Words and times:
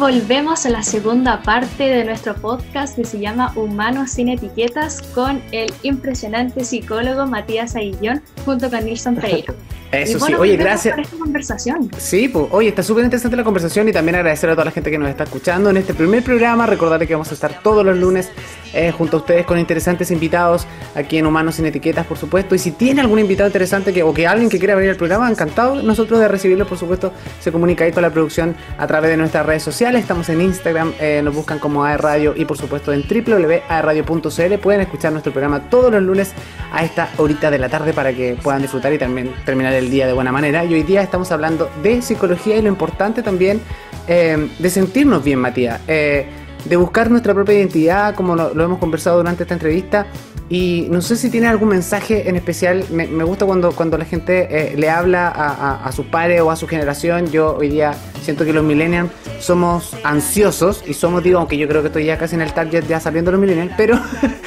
volvemos 0.00 0.64
a 0.64 0.70
la 0.70 0.82
segunda 0.82 1.42
parte 1.42 1.84
de 1.84 2.06
nuestro 2.06 2.34
podcast 2.34 2.96
que 2.96 3.04
se 3.04 3.20
llama 3.20 3.52
Humanos 3.54 4.12
sin 4.12 4.30
etiquetas 4.30 5.02
con 5.14 5.42
el 5.52 5.70
impresionante 5.82 6.64
psicólogo 6.64 7.26
Matías 7.26 7.76
Aguillón 7.76 8.22
junto 8.46 8.70
con 8.70 8.86
Nilson 8.86 9.16
Pereira. 9.16 9.52
Eso 9.92 10.20
sí, 10.20 10.34
oye, 10.34 10.56
gracias. 10.56 10.94
Por 10.94 11.04
esta 11.04 11.16
conversación. 11.16 11.90
Sí, 11.98 12.28
pues, 12.28 12.46
oye, 12.50 12.68
está 12.68 12.82
súper 12.82 13.04
interesante 13.04 13.36
la 13.36 13.44
conversación 13.44 13.88
y 13.88 13.92
también 13.92 14.16
agradecer 14.16 14.48
a 14.50 14.52
toda 14.52 14.66
la 14.66 14.70
gente 14.70 14.90
que 14.90 14.98
nos 14.98 15.08
está 15.08 15.24
escuchando 15.24 15.70
en 15.70 15.76
este 15.78 15.94
primer 15.94 16.22
programa. 16.22 16.66
Recordarle 16.66 17.06
que 17.06 17.14
vamos 17.14 17.30
a 17.30 17.34
estar 17.34 17.60
todos 17.62 17.84
los 17.84 17.96
lunes 17.96 18.30
eh, 18.72 18.92
junto 18.92 19.16
a 19.16 19.20
ustedes 19.20 19.44
con 19.46 19.58
interesantes 19.58 20.12
invitados 20.12 20.66
aquí 20.94 21.18
en 21.18 21.26
Humanos 21.26 21.56
sin 21.56 21.66
Etiquetas, 21.66 22.06
por 22.06 22.18
supuesto. 22.18 22.54
Y 22.54 22.58
si 22.58 22.70
tiene 22.70 23.00
algún 23.00 23.18
invitado 23.18 23.48
interesante 23.48 23.92
que, 23.92 24.02
o 24.02 24.14
que 24.14 24.26
alguien 24.26 24.48
que 24.48 24.58
quiera 24.58 24.76
venir 24.76 24.90
al 24.90 24.96
programa, 24.96 25.28
encantado 25.28 25.82
nosotros 25.82 26.20
de 26.20 26.28
recibirlo, 26.28 26.66
por 26.66 26.78
supuesto. 26.78 27.12
Se 27.40 27.50
comunica 27.50 27.84
ahí 27.84 27.92
con 27.92 28.02
la 28.02 28.10
producción 28.10 28.54
a 28.78 28.86
través 28.86 29.10
de 29.10 29.16
nuestras 29.16 29.44
redes 29.44 29.62
sociales. 29.62 30.02
Estamos 30.02 30.28
en 30.28 30.40
Instagram, 30.40 30.92
eh, 31.00 31.20
nos 31.24 31.34
buscan 31.34 31.58
como 31.58 31.84
AE 31.84 31.96
Radio 31.96 32.34
y 32.36 32.44
por 32.44 32.56
supuesto 32.56 32.92
en 32.92 33.02
www.aeradio.cl. 33.02 34.54
Pueden 34.62 34.80
escuchar 34.82 35.12
nuestro 35.12 35.32
programa 35.32 35.68
todos 35.68 35.90
los 35.90 36.02
lunes 36.02 36.32
a 36.72 36.84
esta 36.84 37.10
horita 37.16 37.50
de 37.50 37.58
la 37.58 37.68
tarde 37.68 37.92
para 37.92 38.12
que 38.12 38.36
puedan 38.40 38.62
disfrutar 38.62 38.92
y 38.92 38.98
también 38.98 39.32
terminar 39.44 39.72
el 39.72 39.79
día 39.88 40.06
de 40.06 40.12
buena 40.12 40.32
manera. 40.32 40.64
Y 40.64 40.74
hoy 40.74 40.82
día 40.82 41.00
estamos 41.00 41.30
hablando 41.32 41.70
de 41.82 42.02
psicología 42.02 42.56
y 42.56 42.62
lo 42.62 42.68
importante 42.68 43.22
también 43.22 43.60
eh, 44.06 44.50
de 44.58 44.70
sentirnos 44.70 45.22
bien, 45.22 45.38
Matías. 45.38 45.80
Eh, 45.86 46.26
de 46.64 46.76
buscar 46.76 47.10
nuestra 47.10 47.32
propia 47.32 47.54
identidad, 47.54 48.14
como 48.14 48.36
lo, 48.36 48.50
hemos 48.62 48.78
conversado 48.78 49.18
durante 49.18 49.44
esta 49.44 49.54
entrevista. 49.54 50.06
Y 50.48 50.88
no 50.90 51.00
sé 51.00 51.14
si 51.14 51.30
tiene 51.30 51.46
algún 51.46 51.68
mensaje 51.68 52.28
en 52.28 52.34
especial. 52.34 52.84
Me, 52.90 53.06
gusta 53.24 53.46
cuando, 53.46 53.70
cuando 53.70 53.96
la 53.96 54.04
gente 54.04 54.48
eh, 54.50 54.76
le 54.76 54.90
habla 54.90 55.28
a, 55.28 55.84
a, 55.84 55.92
sus 55.92 56.06
padres 56.06 56.40
o 56.40 56.50
a 56.50 56.56
su 56.56 56.66
generación. 56.66 57.30
Yo 57.30 57.56
hoy 57.56 57.68
día 57.68 57.94
siento 58.20 58.44
que 58.44 58.52
los 58.52 58.64
millennials 58.64 59.10
somos 59.38 59.96
ansiosos 60.04 60.82
y 60.86 60.94
somos, 60.94 61.22
digo, 61.22 61.38
aunque 61.38 61.56
yo 61.56 61.66
creo 61.68 61.82
que 61.82 61.88
estoy 61.88 62.04
ya 62.04 62.18
casi 62.18 62.34
en 62.34 62.42
el 62.42 62.52
target 62.52 62.84
ya 62.86 63.00
saliendo 63.00 63.30
los 63.30 63.40
millennials, 63.40 63.72
pero, 63.76 63.98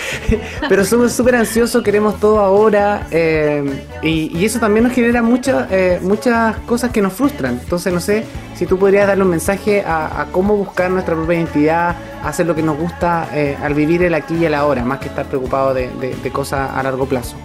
pero 0.70 0.86
somos 0.86 1.12
súper 1.12 1.36
ansiosos, 1.36 1.84
queremos 1.84 2.20
todo 2.20 2.40
ahora 2.40 3.08
eh, 3.12 3.64
y, 4.02 4.44
eso 4.44 4.60
también 4.60 4.84
nos 4.84 4.94
genera 4.94 5.22
muchas 5.22 5.72
eh, 5.72 6.00
muchas 6.02 6.58
cosas 6.68 6.92
que 6.92 7.02
nos 7.02 7.14
frustran. 7.14 7.60
Entonces, 7.64 7.94
no 7.94 8.00
sé 8.00 8.26
si 8.56 8.66
tú 8.66 8.78
podrías 8.78 9.08
darle 9.08 9.24
un 9.24 9.30
mensaje 9.30 9.84
a, 9.86 10.28
cómo 10.32 10.58
buscar 10.58 10.92
nuestra 10.92 11.16
propia 11.16 11.36
identidad, 11.38 11.96
hacer 12.24 12.46
lo 12.46 12.56
que 12.56 12.62
nos 12.62 12.78
gusta 12.78 13.30
eh, 13.34 13.58
al 13.62 13.74
vivir 13.74 14.04
el 14.04 14.14
aquí 14.14 14.36
y 14.36 14.46
el 14.46 14.54
ahora, 14.54 14.84
más 14.84 15.00
que 15.00 15.08
estar 15.08 15.26
preocupado 15.26 15.74
de, 15.74 15.90
de 16.22 16.32
cosas 16.32 16.70
a 16.76 16.84
largo 16.84 17.06
plazo. 17.06 17.36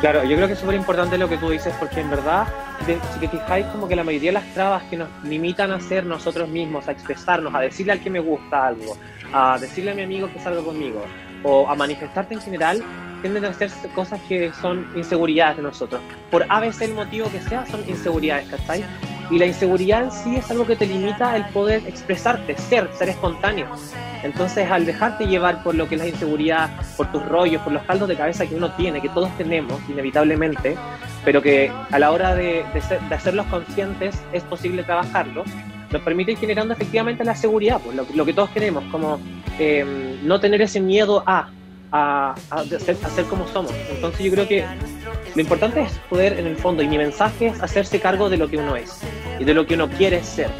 Claro, 0.00 0.22
yo 0.22 0.36
creo 0.36 0.46
que 0.46 0.52
es 0.52 0.60
súper 0.60 0.76
importante 0.76 1.18
lo 1.18 1.28
que 1.28 1.36
tú 1.38 1.50
dices, 1.50 1.74
porque 1.76 2.00
en 2.00 2.10
verdad, 2.10 2.46
si 2.86 3.18
te 3.18 3.28
fijáis, 3.28 3.66
como 3.66 3.88
que 3.88 3.96
la 3.96 4.04
mayoría 4.04 4.30
de 4.30 4.34
las 4.34 4.54
trabas 4.54 4.84
que 4.84 4.96
nos 4.96 5.08
limitan 5.24 5.72
a 5.72 5.80
ser 5.80 6.06
nosotros 6.06 6.48
mismos, 6.48 6.86
a 6.86 6.92
expresarnos, 6.92 7.52
a 7.52 7.58
decirle 7.60 7.92
al 7.92 8.00
que 8.00 8.08
me 8.08 8.20
gusta 8.20 8.68
algo, 8.68 8.96
a 9.32 9.58
decirle 9.58 9.90
a 9.90 9.94
mi 9.94 10.02
amigo 10.02 10.30
que 10.32 10.38
salga 10.38 10.62
conmigo, 10.62 11.04
o 11.42 11.68
a 11.68 11.74
manifestarte 11.74 12.34
en 12.34 12.40
general, 12.40 12.80
tienden 13.22 13.44
a 13.44 13.52
ser 13.52 13.72
cosas 13.92 14.20
que 14.28 14.52
son 14.52 14.86
inseguridades 14.94 15.56
de 15.56 15.64
nosotros. 15.64 16.00
Por 16.30 16.46
a 16.48 16.60
veces 16.60 16.82
el 16.82 16.94
motivo 16.94 17.28
que 17.32 17.40
sea, 17.40 17.66
son 17.66 17.80
inseguridades, 17.88 18.48
¿cachai? 18.48 18.84
Y 19.30 19.38
la 19.38 19.46
inseguridad 19.46 20.04
en 20.04 20.10
sí 20.10 20.36
es 20.36 20.50
algo 20.50 20.66
que 20.66 20.76
te 20.76 20.86
limita 20.86 21.36
el 21.36 21.44
poder 21.46 21.82
expresarte, 21.86 22.56
ser, 22.56 22.88
ser 22.94 23.10
espontáneo. 23.10 23.68
Entonces, 24.22 24.68
al 24.70 24.86
dejarte 24.86 25.26
llevar 25.26 25.62
por 25.62 25.74
lo 25.74 25.88
que 25.88 25.94
es 25.94 26.00
la 26.00 26.08
inseguridad, 26.08 26.70
por 26.96 27.10
tus 27.12 27.24
rollos, 27.26 27.62
por 27.62 27.72
los 27.72 27.82
caldos 27.82 28.08
de 28.08 28.16
cabeza 28.16 28.46
que 28.46 28.54
uno 28.54 28.72
tiene, 28.72 29.00
que 29.00 29.08
todos 29.10 29.30
tenemos 29.36 29.80
inevitablemente, 29.88 30.76
pero 31.24 31.42
que 31.42 31.70
a 31.90 31.98
la 31.98 32.10
hora 32.10 32.34
de, 32.34 32.64
de, 32.72 33.14
hacerlos 33.14 33.46
conscientes 33.46 34.20
es 34.32 34.42
posible 34.44 34.82
trabajarlos, 34.82 35.46
nos 35.90 36.02
permite 36.02 36.32
ir 36.32 36.38
generando 36.38 36.74
efectivamente 36.74 37.24
la 37.24 37.36
seguridad, 37.36 37.80
pues, 37.82 37.96
lo, 38.14 38.24
que 38.24 38.32
todos 38.32 38.50
queremos, 38.50 38.84
como 38.90 39.20
eh, 39.58 40.18
no 40.22 40.40
tener 40.40 40.62
ese 40.62 40.80
miedo 40.80 41.22
a, 41.26 41.50
a, 41.92 42.34
a, 42.50 42.64
ser, 42.64 42.96
a, 43.02 43.10
ser, 43.10 43.24
como 43.26 43.46
somos. 43.48 43.72
Entonces 43.90 44.24
yo 44.24 44.32
creo 44.32 44.48
que 44.48 44.64
lo 45.34 45.40
importante 45.40 45.82
es 45.82 45.92
poder, 46.10 46.38
en 46.38 46.46
el 46.46 46.56
fondo, 46.56 46.82
y 46.82 46.88
mi 46.88 46.98
mensaje 46.98 47.48
es 47.48 47.62
hacerse 47.62 48.00
cargo 48.00 48.28
de 48.28 48.36
lo 48.36 48.48
que 48.48 48.56
uno 48.56 48.74
es 48.74 49.00
y 49.38 49.44
de 49.44 49.54
lo 49.54 49.66
que 49.66 49.74
uno 49.74 49.88
quiere 49.88 50.22
ser. 50.22 50.50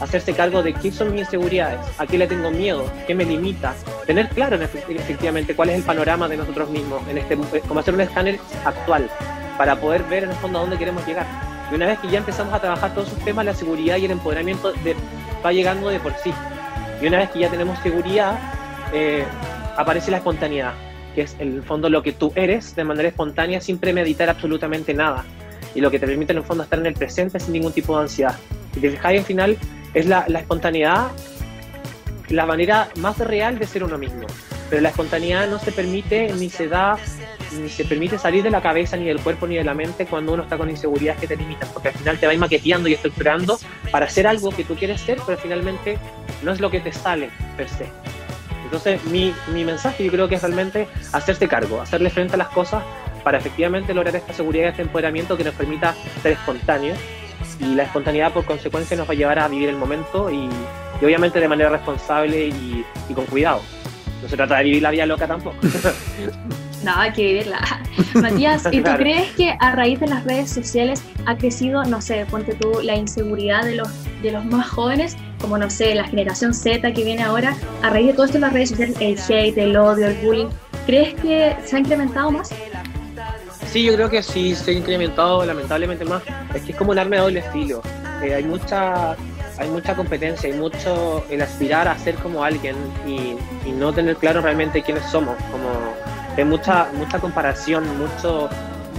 Hacerse 0.00 0.34
cargo 0.34 0.62
de 0.62 0.72
qué 0.74 0.90
son 0.90 1.12
mis 1.12 1.22
inseguridades, 1.22 1.80
a 1.98 2.06
qué 2.06 2.18
le 2.18 2.26
tengo 2.26 2.50
miedo, 2.50 2.84
qué 3.06 3.14
me 3.14 3.24
limita. 3.24 3.74
Tener 4.06 4.28
claro 4.30 4.56
efectivamente 4.56 5.54
cuál 5.54 5.70
es 5.70 5.76
el 5.76 5.82
panorama 5.82 6.28
de 6.28 6.36
nosotros 6.36 6.70
mismos, 6.70 7.06
en 7.08 7.18
este, 7.18 7.36
como 7.68 7.80
hacer 7.80 7.94
un 7.94 8.00
escáner 8.00 8.38
actual, 8.64 9.08
para 9.56 9.76
poder 9.76 10.02
ver 10.04 10.24
en 10.24 10.30
el 10.30 10.36
fondo 10.36 10.58
a 10.58 10.62
dónde 10.62 10.78
queremos 10.78 11.06
llegar. 11.06 11.26
Y 11.70 11.74
una 11.74 11.86
vez 11.86 11.98
que 12.00 12.08
ya 12.08 12.18
empezamos 12.18 12.52
a 12.52 12.60
trabajar 12.60 12.92
todos 12.94 13.08
esos 13.08 13.24
temas, 13.24 13.44
la 13.44 13.54
seguridad 13.54 13.96
y 13.96 14.04
el 14.04 14.10
empoderamiento 14.10 14.72
de, 14.72 14.96
va 15.44 15.52
llegando 15.52 15.88
de 15.88 16.00
por 16.00 16.14
sí. 16.14 16.32
Y 17.00 17.06
una 17.06 17.18
vez 17.18 17.30
que 17.30 17.38
ya 17.38 17.48
tenemos 17.48 17.78
seguridad, 17.78 18.38
eh, 18.92 19.24
aparece 19.76 20.10
la 20.10 20.18
espontaneidad, 20.18 20.74
que 21.14 21.22
es 21.22 21.36
en 21.38 21.54
el 21.54 21.62
fondo 21.62 21.88
lo 21.88 22.02
que 22.02 22.12
tú 22.12 22.32
eres 22.34 22.74
de 22.76 22.84
manera 22.84 23.08
espontánea 23.08 23.60
sin 23.60 23.78
premeditar 23.78 24.28
absolutamente 24.28 24.94
nada. 24.94 25.24
Y 25.74 25.80
lo 25.80 25.90
que 25.90 25.98
te 25.98 26.06
permite 26.06 26.32
en 26.32 26.38
el 26.38 26.44
fondo 26.44 26.64
estar 26.64 26.78
en 26.78 26.86
el 26.86 26.94
presente 26.94 27.40
sin 27.40 27.52
ningún 27.52 27.72
tipo 27.72 27.96
de 27.96 28.02
ansiedad. 28.02 28.36
Y 28.76 28.80
te 28.80 28.90
fijáis 28.90 29.20
al 29.20 29.26
final, 29.26 29.58
es 29.94 30.06
la, 30.06 30.24
la 30.28 30.40
espontaneidad 30.40 31.10
la 32.28 32.46
manera 32.46 32.88
más 32.96 33.18
real 33.18 33.58
de 33.58 33.66
ser 33.66 33.84
uno 33.84 33.98
mismo. 33.98 34.26
Pero 34.70 34.80
la 34.82 34.88
espontaneidad 34.88 35.48
no 35.48 35.58
se 35.58 35.72
permite 35.72 36.32
ni 36.32 36.48
se 36.48 36.66
da 36.68 36.96
ni 37.60 37.68
se 37.68 37.84
permite 37.84 38.18
salir 38.18 38.42
de 38.42 38.50
la 38.50 38.62
cabeza, 38.62 38.96
ni 38.96 39.04
del 39.04 39.20
cuerpo, 39.20 39.46
ni 39.46 39.56
de 39.56 39.64
la 39.64 39.74
mente 39.74 40.06
cuando 40.06 40.32
uno 40.32 40.44
está 40.44 40.56
con 40.56 40.70
inseguridades 40.70 41.20
que 41.20 41.26
te 41.26 41.36
limitan, 41.36 41.68
porque 41.72 41.88
al 41.88 41.94
final 41.94 42.18
te 42.18 42.26
va 42.26 42.34
maqueteando 42.34 42.88
y 42.88 42.94
estructurando 42.94 43.58
para 43.90 44.06
hacer 44.06 44.26
algo 44.26 44.50
que 44.50 44.64
tú 44.64 44.74
quieres 44.74 45.02
ser, 45.02 45.18
pero 45.26 45.36
finalmente 45.36 45.98
no 46.42 46.52
es 46.52 46.60
lo 46.60 46.70
que 46.70 46.80
te 46.80 46.92
sale 46.92 47.28
per 47.56 47.68
se. 47.68 47.86
Entonces, 48.64 49.04
mi, 49.04 49.34
mi 49.52 49.64
mensaje 49.64 50.02
yo 50.02 50.10
creo 50.10 50.28
que 50.28 50.36
es 50.36 50.42
realmente 50.42 50.88
hacerse 51.12 51.46
cargo, 51.46 51.82
hacerle 51.82 52.08
frente 52.08 52.34
a 52.34 52.38
las 52.38 52.48
cosas 52.48 52.82
para 53.22 53.38
efectivamente 53.38 53.94
lograr 53.94 54.16
esta 54.16 54.32
seguridad 54.32 54.64
y 54.64 54.68
este 54.68 54.82
empoderamiento 54.82 55.36
que 55.36 55.44
nos 55.44 55.54
permita 55.54 55.94
ser 56.22 56.32
espontáneos. 56.32 56.98
Y 57.60 57.74
la 57.74 57.84
espontaneidad, 57.84 58.32
por 58.32 58.44
consecuencia, 58.44 58.96
nos 58.96 59.08
va 59.08 59.12
a 59.12 59.16
llevar 59.16 59.38
a 59.38 59.48
vivir 59.48 59.68
el 59.68 59.76
momento 59.76 60.30
y, 60.30 60.48
obviamente 61.02 61.40
de 61.40 61.48
manera 61.48 61.70
responsable 61.70 62.48
y, 62.48 62.84
y 63.08 63.14
con 63.14 63.26
cuidado. 63.26 63.60
No 64.22 64.28
se 64.28 64.36
trata 64.36 64.58
de 64.58 64.64
vivir 64.64 64.82
la 64.82 64.90
vida 64.90 65.06
loca 65.06 65.26
tampoco. 65.26 65.56
No, 66.84 66.96
hay 66.96 67.12
que 67.12 67.24
vivirla. 67.24 67.60
Matías, 68.14 68.66
¿y 68.72 68.82
tú 68.82 68.90
crees 68.96 69.30
que 69.32 69.56
a 69.60 69.74
raíz 69.74 70.00
de 70.00 70.08
las 70.08 70.24
redes 70.24 70.50
sociales 70.50 71.02
ha 71.26 71.36
crecido, 71.36 71.84
no 71.84 72.00
sé, 72.00 72.26
ponte 72.28 72.54
tú, 72.54 72.80
la 72.82 72.96
inseguridad 72.96 73.64
de 73.64 73.76
los, 73.76 73.88
de 74.22 74.32
los 74.32 74.44
más 74.44 74.68
jóvenes, 74.68 75.16
como 75.40 75.58
no 75.58 75.70
sé, 75.70 75.94
la 75.94 76.04
generación 76.04 76.54
Z 76.54 76.92
que 76.92 77.04
viene 77.04 77.22
ahora, 77.22 77.54
a 77.82 77.90
raíz 77.90 78.08
de 78.08 78.12
todo 78.14 78.24
esto 78.24 78.38
en 78.38 78.42
las 78.42 78.52
redes 78.52 78.70
sociales, 78.70 78.96
el 79.00 79.18
hate, 79.18 79.58
el 79.58 79.76
odio, 79.76 80.08
el 80.08 80.14
bullying, 80.24 80.48
¿crees 80.86 81.14
que 81.14 81.56
se 81.64 81.76
ha 81.76 81.78
incrementado 81.78 82.30
más? 82.32 82.50
Sí, 83.72 83.84
yo 83.84 83.94
creo 83.94 84.10
que 84.10 84.22
sí 84.22 84.54
se 84.54 84.70
ha 84.70 84.74
incrementado 84.74 85.46
lamentablemente 85.46 86.04
más. 86.04 86.22
Es 86.54 86.60
que 86.60 86.72
es 86.72 86.78
como 86.78 86.90
un 86.90 86.98
arma 86.98 87.16
de 87.16 87.22
doble 87.22 87.40
estilo. 87.40 87.80
Eh, 88.22 88.34
hay 88.34 88.44
mucha 88.44 89.16
hay 89.58 89.68
mucha 89.70 89.94
competencia, 89.94 90.50
hay 90.50 90.58
mucho 90.58 91.24
el 91.30 91.40
aspirar 91.40 91.88
a 91.88 91.96
ser 91.98 92.16
como 92.16 92.44
alguien 92.44 92.76
y, 93.06 93.36
y 93.66 93.72
no 93.72 93.92
tener 93.92 94.16
claro 94.16 94.42
realmente 94.42 94.82
quiénes 94.82 95.04
somos. 95.06 95.36
Como 95.50 95.70
hay 96.36 96.44
mucha, 96.44 96.88
mucha 96.92 97.18
comparación, 97.18 97.84
mucho 97.96 98.50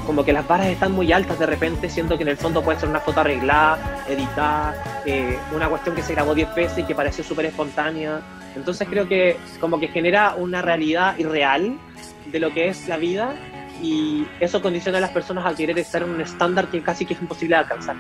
como 0.08 0.26
que 0.26 0.34
las 0.34 0.48
barras 0.48 0.68
están 0.68 0.92
muy 0.92 1.12
altas 1.12 1.38
de 1.38 1.46
repente, 1.46 1.90
siento 1.90 2.18
que 2.18 2.24
en 2.24 2.30
el 2.30 2.38
fondo 2.38 2.64
puede 2.64 2.80
ser 2.80 2.90
una 2.90 3.00
foto 3.00 3.22
arreglada, 3.22 4.04
editada, 4.10 5.04
eh, 5.06 5.38
una 5.56 5.70
cuestión 5.70 5.96
que 5.96 6.02
se 6.02 6.14
grabó 6.14 6.34
10 6.34 6.56
veces 6.56 6.80
y 6.80 6.84
que 6.84 6.96
parece 6.96 7.24
súper 7.24 7.46
espontánea. 7.46 8.22
Entonces 8.56 8.88
creo 8.90 9.08
que 9.08 9.38
como 9.60 9.80
que 9.80 9.88
genera 9.88 10.34
una 10.36 10.62
realidad 10.64 11.18
irreal 11.18 11.78
de 12.26 12.40
lo 12.40 12.52
que 12.52 12.70
es 12.70 12.88
la 12.88 12.98
vida 12.98 13.36
y 13.84 14.26
eso 14.40 14.62
condiciona 14.62 14.98
a 14.98 15.02
las 15.02 15.12
personas 15.12 15.46
a 15.46 15.54
querer 15.54 15.78
estar 15.78 16.02
en 16.02 16.12
un 16.12 16.22
estándar 16.22 16.68
que 16.68 16.82
casi 16.82 17.06
que 17.06 17.14
es 17.14 17.22
imposible 17.22 17.56
de 17.56 17.62
alcanzar. 17.62 17.96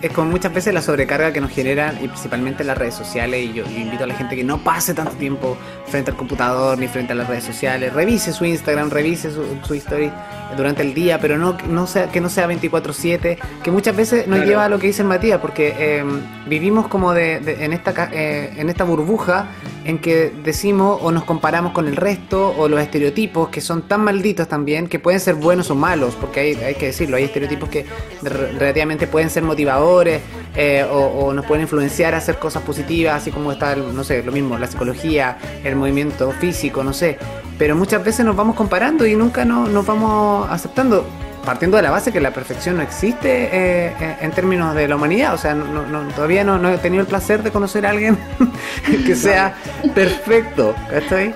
Es 0.00 0.12
como, 0.12 0.30
muchas 0.30 0.54
veces 0.54 0.72
la 0.72 0.80
sobrecarga 0.80 1.32
que 1.34 1.40
nos 1.40 1.50
generan, 1.50 1.96
y 2.02 2.08
principalmente 2.08 2.62
en 2.62 2.68
las 2.68 2.78
redes 2.78 2.94
sociales, 2.94 3.44
y 3.44 3.52
yo, 3.52 3.64
invito 3.66 4.04
a 4.04 4.06
la 4.06 4.14
gente 4.14 4.34
que 4.34 4.42
no 4.42 4.64
pase 4.64 4.94
tanto 4.94 5.12
tiempo 5.12 5.58
frente 5.86 6.10
al 6.12 6.16
computador 6.16 6.78
ni 6.78 6.88
frente 6.88 7.12
a 7.12 7.16
las 7.16 7.28
redes 7.28 7.44
sociales, 7.44 7.92
revise 7.92 8.32
su 8.32 8.46
Instagram, 8.46 8.88
revise 8.88 9.30
su, 9.30 9.44
su 9.66 9.74
historia 9.74 10.14
durante 10.56 10.80
el 10.80 10.94
día, 10.94 11.20
pero 11.20 11.36
no, 11.36 11.58
no 11.68 11.86
sea, 11.86 12.10
que 12.10 12.22
no 12.22 12.30
sea 12.30 12.48
24/7, 12.48 13.38
que 13.62 13.70
muchas 13.70 13.94
veces 13.94 14.26
nos 14.26 14.46
lleva 14.46 14.64
a 14.64 14.68
lo 14.70 14.78
que 14.78 14.86
dice 14.86 15.04
Matías, 15.04 15.40
porque 15.40 15.98
em, 15.98 16.22
vivimos 16.46 16.88
como 16.88 17.12
de, 17.12 17.36
en, 17.62 17.74
esta, 17.74 18.08
eh, 18.12 18.54
en 18.56 18.70
esta 18.70 18.84
burbuja 18.84 19.48
en 19.84 19.98
que 19.98 20.32
decimos 20.44 20.98
o 21.02 21.10
nos 21.12 21.24
comparamos 21.24 21.72
con 21.72 21.88
el 21.88 21.96
resto, 21.96 22.54
o 22.56 22.68
los 22.68 22.80
estereotipos 22.80 23.48
que 23.48 23.60
son 23.60 23.82
tan 23.82 24.02
malditos 24.02 24.48
también, 24.48 24.88
que 24.88 24.98
pueden 24.98 25.20
ser 25.20 25.34
buenos 25.34 25.70
o 25.70 25.74
malos, 25.74 26.14
porque 26.14 26.40
hay, 26.40 26.54
hay 26.54 26.74
que 26.74 26.86
decirlo, 26.86 27.16
hay 27.16 27.24
estereotipos 27.24 27.68
que 27.68 27.86
relativamente 28.22 29.06
pueden 29.06 29.30
ser 29.30 29.42
motivadores 29.42 30.22
eh, 30.54 30.86
o, 30.90 31.32
nos 31.32 31.46
pueden 31.46 31.62
influenciar 31.62 32.14
a 32.14 32.18
hacer 32.18 32.38
cosas 32.38 32.62
positivas, 32.62 33.22
así 33.22 33.30
como 33.30 33.52
está, 33.52 33.74
no 33.74 34.04
sé, 34.04 34.22
lo 34.22 34.32
mismo, 34.32 34.58
la 34.58 34.66
psicología, 34.66 35.38
el 35.64 35.76
movimiento 35.76 36.30
físico, 36.32 36.84
no 36.84 36.92
sé. 36.92 37.18
Pero 37.58 37.74
muchas 37.74 38.04
veces 38.04 38.26
nos 38.26 38.36
vamos 38.36 38.56
comparando 38.56 39.06
y 39.06 39.16
nunca 39.16 39.44
no, 39.44 39.66
nos 39.66 39.86
vamos 39.86 40.46
aceptando. 40.50 41.06
Partiendo 41.44 41.76
de 41.76 41.82
la 41.82 41.90
base 41.90 42.12
que 42.12 42.20
la 42.20 42.32
perfección 42.32 42.76
no 42.76 42.82
existe 42.82 43.44
eh, 43.44 43.94
eh, 44.00 44.16
en 44.20 44.30
términos 44.30 44.74
de 44.74 44.88
la 44.88 44.96
humanidad. 44.96 45.34
O 45.34 45.38
sea, 45.38 45.54
no, 45.54 45.86
no, 45.86 46.02
todavía 46.14 46.44
no, 46.44 46.68
he 46.68 46.78
tenido 46.78 47.02
el 47.02 47.08
placer 47.08 47.42
de 47.42 47.50
conocer 47.50 47.86
a 47.86 47.90
alguien 47.90 48.16
que 49.06 49.14
sea 49.14 49.54
perfecto. 49.94 50.74
¿Estoy? 50.92 51.34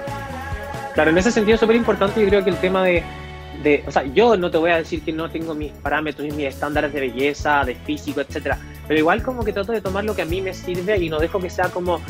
Claro, 0.94 1.11
en 1.11 1.19
ese 1.19 1.31
sentido 1.31 1.55
es 1.55 1.61
súper 1.61 1.76
importante. 1.76 2.20
Yo 2.20 2.29
creo 2.29 2.44
que 2.44 2.50
el 2.50 2.56
tema 2.56 2.82
de, 2.85 3.03
de, 3.62 3.85
o 3.87 3.91
sea, 3.91 4.05
yo 4.05 4.37
no 4.37 4.50
te 4.50 4.58
voy 4.58 4.70
a 4.70 4.76
decir 4.76 5.03
que 5.03 5.12
no 5.12 5.31
tengo 5.31 5.55
mis 5.55 5.73
parámetros, 5.73 6.26
mis 6.35 6.47
estándares 6.47 6.93
de 6.93 7.00
belleza, 7.00 7.64
de 7.64 7.75
físico, 7.75 8.20
etcétera, 8.20 8.58
pero 8.87 9.00
igual 9.00 9.23
como 9.23 9.44
que 9.44 9.53
trato 9.53 9.73
de 9.73 9.81
tomar 9.81 10.05
lo 10.05 10.14
que 10.14 10.23
a 10.23 10.26
mí 10.26 10.41
me 10.41 10.55
sirve 10.55 10.97
y 10.99 11.11
no 11.11 11.19
dejo 11.19 11.41
que 11.41 11.50
sea 11.50 11.69
como 11.69 12.00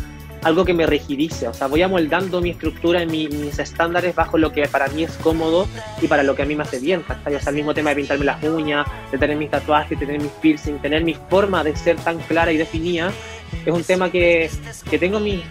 algo 0.46 0.64
que 0.64 0.74
me 0.74 0.86
rigidice, 0.86 1.48
o 1.48 1.52
sea, 1.52 1.66
voy 1.66 1.82
amoldando 1.82 2.40
mi 2.40 2.50
estructura 2.50 3.02
y 3.02 3.06
mis 3.06 3.58
estándares 3.58 4.14
bajo 4.14 4.38
lo 4.38 4.52
que 4.52 4.68
para 4.68 4.86
mí 4.86 5.02
es 5.02 5.10
cómodo 5.16 5.66
y 6.00 6.06
para 6.06 6.22
lo 6.22 6.36
que 6.36 6.42
a 6.42 6.44
mí 6.44 6.54
me 6.54 6.62
hace 6.62 6.78
bien, 6.78 7.02
O 7.08 7.28
sea, 7.40 7.50
el 7.50 7.54
mismo 7.56 7.74
tema 7.74 7.90
de 7.90 7.96
pintarme 7.96 8.24
las 8.24 8.40
uñas, 8.44 8.86
de 9.10 9.18
tener 9.18 9.36
mis 9.36 9.50
tatuajes, 9.50 9.98
de 9.98 10.06
tener 10.06 10.22
mis 10.22 10.30
piercings, 10.30 10.80
tener 10.80 11.02
mi 11.02 11.14
forma 11.14 11.64
de 11.64 11.74
ser 11.74 11.96
tan 11.96 12.18
clara 12.18 12.52
y 12.52 12.58
definida, 12.58 13.10
es 13.64 13.74
un 13.74 13.82
tema 13.82 14.10
que, 14.10 14.48
que 14.88 14.98
tengo 14.98 15.18
mis, 15.18 15.42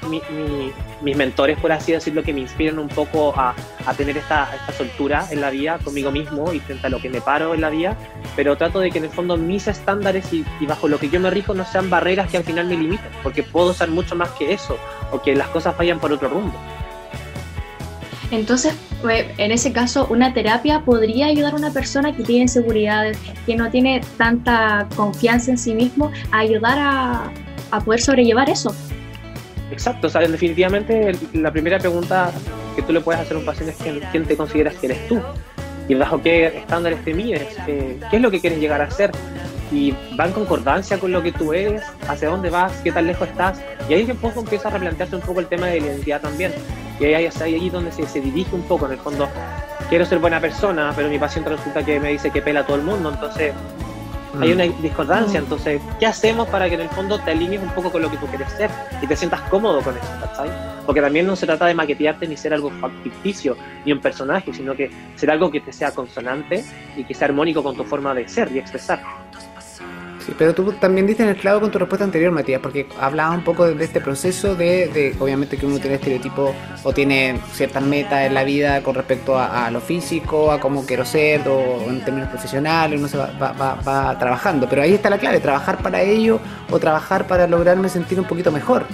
mis, 1.01 1.15
mentores, 1.17 1.59
por 1.59 1.71
así 1.71 1.91
decirlo, 1.91 2.23
que 2.23 2.33
me 2.33 2.41
inspiran 2.41 2.79
un 2.79 2.87
poco 2.87 3.33
a, 3.37 3.53
a 3.85 3.93
tener 3.93 4.17
esta, 4.17 4.49
esta, 4.55 4.71
soltura 4.71 5.27
en 5.31 5.41
la 5.41 5.49
vida 5.49 5.79
conmigo 5.83 6.11
mismo 6.11 6.53
y 6.53 6.59
frente 6.59 6.87
a 6.87 6.89
lo 6.89 6.99
que 6.99 7.09
me 7.09 7.21
paro 7.21 7.53
en 7.53 7.61
la 7.61 7.69
vida, 7.69 7.97
pero 8.35 8.57
trato 8.57 8.79
de 8.79 8.91
que 8.91 8.99
en 8.99 9.05
el 9.05 9.09
fondo 9.09 9.37
mis 9.37 9.67
estándares 9.67 10.31
y, 10.31 10.45
bajo 10.65 10.87
lo 10.87 10.97
que 10.97 11.09
yo 11.09 11.19
me 11.19 11.29
rijo 11.29 11.53
no 11.53 11.65
sean 11.65 11.89
barreras 11.89 12.29
que 12.29 12.37
al 12.37 12.43
final 12.43 12.67
me 12.67 12.77
limiten, 12.77 13.11
porque 13.21 13.43
puedo 13.43 13.73
ser 13.73 13.89
mucho 13.89 14.15
más 14.15 14.29
que 14.31 14.53
eso, 14.53 14.77
o 15.11 15.21
que 15.21 15.35
las 15.35 15.49
cosas 15.49 15.77
vayan 15.77 15.99
por 15.99 16.11
otro 16.11 16.29
rumbo. 16.29 16.55
Entonces, 18.31 18.75
pues, 19.01 19.25
en 19.37 19.51
ese 19.51 19.71
caso, 19.71 20.07
una 20.09 20.33
terapia 20.33 20.81
podría 20.81 21.27
ayudar 21.27 21.53
a 21.53 21.57
una 21.57 21.71
persona 21.71 22.15
que 22.15 22.23
tiene 22.23 22.43
inseguridades, 22.43 23.17
que 23.45 23.55
no 23.55 23.69
tiene 23.69 24.01
tanta 24.17 24.87
confianza 24.95 25.51
en 25.51 25.57
sí 25.57 25.75
mismo, 25.75 26.11
a 26.31 26.39
ayudar 26.39 26.77
a, 26.79 27.31
a 27.75 27.81
poder 27.81 28.01
sobrellevar 28.01 28.49
eso. 28.49 28.73
Exacto, 29.71 30.07
o 30.07 30.09
sea, 30.09 30.21
definitivamente 30.21 31.11
la 31.33 31.51
primera 31.51 31.79
pregunta 31.79 32.31
que 32.75 32.81
tú 32.81 32.93
le 32.93 33.01
puedes 33.01 33.21
hacer 33.21 33.35
a 33.35 33.39
un 33.39 33.45
paciente 33.45 33.75
es 33.77 34.03
quién, 34.11 34.25
te 34.25 34.37
consideras 34.37 34.75
que 34.75 34.87
eres 34.87 35.07
tú. 35.07 35.19
Y 35.87 35.93
bajo 35.95 36.21
qué 36.21 36.47
estándares 36.47 37.03
te 37.03 37.13
mides, 37.13 37.55
eh, 37.67 37.99
qué 38.09 38.15
es 38.15 38.21
lo 38.21 38.31
que 38.31 38.39
quieres 38.39 38.59
llegar 38.59 38.81
a 38.81 38.89
ser 38.89 39.11
y 39.71 39.93
va 40.19 40.25
en 40.25 40.31
concordancia 40.31 40.97
con 40.97 41.11
lo 41.11 41.21
que 41.21 41.31
tú 41.31 41.53
eres, 41.53 41.81
hacia 42.07 42.29
dónde 42.29 42.49
vas, 42.49 42.71
qué 42.83 42.91
tan 42.91 43.07
lejos 43.07 43.27
estás. 43.27 43.61
Y 43.89 43.93
ahí 43.93 44.09
un 44.09 44.17
poco 44.17 44.39
empieza 44.39 44.69
a 44.69 44.71
replantearse 44.71 45.15
un 45.15 45.21
poco 45.21 45.39
el 45.39 45.47
tema 45.47 45.67
de 45.67 45.79
la 45.79 45.87
identidad 45.87 46.21
también. 46.21 46.53
Y 46.99 47.05
ahí 47.05 47.25
es 47.25 47.41
ahí 47.41 47.69
donde 47.69 47.91
se, 47.91 48.05
se 48.07 48.21
dirige 48.21 48.55
un 48.55 48.63
poco 48.63 48.85
en 48.85 48.93
el 48.93 48.97
fondo 48.97 49.27
quiero 49.89 50.05
ser 50.05 50.19
buena 50.19 50.39
persona 50.39 50.91
pero 50.95 51.09
mi 51.09 51.19
paciente 51.19 51.49
resulta 51.49 51.83
que 51.83 51.99
me 51.99 52.09
dice 52.09 52.31
que 52.31 52.41
pela 52.41 52.61
a 52.61 52.65
todo 52.65 52.77
el 52.77 52.83
mundo 52.83 53.11
entonces 53.11 53.53
hay 54.41 54.51
una 54.51 54.63
discordancia. 54.63 55.39
Entonces, 55.39 55.81
¿qué 55.99 56.05
hacemos 56.05 56.47
para 56.49 56.67
que 56.69 56.75
en 56.75 56.81
el 56.81 56.89
fondo 56.89 57.19
te 57.19 57.31
alinees 57.31 57.61
un 57.61 57.69
poco 57.69 57.91
con 57.91 58.01
lo 58.01 58.09
que 58.09 58.17
tú 58.17 58.25
quieres 58.27 58.51
ser 58.53 58.69
y 59.01 59.07
te 59.07 59.15
sientas 59.15 59.41
cómodo 59.49 59.81
con 59.81 59.95
eso. 59.97 60.07
Porque 60.85 61.01
también 61.01 61.25
no 61.25 61.35
se 61.35 61.45
trata 61.45 61.65
de 61.65 61.73
maquetearte 61.73 62.27
ni 62.27 62.37
ser 62.37 62.53
algo 62.53 62.71
ficticio 63.03 63.57
ni 63.85 63.91
un 63.91 63.99
personaje, 63.99 64.53
sino 64.53 64.75
que 64.75 64.91
ser 65.15 65.31
algo 65.31 65.49
que 65.49 65.61
te 65.61 65.73
sea 65.73 65.91
consonante 65.91 66.63
y 66.95 67.03
que 67.03 67.13
sea 67.13 67.27
armónico 67.27 67.63
con 67.63 67.75
tu 67.75 67.83
forma 67.83 68.13
de 68.13 68.27
ser 68.27 68.51
y 68.51 68.59
expresar. 68.59 69.24
Sí, 70.25 70.33
pero 70.35 70.55
tú 70.55 70.71
también 70.73 71.05
diste 71.05 71.21
en 71.21 71.29
el 71.29 71.35
clavo 71.35 71.61
con 71.61 71.69
tu 71.69 71.77
respuesta 71.77 72.03
anterior, 72.03 72.31
Matías, 72.31 72.59
porque 72.59 72.87
hablaba 72.99 73.35
un 73.35 73.43
poco 73.43 73.67
de, 73.67 73.83
este 73.83 74.01
proceso 74.01 74.55
de, 74.55 75.15
obviamente, 75.19 75.55
que 75.55 75.67
uno 75.67 75.77
tiene 75.77 75.97
estereotipo 75.97 76.51
o 76.83 76.93
tiene 76.93 77.39
ciertas 77.53 77.83
metas 77.83 78.25
en 78.25 78.33
la 78.33 78.43
vida 78.43 78.81
con 78.81 78.95
respecto 78.95 79.37
a, 79.37 79.69
lo 79.69 79.79
físico, 79.81 80.51
a 80.51 80.59
cómo 80.59 80.83
quiero 80.83 81.05
ser, 81.05 81.47
o 81.47 81.83
en 81.87 82.03
términos 82.03 82.29
profesionales, 82.29 82.97
uno 82.99 83.07
se 83.07 83.17
va, 83.17 83.29
va, 83.39 83.75
va, 83.87 84.17
trabajando. 84.17 84.67
Pero 84.67 84.81
ahí 84.81 84.95
está 84.95 85.11
la 85.11 85.19
clave, 85.19 85.39
trabajar 85.39 85.77
para 85.77 86.01
ello 86.01 86.39
o 86.71 86.79
trabajar 86.79 87.27
para 87.27 87.45
lograrme 87.45 87.87
sentir 87.87 88.19
un 88.19 88.25
poquito 88.25 88.51
mejor. 88.51 88.87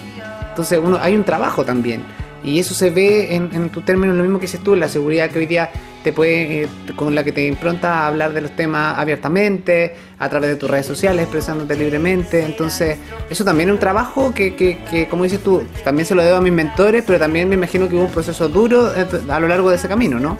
Entonces, 0.50 0.80
uno, 0.84 0.98
hay 1.02 1.16
un 1.16 1.24
trabajo 1.24 1.64
también. 1.64 2.04
Y 2.44 2.60
eso 2.60 2.74
se 2.74 2.90
ve 2.90 3.36
en, 3.36 3.50
en 3.54 3.70
tu 3.70 3.82
término, 3.82 4.14
lo 4.14 4.24
mismo 4.24 4.40
que 4.40 4.46
dices 4.46 4.62
tú, 4.62 4.76
la 4.76 4.88
seguridad 4.88 5.30
que 5.30 5.40
hoy 5.40 5.46
día 5.46 5.70
te 6.04 6.12
puede, 6.14 6.64
eh, 6.64 6.68
con 6.96 7.14
la 7.14 7.24
que 7.24 7.32
te 7.32 7.46
impronta 7.46 8.00
a 8.00 8.08
hablar 8.08 8.34
de 8.34 8.42
los 8.42 8.52
temas 8.56 8.98
abiertamente, 8.98 9.96
a 10.18 10.30
través 10.30 10.50
de 10.50 10.56
tus 10.56 10.70
redes 10.70 10.86
sociales, 10.86 11.24
expresándote 11.24 11.76
libremente. 11.76 12.44
Entonces, 12.44 12.98
eso 13.30 13.46
también 13.46 13.70
es 13.70 13.74
un 13.74 13.80
trabajo 13.80 14.34
que, 14.34 14.56
que, 14.56 15.08
como 15.10 15.24
dices 15.24 15.42
tú, 15.42 15.64
también 15.84 16.06
se 16.06 16.16
lo 16.16 16.24
debo 16.24 16.38
a 16.38 16.42
mis 16.42 16.54
mentores, 16.54 17.04
pero 17.06 17.20
también 17.20 17.48
me 17.48 17.56
imagino 17.56 17.88
que 17.88 17.96
hubo 17.96 18.06
un 18.06 18.12
proceso 18.12 18.50
duro 18.50 18.92
eh, 18.96 19.06
a 19.30 19.40
lo 19.40 19.48
largo 19.48 19.70
de 19.70 19.76
ese 19.76 19.88
camino, 19.88 20.20
¿no? 20.20 20.38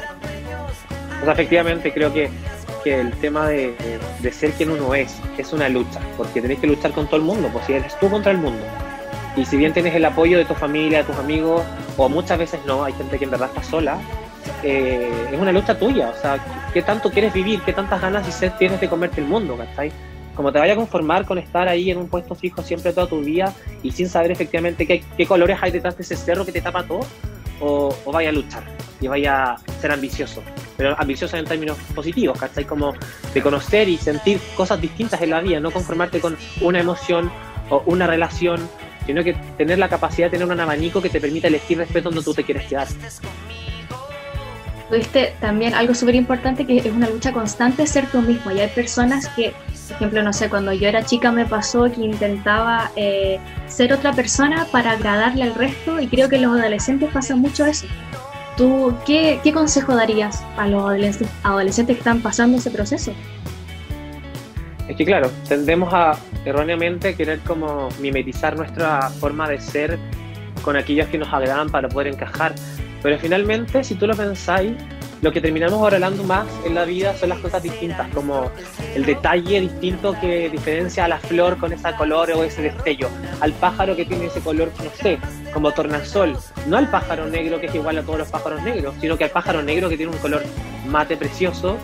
Pues 1.20 1.32
efectivamente, 1.32 1.94
creo 1.94 2.12
que, 2.12 2.30
que 2.84 3.00
el 3.00 3.12
tema 3.14 3.48
de, 3.48 3.76
de, 4.22 4.32
ser 4.32 4.52
quien 4.54 4.72
uno 4.72 4.96
es 4.96 5.16
es 5.38 5.54
una 5.54 5.70
lucha, 5.70 6.00
porque 6.18 6.42
tenés 6.42 6.60
que 6.60 6.68
luchar 6.68 6.92
con 6.92 7.06
todo 7.06 7.18
el 7.18 7.24
mundo, 7.24 7.50
pues 7.54 7.66
si 7.66 7.74
eres 7.74 7.98
tú 8.00 8.10
contra 8.10 8.32
el 8.32 8.40
mundo. 8.40 8.64
Y 9.36 9.46
si 9.46 9.58
bien 9.58 9.74
tienes 9.74 9.96
el 9.96 10.04
apoyo 10.06 10.38
de 10.38 10.46
tu 10.46 10.54
familia, 10.54 11.00
de 11.00 11.04
tus 11.06 11.16
amigos, 11.16 11.64
o 11.98 12.10
muchas 12.10 12.38
veces 12.38 12.60
no, 12.66 12.84
hay 12.84 12.94
gente 12.94 13.18
que 13.18 13.26
en 13.26 13.32
verdad 13.32 13.50
está 13.50 13.64
sola, 13.64 13.98
eh, 14.64 15.12
es 15.32 15.40
una 15.40 15.52
lucha 15.52 15.78
tuya. 15.78 16.10
O 16.10 16.22
sea, 16.22 16.38
¿qué 16.74 16.82
tanto 16.82 17.10
quieres 17.10 17.34
vivir? 17.34 17.62
¿Qué 17.62 17.74
tantas 17.74 18.02
ganas 18.02 18.28
y 18.28 18.32
sed 18.32 18.52
tienes 18.60 18.82
de 18.82 18.90
comerte 18.90 19.22
el 19.22 19.28
mundo? 19.28 19.56
¿cachai? 19.58 19.92
Como 20.36 20.52
te 20.52 20.60
vaya 20.60 20.74
a 20.74 20.76
conformar 20.76 21.26
con 21.26 21.38
estar 21.38 21.68
ahí 21.68 21.92
en 21.92 21.98
un 21.98 22.08
puesto 22.08 22.36
fijo 22.36 22.62
siempre 22.62 22.94
toda 22.94 23.08
tu 23.08 23.22
vida 23.22 23.54
y 23.84 23.92
sin 23.92 24.10
saber 24.10 24.32
efectivamente 24.32 24.86
qué, 24.86 25.04
qué 25.16 25.26
colores 25.26 25.58
hay 25.62 25.72
detrás 25.72 25.96
de 25.98 26.04
ese 26.04 26.16
cerro 26.16 26.46
que 26.46 26.52
te 26.52 26.62
tapa 26.62 26.84
todo, 26.84 27.02
o, 27.62 28.12
vaya 28.12 28.30
a 28.30 28.32
luchar 28.32 28.64
y 29.00 29.08
vaya 29.08 29.54
a 29.54 29.58
ser 29.80 29.92
ambicioso, 29.92 30.44
pero 30.78 30.96
ambicioso 31.00 31.38
en 31.38 31.46
términos 31.46 31.78
positivos, 31.96 32.40
¿cachai? 32.40 32.66
Como 32.66 32.94
de 33.34 33.42
conocer 33.42 33.88
y 33.88 33.98
sentir 33.98 34.40
cosas 34.56 34.82
distintas 34.82 35.22
en 35.22 35.30
la 35.32 35.42
vida, 35.42 35.60
no 35.60 35.72
conformarte 35.72 36.20
con 36.20 36.38
una 36.62 36.80
emoción 36.80 37.32
o 37.70 37.84
una 37.86 38.06
relación, 38.06 38.60
sino 39.06 39.24
que 39.24 39.34
tener 39.58 39.80
la 39.80 39.90
capacidad 39.90 40.28
de 40.28 40.38
tener 40.38 40.52
un 40.52 40.60
abanico 40.60 41.02
que 41.02 41.10
te 41.10 41.20
permita 41.20 41.48
elegir 41.48 41.78
respeto 41.78 42.10
donde 42.10 42.24
tú 42.24 42.34
te 42.34 42.44
quieres 42.44 42.68
quedar 42.68 42.88
tuviste 44.92 45.34
también 45.40 45.74
algo 45.74 45.96
súper 45.96 46.16
importante 46.16 46.68
que 46.68 46.80
es 46.80 46.92
una 46.92 47.10
lucha 47.10 47.32
constante 47.32 47.88
ser 47.88 48.08
tú 48.08 48.22
mismo. 48.22 48.52
Y 48.52 48.60
hay 48.60 48.70
personas 48.70 49.28
que, 49.30 49.54
por 49.88 49.96
ejemplo, 49.96 50.22
no 50.22 50.34
sé, 50.34 50.50
cuando 50.50 50.74
yo 50.74 50.88
era 50.88 51.06
chica 51.06 51.32
me 51.32 51.46
pasó 51.46 51.90
que 51.90 52.02
intentaba 52.02 52.92
eh, 52.98 53.40
ser 53.68 53.94
otra 53.94 54.12
persona 54.12 54.68
para 54.72 54.92
agradarle 54.92 55.44
al 55.44 55.56
resto 55.56 56.00
y 56.00 56.08
creo 56.08 56.28
que 56.28 56.38
los 56.38 56.60
adolescentes 56.60 57.10
pasan 57.12 57.40
mucho 57.40 57.66
eso. 57.66 57.88
¿Tú 58.58 58.94
qué, 59.06 59.40
qué 59.44 59.54
consejo 59.54 59.96
darías 59.96 60.44
a 60.58 60.68
los 60.68 60.84
adolescentes 61.44 61.96
que 61.96 62.00
están 62.00 62.22
pasando 62.22 62.58
ese 62.58 62.70
proceso? 62.70 63.14
Es 64.92 64.98
que 64.98 65.06
claro, 65.06 65.32
tendemos 65.48 65.94
a 65.94 66.18
erróneamente 66.44 67.16
querer 67.16 67.40
como 67.40 67.88
mimetizar 68.02 68.58
nuestra 68.58 69.10
forma 69.10 69.48
de 69.48 69.58
ser 69.58 69.98
con 70.64 70.76
aquellos 70.76 71.08
que 71.08 71.18
nos 71.18 71.32
agradan 71.32 71.70
para 71.70 71.88
poder 71.88 72.08
encajar. 72.08 72.54
Pero 73.02 73.18
finalmente, 73.18 73.86
si 73.86 73.96
tú 73.96 74.06
lo 74.06 74.18
pensáis, 74.18 74.74
lo 75.22 75.32
que 75.32 75.40
terminamos 75.40 75.82
hablando 75.82 76.26
más 76.26 76.46
en 76.66 76.76
la 76.76 76.84
vida 76.84 77.16
son 77.16 77.30
las 77.30 77.40
cosas 77.40 77.64
distintas, 77.64 78.14
como 78.14 78.52
el 78.94 79.06
detalle 79.06 79.62
distinto 79.62 80.14
que 80.20 80.50
diferencia 80.50 81.06
a 81.06 81.08
la 81.08 81.20
flor 81.20 81.58
con 81.58 81.72
ese 81.72 81.90
color 81.96 82.30
o 82.32 82.44
ese 82.44 82.62
destello, 82.62 83.08
al 83.40 83.54
pájaro 83.54 83.96
que 83.96 84.04
tiene 84.04 84.26
ese 84.26 84.42
color, 84.42 84.74
no 84.84 84.90
sé, 85.02 85.20
como 85.54 85.72
tornasol, 85.72 86.36
no 86.68 86.76
al 86.76 86.92
pájaro 86.92 87.28
negro 87.28 87.62
que 87.62 87.68
es 87.68 87.76
igual 87.76 87.98
a 87.98 88.02
todos 88.02 88.20
los 88.20 88.28
pájaros 88.28 88.62
negros, 88.62 88.94
sino 89.00 89.18
que 89.18 89.24
al 89.24 89.30
pájaro 89.30 89.64
negro 89.64 89.88
que 89.88 89.96
tiene 89.96 90.12
un 90.12 90.18
color 90.18 90.44
mate 90.86 91.16
precioso, 91.16 91.78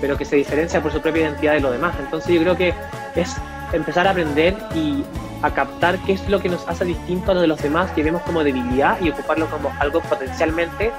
pero 0.00 0.16
que 0.16 0.24
se 0.24 0.36
diferencia 0.36 0.82
por 0.82 0.92
su 0.92 1.00
propia 1.00 1.22
identidad 1.22 1.54
de 1.54 1.60
lo 1.60 1.70
demás. 1.70 1.94
Entonces 1.98 2.34
yo 2.34 2.40
creo 2.40 2.56
que 2.56 2.74
es 3.14 3.36
empezar 3.72 4.06
a 4.06 4.10
aprender 4.10 4.56
y 4.74 5.04
a 5.42 5.50
captar 5.52 5.98
qué 6.00 6.14
es 6.14 6.28
lo 6.28 6.40
que 6.40 6.48
nos 6.48 6.66
hace 6.68 6.84
distinto 6.84 7.30
a 7.30 7.34
lo 7.34 7.40
de 7.40 7.46
los 7.46 7.62
demás, 7.62 7.90
que 7.92 8.02
vemos 8.02 8.22
como 8.22 8.42
debilidad 8.42 9.00
y 9.00 9.10
ocuparlo 9.10 9.46
como 9.46 9.72
algo 9.78 10.00
potencialmente 10.00 10.90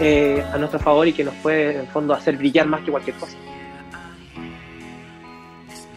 eh, 0.00 0.44
a 0.52 0.58
nuestro 0.58 0.78
favor 0.78 1.06
y 1.06 1.12
que 1.12 1.24
nos 1.24 1.34
puede, 1.36 1.74
en 1.74 1.80
el 1.80 1.86
fondo, 1.88 2.14
hacer 2.14 2.36
brillar 2.36 2.66
más 2.66 2.82
que 2.82 2.90
cualquier 2.90 3.16
cosa. 3.16 3.36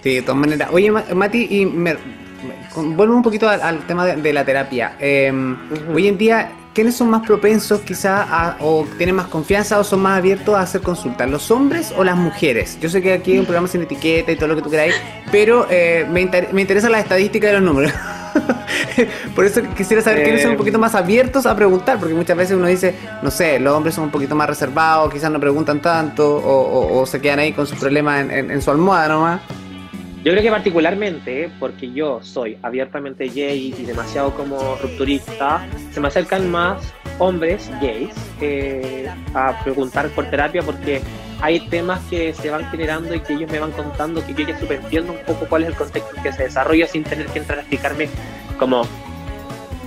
Sí, 0.04 0.16
de 0.16 0.22
todas 0.22 0.38
maneras. 0.38 0.70
Oye, 0.72 0.92
Mati, 0.92 1.48
y 1.50 1.66
me, 1.66 1.96
vuelvo 2.76 3.16
un 3.16 3.24
poquito 3.24 3.50
al, 3.50 3.80
tema 3.88 4.06
de, 4.06 4.34
la 4.34 4.46
terapia. 4.46 4.96
Em, 5.00 5.58
hoy 5.94 6.08
en 6.08 6.18
día 6.18 6.52
¿quiénes 6.76 6.96
son 6.96 7.10
más 7.10 7.26
propensos 7.26 7.80
quizá 7.82 8.58
o 8.60 8.86
tienen 8.98 9.16
más 9.16 9.28
confianza 9.28 9.80
o 9.80 9.84
son 9.84 10.02
más 10.02 10.18
abiertos 10.20 10.54
a 10.54 10.60
hacer 10.60 10.82
consultas? 10.82 11.28
¿Los 11.28 11.50
hombres 11.50 11.94
o 11.98 12.04
las 12.04 12.18
mujeres? 12.18 12.78
Yo 12.82 12.90
sé 12.90 13.02
que 13.02 13.14
aquí 13.14 13.32
hay 13.32 13.40
un 13.40 13.46
programa 13.46 13.68
sin 13.68 13.82
etiqueta 13.82 14.32
y 14.34 14.36
todo 14.36 14.50
lo 14.50 14.56
que 14.58 14.62
tú 14.62 14.70
queráis, 14.70 14.94
pero 15.32 15.66
eh, 15.72 16.06
me, 16.12 16.30
me 16.52 16.62
interesa 16.62 16.90
la 16.90 17.00
estadística 17.00 17.48
de 17.48 17.54
los 17.54 17.64
números. 17.64 17.94
Por 19.36 19.46
eso 19.46 19.62
quisiera 19.76 20.04
saber 20.04 20.24
quiénes 20.24 20.42
son 20.42 20.52
un 20.52 20.58
poquito 20.58 20.78
más 20.78 20.94
abiertos 20.94 21.46
a 21.46 21.56
preguntar, 21.56 21.98
porque 21.98 22.14
muchas 22.14 22.36
veces 22.36 22.58
uno 22.58 22.68
dice, 22.68 22.94
no 23.24 23.32
sé, 23.32 23.60
los 23.60 23.74
hombres 23.74 23.96
son 23.96 24.04
un 24.04 24.12
poquito 24.12 24.36
más 24.36 24.48
reservados, 24.48 25.12
quizás 25.12 25.32
no 25.32 25.40
preguntan 25.40 25.82
tanto 25.82 26.42
o, 26.44 27.06
se 27.06 27.22
quedan 27.22 27.40
ahí 27.40 27.54
con 27.54 27.66
su 27.66 27.76
problema 27.76 28.20
en, 28.20 28.52
en 28.52 28.62
su 28.62 28.70
almohada 28.70 29.08
nomás. 29.08 29.42
Yo 30.26 30.32
creo 30.32 30.42
que 30.42 30.50
particularmente, 30.50 31.52
porque 31.60 31.92
yo 31.92 32.20
soy 32.24 32.58
abiertamente 32.64 33.26
gay 33.30 33.76
y 33.78 33.86
demasiado 33.86 34.34
como 34.34 34.76
rupturista, 34.78 35.64
se 35.92 36.02
me 36.02 36.08
acercan 36.08 36.50
más 36.50 36.92
hombres 37.20 37.70
gays 37.80 38.16
eh, 38.42 39.08
a 39.36 39.64
preguntar 39.64 40.10
por 40.10 40.26
terapia 40.26 40.64
porque 40.64 41.04
hay 41.42 41.60
temas 41.70 42.02
que 42.10 42.34
se 42.34 42.50
van 42.50 42.68
generando 42.72 43.14
y 43.14 43.20
que 43.20 43.34
ellos 43.34 43.52
me 43.52 43.60
van 43.60 43.72
contando, 43.74 44.26
que 44.26 44.34
yo 44.34 44.48
ya 44.48 44.58
entiendo 44.58 45.12
un 45.12 45.20
poco 45.28 45.46
cuál 45.48 45.62
es 45.62 45.68
el 45.70 45.76
contexto 45.76 46.18
en 46.18 46.24
que 46.24 46.34
se 46.34 46.44
desarrolla 46.46 46.88
sin 46.88 47.04
tener 47.04 47.28
que 47.28 47.38
entrar 47.38 47.60
a 47.60 47.62
explicarme 47.62 48.10
como 48.58 48.82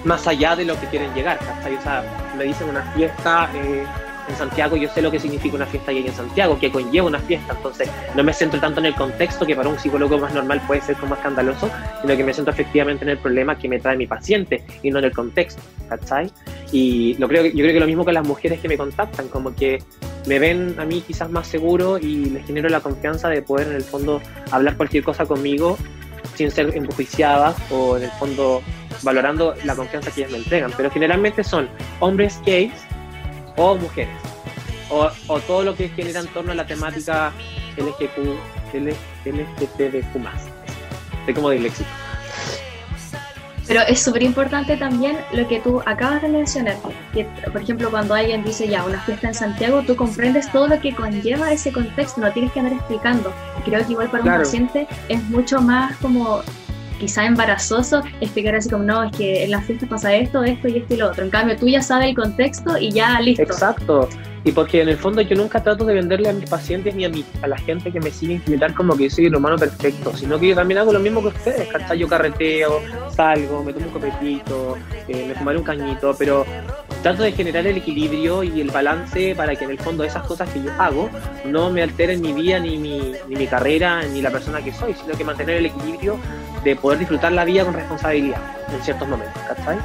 más 0.04 0.24
allá 0.28 0.54
de 0.54 0.66
lo 0.66 0.78
que 0.78 0.86
quieren 0.86 1.12
llegar. 1.14 1.40
O 1.42 2.36
me 2.36 2.44
dicen 2.44 2.68
una 2.68 2.82
fiesta 2.92 3.50
eh, 3.56 3.84
en 4.28 4.36
Santiago, 4.36 4.76
yo 4.76 4.88
sé 4.88 5.02
lo 5.02 5.10
que 5.10 5.18
significa 5.18 5.56
una 5.56 5.66
fiesta 5.66 5.90
ahí 5.90 6.06
en 6.06 6.12
Santiago, 6.12 6.58
que 6.58 6.70
conlleva 6.70 7.06
una 7.06 7.20
fiesta, 7.20 7.54
entonces 7.54 7.90
no 8.14 8.22
me 8.22 8.32
centro 8.32 8.60
tanto 8.60 8.80
en 8.80 8.86
el 8.86 8.94
contexto, 8.94 9.46
que 9.46 9.56
para 9.56 9.68
un 9.68 9.78
psicólogo 9.78 10.18
más 10.18 10.34
normal 10.34 10.60
puede 10.66 10.80
ser 10.80 10.96
como 10.96 11.14
escandaloso, 11.14 11.70
sino 12.02 12.16
que 12.16 12.24
me 12.24 12.34
centro 12.34 12.52
efectivamente 12.52 13.04
en 13.04 13.10
el 13.10 13.18
problema 13.18 13.58
que 13.58 13.68
me 13.68 13.78
trae 13.78 13.96
mi 13.96 14.06
paciente 14.06 14.64
y 14.82 14.90
no 14.90 14.98
en 14.98 15.06
el 15.06 15.12
contexto, 15.12 15.62
¿cachai? 15.88 16.30
Y 16.72 17.14
lo 17.18 17.28
creo, 17.28 17.44
yo 17.46 17.52
creo 17.52 17.72
que 17.72 17.80
lo 17.80 17.86
mismo 17.86 18.04
con 18.04 18.14
las 18.14 18.26
mujeres 18.26 18.60
que 18.60 18.68
me 18.68 18.76
contactan, 18.76 19.28
como 19.28 19.54
que 19.54 19.82
me 20.26 20.38
ven 20.38 20.74
a 20.78 20.84
mí 20.84 21.00
quizás 21.00 21.30
más 21.30 21.46
seguro 21.46 21.98
y 21.98 22.26
les 22.26 22.46
genero 22.46 22.68
la 22.68 22.80
confianza 22.80 23.28
de 23.28 23.42
poder 23.42 23.68
en 23.68 23.76
el 23.76 23.82
fondo 23.82 24.20
hablar 24.50 24.76
cualquier 24.76 25.02
cosa 25.02 25.24
conmigo 25.24 25.78
sin 26.34 26.50
ser 26.50 26.76
enjuiciadas 26.76 27.56
o 27.70 27.96
en 27.96 28.04
el 28.04 28.10
fondo 28.12 28.62
valorando 29.02 29.54
la 29.64 29.74
confianza 29.74 30.10
que 30.10 30.20
ellas 30.20 30.32
me 30.32 30.38
entregan. 30.38 30.70
Pero 30.76 30.90
generalmente 30.90 31.42
son 31.42 31.68
hombres 32.00 32.40
gays 32.44 32.72
o 33.58 33.76
mujeres. 33.76 34.16
O, 34.90 35.10
o 35.26 35.40
todo 35.40 35.64
lo 35.64 35.74
que 35.74 35.90
genera 35.90 36.20
en 36.20 36.28
torno 36.28 36.52
a 36.52 36.54
la 36.54 36.66
temática 36.66 37.32
LGTBQ+. 37.76 38.38
Estoy 41.20 41.34
como 41.34 41.50
disléxico. 41.50 41.90
Pero 43.68 43.82
es 43.82 44.00
súper 44.00 44.22
importante 44.22 44.78
también 44.78 45.18
lo 45.34 45.46
que 45.46 45.60
tú 45.60 45.82
acabas 45.84 46.22
de 46.22 46.28
mencionar, 46.28 46.76
que 47.12 47.26
por 47.52 47.60
ejemplo 47.60 47.90
cuando 47.90 48.14
alguien 48.14 48.42
dice 48.42 48.66
ya 48.66 48.82
una 48.82 48.98
fiesta 49.02 49.28
en 49.28 49.34
Santiago, 49.34 49.82
tú 49.86 49.94
comprendes 49.94 50.50
todo 50.50 50.68
lo 50.68 50.80
que 50.80 50.94
conlleva 50.94 51.52
ese 51.52 51.70
contexto, 51.70 52.22
no 52.22 52.32
tienes 52.32 52.50
que 52.52 52.60
andar 52.60 52.72
explicando. 52.72 53.30
creo 53.66 53.84
que 53.84 53.92
igual 53.92 54.10
para 54.10 54.24
un 54.24 54.30
paciente 54.30 54.88
es 55.10 55.22
mucho 55.24 55.60
más 55.60 55.94
como 55.98 56.40
quizá 56.98 57.24
embarazoso 57.24 58.02
explicar 58.20 58.56
así 58.56 58.68
como, 58.68 58.84
no, 58.84 59.04
es 59.04 59.12
que 59.16 59.44
en 59.44 59.50
las 59.50 59.64
fiestas 59.64 59.88
pasa 59.88 60.14
esto, 60.14 60.42
esto 60.44 60.68
y 60.68 60.78
esto 60.78 60.94
y 60.94 60.96
lo 60.98 61.08
otro. 61.08 61.24
En 61.24 61.30
cambio, 61.30 61.56
tú 61.56 61.68
ya 61.68 61.82
sabes 61.82 62.08
el 62.08 62.16
contexto 62.16 62.78
y 62.78 62.90
ya 62.90 63.20
listo. 63.20 63.42
Exacto. 63.42 64.08
Y 64.44 64.52
porque 64.52 64.80
en 64.80 64.88
el 64.88 64.96
fondo 64.96 65.20
yo 65.20 65.36
nunca 65.36 65.62
trato 65.62 65.84
de 65.84 65.94
venderle 65.94 66.28
a 66.28 66.32
mis 66.32 66.48
pacientes 66.48 66.94
ni 66.94 67.04
a, 67.04 67.08
mi, 67.08 67.24
a 67.42 67.48
la 67.48 67.58
gente 67.58 67.90
que 67.90 68.00
me 68.00 68.10
sigue 68.10 68.40
imitar 68.46 68.72
como 68.74 68.96
que 68.96 69.10
soy 69.10 69.26
el 69.26 69.36
humano 69.36 69.56
perfecto, 69.56 70.16
sino 70.16 70.38
que 70.38 70.48
yo 70.48 70.54
también 70.54 70.78
hago 70.78 70.92
lo 70.92 71.00
mismo 71.00 71.20
que 71.20 71.28
ustedes, 71.28 71.68
¿cachai? 71.68 71.98
Yo 71.98 72.08
carreteo, 72.08 72.80
salgo, 73.10 73.62
me 73.62 73.72
tomo 73.72 73.86
un 73.86 73.92
copetito, 73.92 74.76
eh, 75.08 75.26
me 75.28 75.34
fumaré 75.34 75.58
un 75.58 75.64
cañito, 75.64 76.14
pero 76.18 76.46
trato 77.02 77.22
de 77.22 77.32
generar 77.32 77.66
el 77.66 77.76
equilibrio 77.76 78.42
y 78.42 78.60
el 78.60 78.70
balance 78.70 79.34
para 79.36 79.54
que 79.54 79.64
en 79.64 79.70
el 79.70 79.78
fondo 79.78 80.04
esas 80.04 80.24
cosas 80.26 80.48
que 80.50 80.62
yo 80.62 80.70
hago 80.78 81.10
no 81.44 81.70
me 81.70 81.82
alteren 81.82 82.20
mi 82.20 82.32
vida, 82.32 82.58
ni 82.58 82.78
mi, 82.78 83.12
ni 83.28 83.36
mi 83.36 83.46
carrera, 83.46 84.02
ni 84.02 84.22
la 84.22 84.30
persona 84.30 84.62
que 84.62 84.72
soy, 84.72 84.94
sino 84.94 85.16
que 85.16 85.24
mantener 85.24 85.56
el 85.56 85.66
equilibrio 85.66 86.18
de 86.64 86.76
poder 86.76 86.98
disfrutar 86.98 87.32
la 87.32 87.44
vida 87.44 87.64
con 87.64 87.74
responsabilidad 87.74 88.40
en 88.72 88.82
ciertos 88.82 89.08
momentos, 89.08 89.42
¿cachai? 89.46 89.78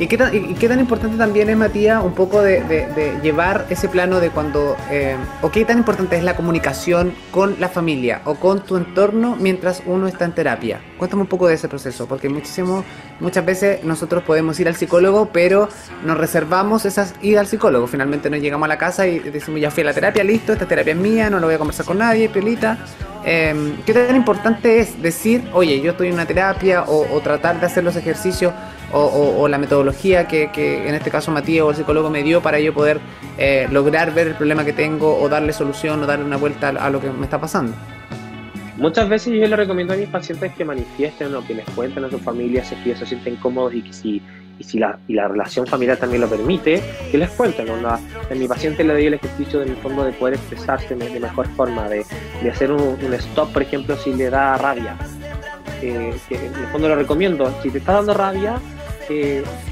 ¿Y 0.00 0.06
qué, 0.06 0.16
tan, 0.16 0.34
y 0.34 0.54
qué 0.54 0.66
tan 0.66 0.80
importante 0.80 1.18
también 1.18 1.50
es, 1.50 1.58
Matías, 1.58 2.02
un 2.02 2.14
poco 2.14 2.40
de, 2.40 3.18
llevar 3.22 3.66
ese 3.68 3.86
plano 3.86 4.18
de 4.18 4.30
cuando, 4.30 4.74
eh, 4.90 5.14
o 5.42 5.50
qué 5.50 5.66
tan 5.66 5.76
importante 5.76 6.16
es 6.16 6.24
la 6.24 6.36
comunicación 6.36 7.12
con 7.30 7.60
la 7.60 7.68
familia 7.68 8.22
o 8.24 8.36
con 8.36 8.64
tu 8.64 8.78
entorno 8.78 9.36
mientras 9.38 9.82
uno 9.84 10.08
está 10.08 10.24
en 10.24 10.32
terapia? 10.32 10.80
Cuéntame 10.96 11.20
un 11.20 11.28
poco 11.28 11.48
de 11.48 11.54
ese 11.54 11.68
proceso, 11.68 12.06
porque 12.06 12.30
muchísimo, 12.30 12.82
muchas 13.20 13.44
veces 13.44 13.84
nosotros 13.84 14.22
podemos 14.22 14.58
ir 14.58 14.68
al 14.68 14.74
psicólogo, 14.74 15.28
pero 15.34 15.68
nos 16.02 16.16
reservamos 16.16 16.86
esas 16.86 17.14
idas 17.20 17.40
al 17.40 17.46
psicólogo. 17.48 17.86
Finalmente 17.86 18.30
nos 18.30 18.40
llegamos 18.40 18.64
a 18.64 18.68
la 18.68 18.78
casa 18.78 19.06
y 19.06 19.18
decimos, 19.18 19.60
ya 19.60 19.70
fui 19.70 19.82
a 19.82 19.86
la 19.86 19.92
terapia, 19.92 20.24
listo, 20.24 20.54
esta 20.54 20.66
terapia 20.66 20.94
es 20.94 20.98
mía, 20.98 21.28
no 21.28 21.40
lo 21.40 21.46
voy 21.46 21.56
a 21.56 21.58
conversar 21.58 21.84
con 21.84 21.98
nadie, 21.98 22.30
piolita. 22.30 22.78
Eh, 23.26 23.74
¿Qué 23.84 23.92
tan 23.92 24.16
importante 24.16 24.80
es 24.80 25.02
decir, 25.02 25.46
oye, 25.52 25.78
yo 25.82 25.90
estoy 25.90 26.08
en 26.08 26.14
una 26.14 26.24
terapia 26.24 26.84
o, 26.84 27.06
o 27.14 27.20
tratar 27.20 27.60
de 27.60 27.66
hacer 27.66 27.84
los 27.84 27.96
ejercicios 27.96 28.54
o, 28.92 29.48
la 29.48 29.58
metodología 29.58 30.26
que, 30.26 30.50
en 30.88 30.94
este 30.94 31.10
caso 31.10 31.30
Matías 31.30 31.64
o 31.64 31.70
el 31.70 31.76
psicólogo 31.76 32.10
me 32.10 32.22
dio 32.22 32.42
para 32.42 32.60
yo 32.60 32.74
poder 32.74 33.00
eh, 33.38 33.68
lograr 33.70 34.12
ver 34.12 34.28
el 34.28 34.34
problema 34.34 34.64
que 34.64 34.72
tengo 34.72 35.18
o 35.18 35.28
darle 35.28 35.52
solución 35.52 36.02
o 36.02 36.06
darle 36.06 36.24
una 36.24 36.36
vuelta 36.36 36.68
a, 36.68 36.90
lo 36.90 37.00
que 37.00 37.10
me 37.10 37.24
está 37.24 37.40
pasando. 37.40 37.72
Muchas 38.76 39.08
veces 39.08 39.34
yo 39.34 39.46
le 39.46 39.56
recomiendo 39.56 39.92
a 39.92 39.96
mis 39.96 40.08
pacientes 40.08 40.52
que 40.54 40.64
manifiesten 40.64 41.34
o 41.34 41.46
que 41.46 41.54
les 41.54 41.66
cuenten 41.70 42.04
a 42.04 42.10
sus 42.10 42.22
familias 42.22 42.68
si 42.68 42.74
ellos 42.86 42.98
se 42.98 43.06
sienten 43.06 43.36
cómodos 43.36 43.74
y 43.74 43.82
que 43.82 43.92
si, 43.92 44.22
y 44.58 44.64
si 44.64 44.78
la, 44.78 44.98
y 45.06 45.12
la 45.12 45.28
relación 45.28 45.66
familiar 45.66 45.98
también 45.98 46.22
lo 46.22 46.28
permite, 46.28 46.82
que 47.10 47.18
les 47.18 47.28
cuenten. 47.30 47.66
¿no? 47.66 47.88
A 47.88 48.00
mi 48.34 48.48
paciente 48.48 48.82
le 48.82 48.94
doy 48.94 49.06
el 49.06 49.14
ejercicio 49.14 49.60
del 49.60 49.76
fondo 49.76 50.04
de 50.04 50.12
poder 50.12 50.34
expresarse 50.34 50.94
de, 50.94 51.20
mejor 51.20 51.46
forma, 51.48 51.90
de, 51.90 52.06
de 52.42 52.50
hacer 52.50 52.72
un, 52.72 52.96
un, 53.04 53.12
stop, 53.14 53.52
por 53.52 53.62
ejemplo, 53.62 53.96
si 53.96 54.14
le 54.14 54.30
da 54.30 54.56
rabia. 54.56 54.96
Eh, 55.82 56.14
que 56.28 56.34
en 56.34 56.54
el 56.54 56.66
fondo 56.72 56.88
lo 56.88 56.96
recomiendo. 56.96 57.52
Si 57.62 57.70
te 57.70 57.78
está 57.78 57.94
dando 57.94 58.14
rabia, 58.14 58.60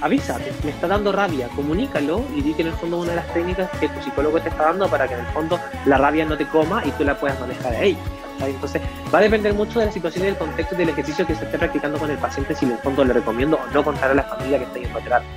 avísate, 0.01 0.53
me 0.65 0.71
está 0.71 0.89
dando 0.89 1.13
rabia, 1.13 1.49
comunícalo 1.55 2.25
y 2.35 2.43
di 2.43 2.55
que 2.55 2.63
en 2.63 2.69
el 2.69 2.75
fondo 2.75 2.99
una 2.99 3.11
de 3.11 3.17
las 3.17 3.33
técnicas 3.33 3.71
que 3.79 3.89
tu 3.89 4.03
psicólogo 4.03 4.41
te 4.41 4.49
está 4.49 4.65
dando 4.65 4.89
para 4.89 5.07
que 5.07 5.15
en 5.15 5.21
el 5.21 5.27
fondo 5.27 5.59
la 5.87 5.99
rabia 5.99 6.25
no 6.25 6.37
te 6.37 6.47
coma 6.47 6.83
y 6.85 6.91
tú 6.93 7.05
la 7.05 7.19
puedas 7.19 7.39
manejar 7.41 7.75
ahí. 7.75 7.97
Entonces 8.41 8.81
va 9.13 9.19
a 9.19 9.23
depender 9.23 9.53
mucho 9.55 9.81
de 9.81 9.87
la 9.87 9.93
situación 9.93 10.25
y 10.25 10.27
del 10.29 10.37
contexto 10.37 10.77
del 10.77 10.91
ejercicio 10.91 11.27
que 11.27 11.35
se 11.35 11.45
esté 11.45 11.59
practicando 11.59 11.99
con 11.99 12.11
el 12.11 12.19
paciente 12.19 12.55
si 12.55 12.65
en 12.65 12.73
el 12.73 12.79
fondo 12.79 13.05
le 13.05 13.13
recomiendo 13.13 13.57
o 13.57 13.75
no 13.75 13.83
contar 13.83 14.11
a 14.11 14.15
la 14.15 14.23
familia 14.23 14.59
que 14.59 14.65
está 14.65 14.79
yendo 14.79 14.99
a 14.99 15.03
terapia. 15.03 15.29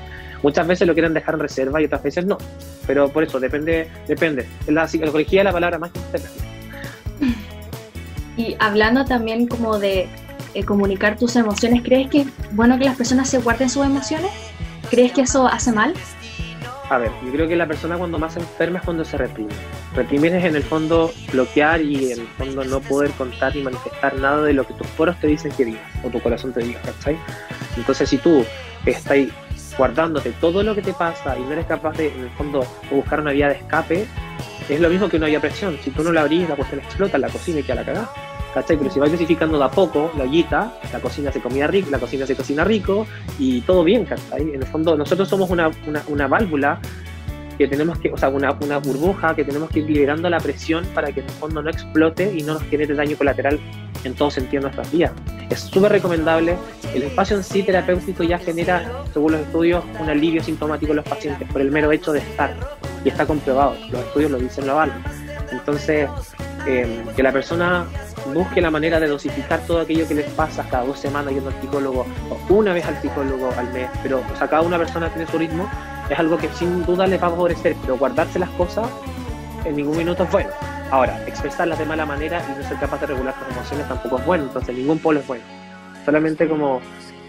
Muchas 0.43 0.67
veces 0.67 0.87
lo 0.87 0.93
quieren 0.93 1.13
dejar 1.13 1.35
en 1.35 1.41
reserva 1.41 1.81
y 1.81 1.85
otras 1.85 2.01
veces 2.01 2.25
no, 2.25 2.37
pero 2.87 3.09
por 3.09 3.23
eso 3.23 3.39
depende, 3.39 3.87
depende. 4.07 4.47
La 4.67 4.87
psicología 4.87 5.41
es 5.41 5.45
la 5.45 5.51
palabra 5.51 5.77
más 5.77 5.91
importante. 5.95 6.27
Y 8.37 8.55
hablando 8.59 9.05
también 9.05 9.47
como 9.47 9.77
de 9.77 10.09
eh, 10.53 10.63
comunicar 10.63 11.17
tus 11.17 11.35
emociones, 11.35 11.81
¿crees 11.83 12.09
que 12.09 12.21
es 12.21 12.27
bueno 12.51 12.77
que 12.77 12.85
las 12.85 12.95
personas 12.95 13.29
se 13.29 13.39
guarden 13.39 13.69
sus 13.69 13.85
emociones? 13.85 14.31
¿Crees 14.89 15.11
que 15.13 15.21
eso 15.21 15.47
hace 15.47 15.71
mal? 15.71 15.93
A 16.89 16.97
ver, 16.97 17.11
yo 17.23 17.31
creo 17.31 17.47
que 17.47 17.55
la 17.55 17.67
persona 17.67 17.97
cuando 17.97 18.19
más 18.19 18.35
enferma 18.35 18.79
es 18.79 18.83
cuando 18.83 19.05
se 19.05 19.17
reprime. 19.17 19.53
Reprimir 19.95 20.35
es 20.35 20.43
en 20.43 20.57
el 20.57 20.63
fondo 20.63 21.13
bloquear 21.31 21.81
y 21.81 22.11
en 22.11 22.19
el 22.19 22.27
fondo 22.27 22.65
no 22.65 22.81
poder 22.81 23.11
contar 23.11 23.55
ni 23.55 23.61
manifestar 23.61 24.13
nada 24.17 24.43
de 24.43 24.51
lo 24.51 24.67
que 24.67 24.73
tus 24.73 24.87
poros 24.87 25.17
te 25.21 25.27
dicen 25.27 25.53
que 25.53 25.63
digas 25.63 25.83
o 26.03 26.09
tu 26.09 26.19
corazón 26.19 26.51
te 26.51 26.59
diga, 26.59 26.81
¿cachai? 26.81 27.17
Entonces 27.77 28.09
si 28.09 28.17
tú 28.17 28.43
estás 28.85 29.19
guardándote 29.77 30.31
todo 30.41 30.63
lo 30.63 30.75
que 30.75 30.81
te 30.81 30.91
pasa 30.91 31.37
y 31.37 31.41
no 31.43 31.53
eres 31.53 31.65
capaz 31.65 31.95
de, 31.97 32.09
en 32.09 32.25
el 32.25 32.29
fondo, 32.31 32.65
buscar 32.91 33.21
una 33.21 33.31
vía 33.31 33.47
de 33.47 33.55
escape, 33.55 34.05
es 34.67 34.79
lo 34.79 34.89
mismo 34.89 35.07
que 35.07 35.17
una 35.17 35.27
vía 35.27 35.39
presión. 35.39 35.77
Si 35.83 35.91
tú 35.91 36.03
no 36.03 36.11
la 36.11 36.21
abrís, 36.21 36.47
la 36.49 36.55
cuestión 36.55 36.81
explota 36.81 37.17
la 37.17 37.29
cocina 37.29 37.59
y 37.59 37.63
queda 37.63 37.75
la 37.75 37.85
cagada. 37.85 38.13
¿Cachai? 38.53 38.77
Pero 38.77 38.89
si 38.89 38.99
vas 38.99 39.09
clasificando 39.09 39.57
de 39.57 39.65
a 39.65 39.69
poco 39.69 40.11
la 40.17 40.23
ollita, 40.23 40.73
la 40.91 40.99
cocina 40.99 41.31
se 41.31 41.41
comía 41.41 41.67
rico, 41.67 41.89
la 41.89 41.99
cocina 41.99 42.25
se 42.25 42.35
cocina 42.35 42.63
rico 42.63 43.07
y 43.39 43.61
todo 43.61 43.83
bien, 43.83 44.05
¿cachai? 44.05 44.41
En 44.41 44.61
el 44.61 44.67
fondo, 44.67 44.95
nosotros 44.95 45.27
somos 45.27 45.49
una, 45.49 45.71
una, 45.87 46.03
una 46.07 46.27
válvula 46.27 46.79
que 47.57 47.67
tenemos 47.67 47.99
que, 47.99 48.11
o 48.11 48.17
sea, 48.17 48.29
una, 48.29 48.57
una, 48.61 48.79
burbuja 48.79 49.35
que 49.35 49.43
tenemos 49.43 49.69
que 49.69 49.79
ir 49.79 49.89
liberando 49.89 50.29
la 50.29 50.39
presión 50.39 50.85
para 50.95 51.11
que 51.11 51.19
en 51.19 51.27
el 51.27 51.31
fondo 51.33 51.61
no 51.61 51.69
explote 51.69 52.33
y 52.35 52.41
no 52.41 52.55
nos 52.55 52.63
genere 52.63 52.95
daño 52.95 53.15
colateral 53.15 53.59
en 54.03 54.15
todo 54.15 54.31
sentido 54.31 54.61
en 54.61 54.63
nuestras 54.63 54.91
vidas. 54.91 55.11
Es 55.49 55.59
súper 55.59 55.91
recomendable. 55.91 56.55
El 56.95 57.03
espacio 57.03 57.37
en 57.37 57.43
sí 57.43 57.61
terapéutico 57.61 58.23
ya 58.23 58.39
genera, 58.39 59.03
según 59.13 59.33
los 59.33 59.41
estudios, 59.41 59.83
un 59.99 60.09
alivio 60.09 60.43
sintomático 60.43 60.91
en 60.91 60.97
los 60.97 61.05
pacientes 61.05 61.47
por 61.51 61.61
el 61.61 61.71
mero 61.71 61.91
hecho 61.91 62.11
de 62.11 62.19
estar. 62.19 62.55
Y 63.05 63.09
está 63.09 63.25
comprobado. 63.25 63.75
Los 63.91 64.01
estudios 64.01 64.31
lo 64.31 64.39
dicen, 64.39 64.65
lo 64.65 64.75
valen. 64.75 64.95
Entonces, 65.51 66.09
eh, 66.65 67.03
que 67.15 67.23
la 67.23 67.31
persona 67.31 67.85
busque 68.33 68.61
la 68.61 68.71
manera 68.71 68.99
de 68.99 69.07
dosificar 69.07 69.59
todo 69.65 69.81
aquello 69.81 70.07
que 70.07 70.15
les 70.15 70.29
pasa 70.31 70.65
cada 70.69 70.85
dos 70.85 70.99
semanas 70.99 71.33
yendo 71.33 71.49
al 71.49 71.61
psicólogo 71.61 72.05
una 72.49 72.73
vez 72.73 72.85
al 72.85 73.01
psicólogo 73.01 73.51
al 73.57 73.71
mes, 73.73 73.89
pero 74.03 74.19
o 74.19 74.37
sea, 74.37 74.47
cada 74.47 74.61
una 74.61 74.77
persona 74.77 75.09
tiene 75.09 75.29
su 75.29 75.37
ritmo, 75.37 75.69
es 76.09 76.19
algo 76.19 76.37
que 76.37 76.49
sin 76.49 76.85
duda 76.85 77.07
les 77.07 77.21
va 77.21 77.27
a 77.27 77.31
favorecer, 77.31 77.75
pero 77.81 77.97
guardarse 77.97 78.39
las 78.39 78.49
cosas 78.51 78.87
en 79.65 79.75
ningún 79.75 79.97
minuto 79.97 80.23
es 80.23 80.31
bueno. 80.31 80.49
Ahora, 80.91 81.23
expresarlas 81.25 81.79
de 81.79 81.85
mala 81.85 82.05
manera 82.05 82.43
y 82.49 82.59
no 82.59 82.67
ser 82.67 82.77
capaz 82.77 82.99
de 82.99 83.07
regular 83.07 83.33
tus 83.35 83.47
emociones 83.55 83.87
tampoco 83.87 84.19
es 84.19 84.25
bueno, 84.25 84.43
entonces 84.43 84.75
ningún 84.75 84.99
polo 84.99 85.21
es 85.21 85.27
bueno. 85.27 85.43
Solamente 86.05 86.47
como 86.47 86.81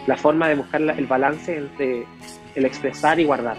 la 0.06 0.16
forma 0.16 0.49
de 0.49 0.56
buscar 0.56 0.80
el 0.80 1.06
balance 1.06 1.56
entre 1.56 2.06
el 2.54 2.64
expresar 2.64 3.20
y 3.20 3.25
guardar. 3.25 3.56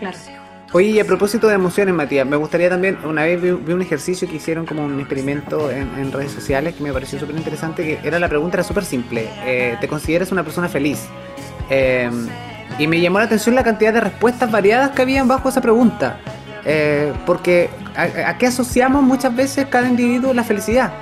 Claro. 0.00 0.45
Oye, 0.72 0.88
y 0.90 1.00
a 1.00 1.04
propósito 1.04 1.46
de 1.46 1.54
emociones, 1.54 1.94
Matías, 1.94 2.26
me 2.26 2.36
gustaría 2.36 2.68
también, 2.68 2.98
una 3.04 3.22
vez 3.22 3.40
vi, 3.40 3.50
un 3.50 3.82
ejercicio 3.82 4.28
que 4.28 4.36
hicieron 4.36 4.66
como 4.66 4.84
un 4.84 4.98
experimento 4.98 5.70
en, 5.70 6.10
redes 6.12 6.32
sociales 6.32 6.74
que 6.74 6.82
me 6.82 6.92
pareció 6.92 7.18
súper 7.20 7.36
interesante, 7.36 7.82
que 7.82 8.06
era 8.06 8.18
la 8.18 8.28
pregunta, 8.28 8.56
era 8.56 8.64
súper 8.64 8.84
simple, 8.84 9.28
eh, 9.44 9.76
¿te 9.80 9.86
consideras 9.86 10.32
una 10.32 10.42
persona 10.42 10.68
feliz? 10.68 11.06
Eh, 11.70 12.10
y 12.78 12.86
me 12.88 13.00
llamó 13.00 13.18
la 13.20 13.26
atención 13.26 13.54
la 13.54 13.62
cantidad 13.62 13.92
de 13.92 14.00
respuestas 14.00 14.50
variadas 14.50 14.90
que 14.90 15.02
habían 15.02 15.28
bajo 15.28 15.48
esa 15.48 15.60
pregunta, 15.60 16.18
eh, 16.64 17.12
porque 17.24 17.70
a, 17.96 18.36
qué 18.36 18.46
asociamos 18.46 19.02
muchas 19.02 19.34
veces 19.34 19.66
cada 19.66 19.88
individuo 19.88 20.34
la 20.34 20.42
felicidad? 20.42 20.92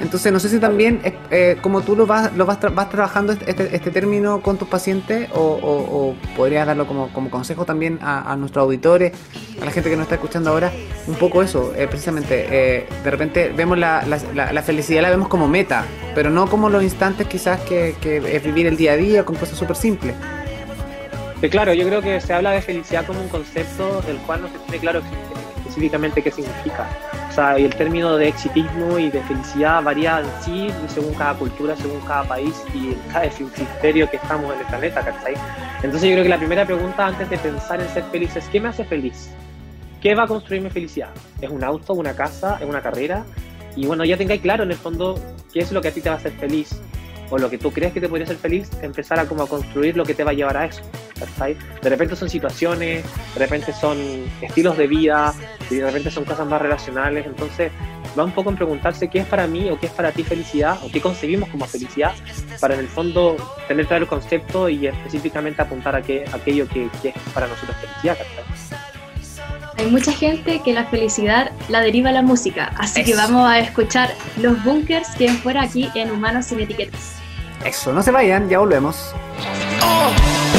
Entonces, 0.00 0.32
no 0.32 0.38
sé 0.38 0.48
si 0.48 0.60
también, 0.60 1.00
eh, 1.30 1.56
como 1.60 1.80
tú 1.80 1.96
lo 1.96 2.06
vas, 2.06 2.32
lo 2.34 2.46
vas, 2.46 2.58
vas 2.72 2.88
trabajando 2.88 3.32
este, 3.32 3.50
este, 3.50 3.74
este, 3.74 3.90
término 3.90 4.40
con 4.42 4.56
tus 4.56 4.68
pacientes, 4.68 5.28
o, 5.34 6.14
podrías 6.36 6.66
darlo 6.66 6.86
como, 6.86 7.08
como 7.12 7.30
consejo 7.30 7.64
también 7.64 7.98
a, 8.00 8.36
nuestros 8.36 8.62
auditores, 8.62 9.12
a 9.60 9.64
la 9.64 9.70
gente 9.72 9.90
que 9.90 9.96
nos 9.96 10.04
está 10.04 10.14
escuchando 10.14 10.50
ahora, 10.50 10.70
un 11.06 11.16
poco 11.16 11.42
eso, 11.42 11.72
eh, 11.76 11.88
precisamente. 11.88 12.46
Eh, 12.48 12.86
de 13.02 13.10
repente 13.10 13.52
vemos 13.56 13.76
la, 13.76 14.04
la, 14.06 14.62
felicidad, 14.62 15.02
la 15.02 15.10
vemos 15.10 15.28
como 15.28 15.48
meta, 15.48 15.84
pero 16.14 16.30
no 16.30 16.48
como 16.48 16.68
los 16.68 16.82
instantes 16.82 17.26
quizás 17.26 17.60
que, 17.60 17.96
que 18.00 18.18
es 18.36 18.42
vivir 18.42 18.66
el 18.66 18.76
día 18.76 18.92
a 18.92 18.96
día 18.96 19.24
con 19.24 19.34
cosas 19.34 19.58
súper 19.58 19.76
simples. 19.76 20.14
claro, 21.50 21.74
yo 21.74 21.86
creo 21.86 22.02
que 22.02 22.20
se 22.20 22.32
habla 22.32 22.52
de 22.52 22.62
felicidad 22.62 23.04
como 23.04 23.20
un 23.20 23.28
concepto 23.28 24.00
del 24.02 24.18
cual 24.18 24.42
no 24.42 24.48
se 24.48 24.58
tiene 24.58 24.78
claro 24.78 25.02
específicamente 25.56 26.22
qué 26.22 26.30
significa 26.30 26.88
y 27.56 27.64
el 27.64 27.74
término 27.76 28.16
de 28.16 28.28
exitismo 28.28 28.98
y 28.98 29.10
de 29.10 29.22
felicidad 29.22 29.80
varía 29.82 30.20
en 30.20 30.26
sí 30.42 30.68
según 30.88 31.14
cada 31.14 31.34
cultura, 31.34 31.76
según 31.76 32.00
cada 32.00 32.24
país 32.24 32.64
y 32.74 32.88
en 32.88 32.98
cada 33.12 33.28
criterio 33.28 34.10
que 34.10 34.16
estamos 34.16 34.52
en 34.54 34.60
el 34.60 34.66
planeta, 34.66 35.04
¿cachai? 35.04 35.34
Entonces 35.84 36.08
yo 36.08 36.14
creo 36.14 36.24
que 36.24 36.30
la 36.30 36.38
primera 36.38 36.66
pregunta 36.66 37.06
antes 37.06 37.30
de 37.30 37.38
pensar 37.38 37.80
en 37.80 37.88
ser 37.90 38.02
feliz 38.10 38.34
es 38.34 38.48
¿qué 38.48 38.60
me 38.60 38.68
hace 38.68 38.84
feliz? 38.84 39.30
¿Qué 40.00 40.16
va 40.16 40.24
a 40.24 40.26
construir 40.26 40.62
mi 40.62 40.70
felicidad? 40.70 41.10
¿Es 41.40 41.48
un 41.48 41.62
auto, 41.62 41.94
una 41.94 42.14
casa, 42.14 42.58
es 42.60 42.68
una 42.68 42.82
carrera? 42.82 43.24
Y 43.76 43.86
bueno, 43.86 44.04
ya 44.04 44.16
tengáis 44.16 44.40
claro 44.40 44.64
en 44.64 44.72
el 44.72 44.76
fondo 44.76 45.14
qué 45.52 45.60
es 45.60 45.70
lo 45.70 45.80
que 45.80 45.88
a 45.88 45.92
ti 45.92 46.00
te 46.00 46.08
va 46.08 46.16
a 46.16 46.18
hacer 46.18 46.32
feliz 46.32 46.80
o 47.30 47.38
lo 47.38 47.50
que 47.50 47.58
tú 47.58 47.70
crees 47.70 47.92
que 47.92 48.00
te 48.00 48.08
podría 48.08 48.24
hacer 48.24 48.36
feliz, 48.36 48.70
empezar 48.82 49.18
a 49.18 49.26
como 49.26 49.42
a 49.42 49.48
construir 49.48 49.96
lo 49.96 50.04
que 50.04 50.14
te 50.14 50.24
va 50.24 50.30
a 50.30 50.34
llevar 50.34 50.56
a 50.56 50.66
eso. 50.66 50.82
De 51.82 51.90
repente 51.90 52.16
son 52.16 52.30
situaciones, 52.30 53.04
de 53.34 53.38
repente 53.38 53.72
son 53.72 53.98
estilos 54.40 54.76
de 54.76 54.86
vida, 54.86 55.34
y 55.70 55.76
de 55.76 55.84
repente 55.84 56.10
son 56.10 56.24
cosas 56.24 56.46
más 56.46 56.60
relacionales. 56.60 57.26
Entonces 57.26 57.72
va 58.18 58.24
un 58.24 58.32
poco 58.32 58.50
en 58.50 58.56
preguntarse 58.56 59.08
qué 59.08 59.20
es 59.20 59.26
para 59.26 59.46
mí 59.46 59.70
o 59.70 59.78
qué 59.78 59.86
es 59.86 59.92
para 59.92 60.12
ti 60.12 60.22
felicidad 60.22 60.78
o 60.84 60.90
qué 60.90 61.00
concebimos 61.00 61.48
como 61.50 61.66
felicidad 61.66 62.12
para 62.60 62.74
en 62.74 62.80
el 62.80 62.88
fondo 62.88 63.36
tener 63.66 63.86
claro 63.86 64.04
el 64.04 64.08
concepto 64.08 64.68
y 64.68 64.86
específicamente 64.86 65.62
apuntar 65.62 65.94
a, 65.94 66.02
qué, 66.02 66.24
aquello 66.32 66.68
que, 66.68 66.88
es 67.04 67.14
para 67.34 67.46
nosotros 67.46 67.76
felicidad. 67.80 68.16
Hay 69.76 69.86
mucha 69.86 70.12
gente 70.12 70.60
que 70.64 70.72
la 70.72 70.86
felicidad 70.86 71.52
la 71.68 71.80
deriva 71.80 72.10
a 72.10 72.12
la 72.12 72.22
música, 72.22 72.72
así 72.76 73.04
que 73.04 73.14
vamos 73.14 73.48
a 73.48 73.60
escuchar 73.60 74.12
Los 74.38 74.62
Bunkers, 74.64 75.08
quien 75.10 75.36
fuera 75.36 75.62
aquí 75.62 75.88
en 75.94 76.10
Humanos 76.10 76.46
sin 76.46 76.58
Etiquetas. 76.58 77.17
Eso, 77.64 77.92
no 77.92 78.02
se 78.02 78.10
vayan, 78.10 78.48
ya 78.48 78.58
volvemos. 78.58 79.14
Estoy 79.38 80.57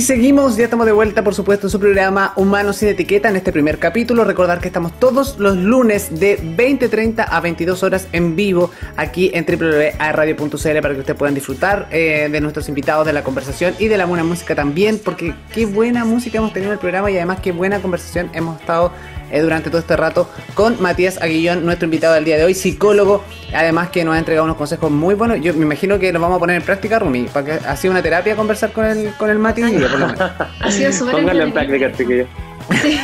Y 0.00 0.02
seguimos, 0.02 0.56
ya 0.56 0.64
estamos 0.64 0.86
de 0.86 0.92
vuelta, 0.92 1.22
por 1.22 1.34
supuesto, 1.34 1.66
en 1.66 1.70
su 1.70 1.78
programa 1.78 2.32
Humanos 2.34 2.76
sin 2.76 2.88
Etiqueta, 2.88 3.28
en 3.28 3.36
este 3.36 3.52
primer 3.52 3.78
capítulo. 3.78 4.24
Recordar 4.24 4.58
que 4.58 4.68
estamos 4.68 4.98
todos 4.98 5.38
los 5.38 5.58
lunes 5.58 6.18
de 6.18 6.40
20.30 6.40 7.26
a 7.28 7.40
22 7.40 7.82
horas 7.82 8.08
en 8.12 8.34
vivo 8.34 8.70
aquí 8.96 9.30
en 9.34 9.44
www.radio.cl 9.44 10.80
para 10.80 10.94
que 10.94 11.00
ustedes 11.00 11.18
puedan 11.18 11.34
disfrutar 11.34 11.86
eh, 11.90 12.30
de 12.32 12.40
nuestros 12.40 12.66
invitados, 12.70 13.04
de 13.04 13.12
la 13.12 13.22
conversación 13.22 13.74
y 13.78 13.88
de 13.88 13.98
la 13.98 14.06
buena 14.06 14.24
música 14.24 14.54
también, 14.54 14.98
porque 15.04 15.34
qué 15.52 15.66
buena 15.66 16.06
música 16.06 16.38
hemos 16.38 16.54
tenido 16.54 16.72
en 16.72 16.78
el 16.78 16.80
programa 16.80 17.10
y 17.10 17.18
además 17.18 17.40
qué 17.40 17.52
buena 17.52 17.82
conversación 17.82 18.30
hemos 18.32 18.58
estado 18.58 18.92
eh, 19.30 19.40
durante 19.40 19.70
todo 19.70 19.80
este 19.80 19.96
rato 19.96 20.28
con 20.54 20.80
Matías 20.80 21.20
Aguillón, 21.22 21.64
nuestro 21.64 21.86
invitado 21.86 22.14
del 22.14 22.24
día 22.24 22.36
de 22.36 22.44
hoy, 22.44 22.54
psicólogo, 22.54 23.24
además 23.52 23.90
que 23.90 24.04
nos 24.04 24.14
ha 24.14 24.18
entregado 24.18 24.44
unos 24.44 24.56
consejos 24.56 24.90
muy 24.90 25.14
buenos. 25.14 25.40
Yo 25.40 25.54
me 25.54 25.64
imagino 25.64 25.98
que 25.98 26.12
nos 26.12 26.20
vamos 26.20 26.36
a 26.36 26.40
poner 26.40 26.56
en 26.56 26.62
práctica, 26.62 26.98
Rumi, 26.98 27.24
para 27.24 27.46
que 27.46 27.52
ha 27.66 27.76
sido 27.76 27.92
una 27.92 28.02
terapia 28.02 28.36
conversar 28.36 28.72
con 28.72 28.84
el, 28.84 29.12
con 29.14 29.30
el 29.30 29.38
Mati 29.38 29.62
por 29.62 29.98
lo 29.98 30.06
menos. 30.08 30.20
Ha 30.60 30.70
sido 30.70 30.92
súper 30.92 31.14
Póngalo 31.16 31.42
en 31.44 31.52
práctica, 31.52 31.92
chiquillos. 31.92 32.26
Sí. 32.82 32.98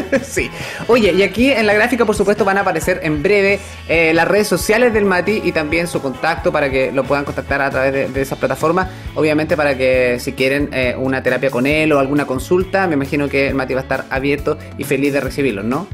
sí. 0.22 0.50
Oye, 0.86 1.12
y 1.12 1.22
aquí 1.22 1.50
en 1.50 1.66
la 1.66 1.74
gráfica, 1.74 2.04
por 2.04 2.14
supuesto, 2.14 2.44
van 2.44 2.58
a 2.58 2.62
aparecer 2.62 3.00
en 3.02 3.22
breve 3.22 3.60
eh, 3.88 4.12
las 4.14 4.28
redes 4.28 4.48
sociales 4.48 4.92
del 4.92 5.04
Mati 5.04 5.42
y 5.44 5.52
también 5.52 5.86
su 5.86 6.00
contacto 6.00 6.52
para 6.52 6.70
que 6.70 6.92
lo 6.92 7.04
puedan 7.04 7.24
contactar 7.24 7.60
a 7.60 7.70
través 7.70 7.92
de, 7.92 8.08
de 8.08 8.20
esas 8.20 8.38
plataformas. 8.38 8.88
Obviamente, 9.14 9.56
para 9.56 9.76
que 9.76 10.18
si 10.18 10.32
quieren 10.32 10.70
eh, 10.72 10.94
una 10.98 11.22
terapia 11.22 11.50
con 11.50 11.66
él 11.66 11.92
o 11.92 11.98
alguna 11.98 12.26
consulta, 12.26 12.86
me 12.86 12.94
imagino 12.94 13.28
que 13.28 13.48
el 13.48 13.54
Mati 13.54 13.74
va 13.74 13.80
a 13.80 13.82
estar 13.82 14.04
abierto 14.10 14.58
y 14.78 14.84
feliz 14.84 15.12
de 15.12 15.20
recibirlos, 15.20 15.64
¿no? 15.64 15.86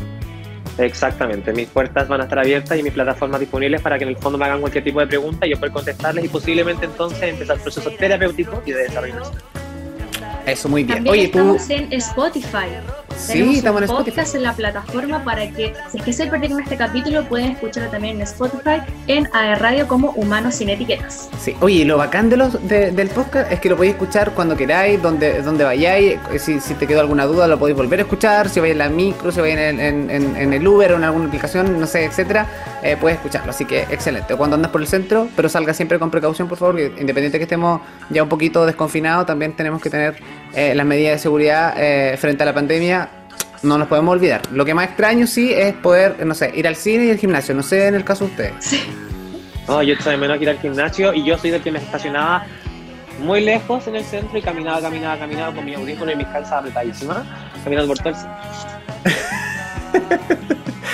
Exactamente, 0.79 1.53
mis 1.53 1.67
puertas 1.69 2.07
van 2.07 2.21
a 2.21 2.25
estar 2.25 2.39
abiertas 2.39 2.79
y 2.79 2.85
mis 2.85 2.93
plataformas 2.93 3.41
disponibles 3.41 3.81
para 3.81 3.99
que 3.99 4.05
en 4.05 4.11
el 4.11 4.17
fondo 4.17 4.39
me 4.39 4.45
hagan 4.45 4.61
cualquier 4.61 4.85
tipo 4.85 5.01
de 5.01 5.09
pregunta 5.09 5.45
y 5.45 5.51
yo 5.51 5.59
pueda 5.59 5.73
contestarles 5.73 6.25
y 6.25 6.29
posiblemente 6.29 6.87
entonces 6.87 7.21
empezar 7.23 7.57
el 7.57 7.63
proceso 7.63 7.91
terapéutico 7.91 8.63
y 8.65 8.71
de 8.71 8.85
desarrollo. 8.85 9.23
Eso, 10.47 10.69
muy 10.69 10.85
bien. 10.85 10.99
También 10.99 11.13
Oye, 11.13 11.29
tú. 11.29 11.39
estamos 11.39 11.71
en 11.71 11.93
Spotify. 11.93 12.69
Sí, 13.19 13.33
Tenemos 13.33 13.57
estamos 13.57 13.83
en 13.83 13.85
un 13.91 13.91
Spotify. 13.97 14.11
podcast 14.17 14.35
en 14.37 14.43
la 14.45 14.53
plataforma 14.55 15.25
para 15.25 15.49
que, 15.51 15.75
si 15.91 15.99
es 15.99 16.05
que 16.05 16.13
se 16.13 16.27
perdieron 16.29 16.61
este 16.61 16.77
capítulo, 16.77 17.25
pueden 17.25 17.51
escucharlo 17.53 17.91
también 17.91 18.17
en 18.17 18.23
Spotify, 18.23 18.81
en 19.09 19.29
AE 19.33 19.57
Radio 19.57 19.89
como 19.89 20.11
Humanos 20.13 20.55
sin 20.55 20.69
Etiquetas. 20.71 21.29
Sí, 21.41 21.55
oye, 21.61 21.85
lo 21.85 21.99
bacán 21.99 22.31
de 22.31 22.37
los, 22.37 22.67
de- 22.69 22.93
del 22.93 23.09
podcast 23.09 23.51
es 23.53 23.61
que 23.61 23.69
lo 23.69 23.77
podéis 23.77 23.95
escuchar 23.95 24.31
cuando 24.33 24.57
queráis, 24.57 25.03
donde, 25.03 25.43
donde 25.43 25.65
vayáis. 25.65 26.19
Si, 26.39 26.61
si 26.61 26.75
te 26.75 26.87
quedó 26.87 27.01
alguna 27.01 27.27
duda, 27.27 27.49
lo 27.49 27.59
podéis 27.59 27.77
volver 27.77 27.99
a 27.99 28.03
escuchar. 28.03 28.49
Si 28.49 28.61
vais 28.61 28.73
en 28.73 28.79
la 28.79 28.89
micro, 28.89 29.33
si 29.33 29.41
vais 29.41 29.59
en, 29.59 29.81
en- 29.81 30.11
en- 30.11 30.37
en 30.37 30.53
el 30.53 30.67
Uber 30.67 30.93
o 30.93 30.97
en 30.97 31.05
alguna 31.05 31.27
aplicación, 31.27 31.79
no 31.81 31.87
sé, 31.87 32.05
etcétera, 32.05 32.47
eh, 32.83 32.97
puedes 33.01 33.19
escucharlo. 33.19 33.51
Así 33.51 33.65
que 33.65 33.83
excelente. 33.91 34.35
O 34.35 34.39
cuando 34.39 34.55
andas 34.57 34.71
por 34.71 34.81
el 34.81 34.87
centro, 34.87 35.29
pero 35.35 35.49
salga 35.49 35.75
siempre 35.75 35.99
con 35.99 36.11
precaución, 36.11 36.49
por 36.49 36.57
favor. 36.59 36.79
Independiente 36.81 37.39
que 37.39 37.45
estemos 37.45 37.81
ya 38.11 38.23
un 38.23 38.29
poquito 38.29 38.65
desconfinados, 38.65 39.27
también 39.27 39.55
tenemos 39.55 39.83
que 39.83 39.91
tener 39.91 40.17
eh, 40.55 40.75
las 40.75 40.87
medidas 40.87 41.15
de 41.15 41.19
seguridad 41.19 41.75
eh, 41.77 42.17
frente 42.17 42.43
a 42.43 42.47
la 42.47 42.55
pandemia. 42.55 43.09
No 43.63 43.77
nos 43.77 43.89
podemos 43.89 44.13
olvidar. 44.13 44.43
Lo 44.53 44.65
que 44.65 44.73
más 44.73 44.87
extraño 44.87 45.27
sí 45.27 45.53
es 45.53 45.75
poder, 45.75 46.25
no 46.25 46.35
sé, 46.35 46.53
ir 46.55 46.69
al 46.69 46.77
cine 46.77 47.07
y 47.07 47.11
al 47.11 47.19
gimnasio. 47.19 47.55
No 47.55 47.63
sé 47.63 47.89
en 47.89 47.95
el 47.97 48.05
caso 48.05 48.25
de 48.25 48.31
ustedes. 48.31 48.55
Sí. 48.61 48.85
No, 49.67 49.83
yo 49.83 49.95
de 49.97 50.17
menos 50.17 50.39
que 50.39 50.45
ir 50.45 50.51
al 50.51 50.59
gimnasio 50.59 51.13
y 51.13 51.25
yo 51.25 51.37
soy 51.37 51.51
del 51.51 51.61
que 51.63 51.71
me 51.71 51.79
estacionaba 51.79 52.47
muy 53.21 53.41
lejos 53.43 53.87
en 53.87 53.97
el 53.97 54.05
centro 54.05 54.39
y 54.39 54.43
caminaba, 54.43 54.81
caminaba, 54.81 55.19
caminaba 55.19 55.55
con 55.55 55.65
mi 55.65 55.75
audífono 55.75 56.11
y 56.13 56.17
mis 56.17 56.27
calzas 56.29 56.53
apretadísimas, 56.53 57.19
caminando 57.65 57.89
por 57.89 57.99
todo 57.99 58.09
el 58.11 58.15
centro. 58.15 58.39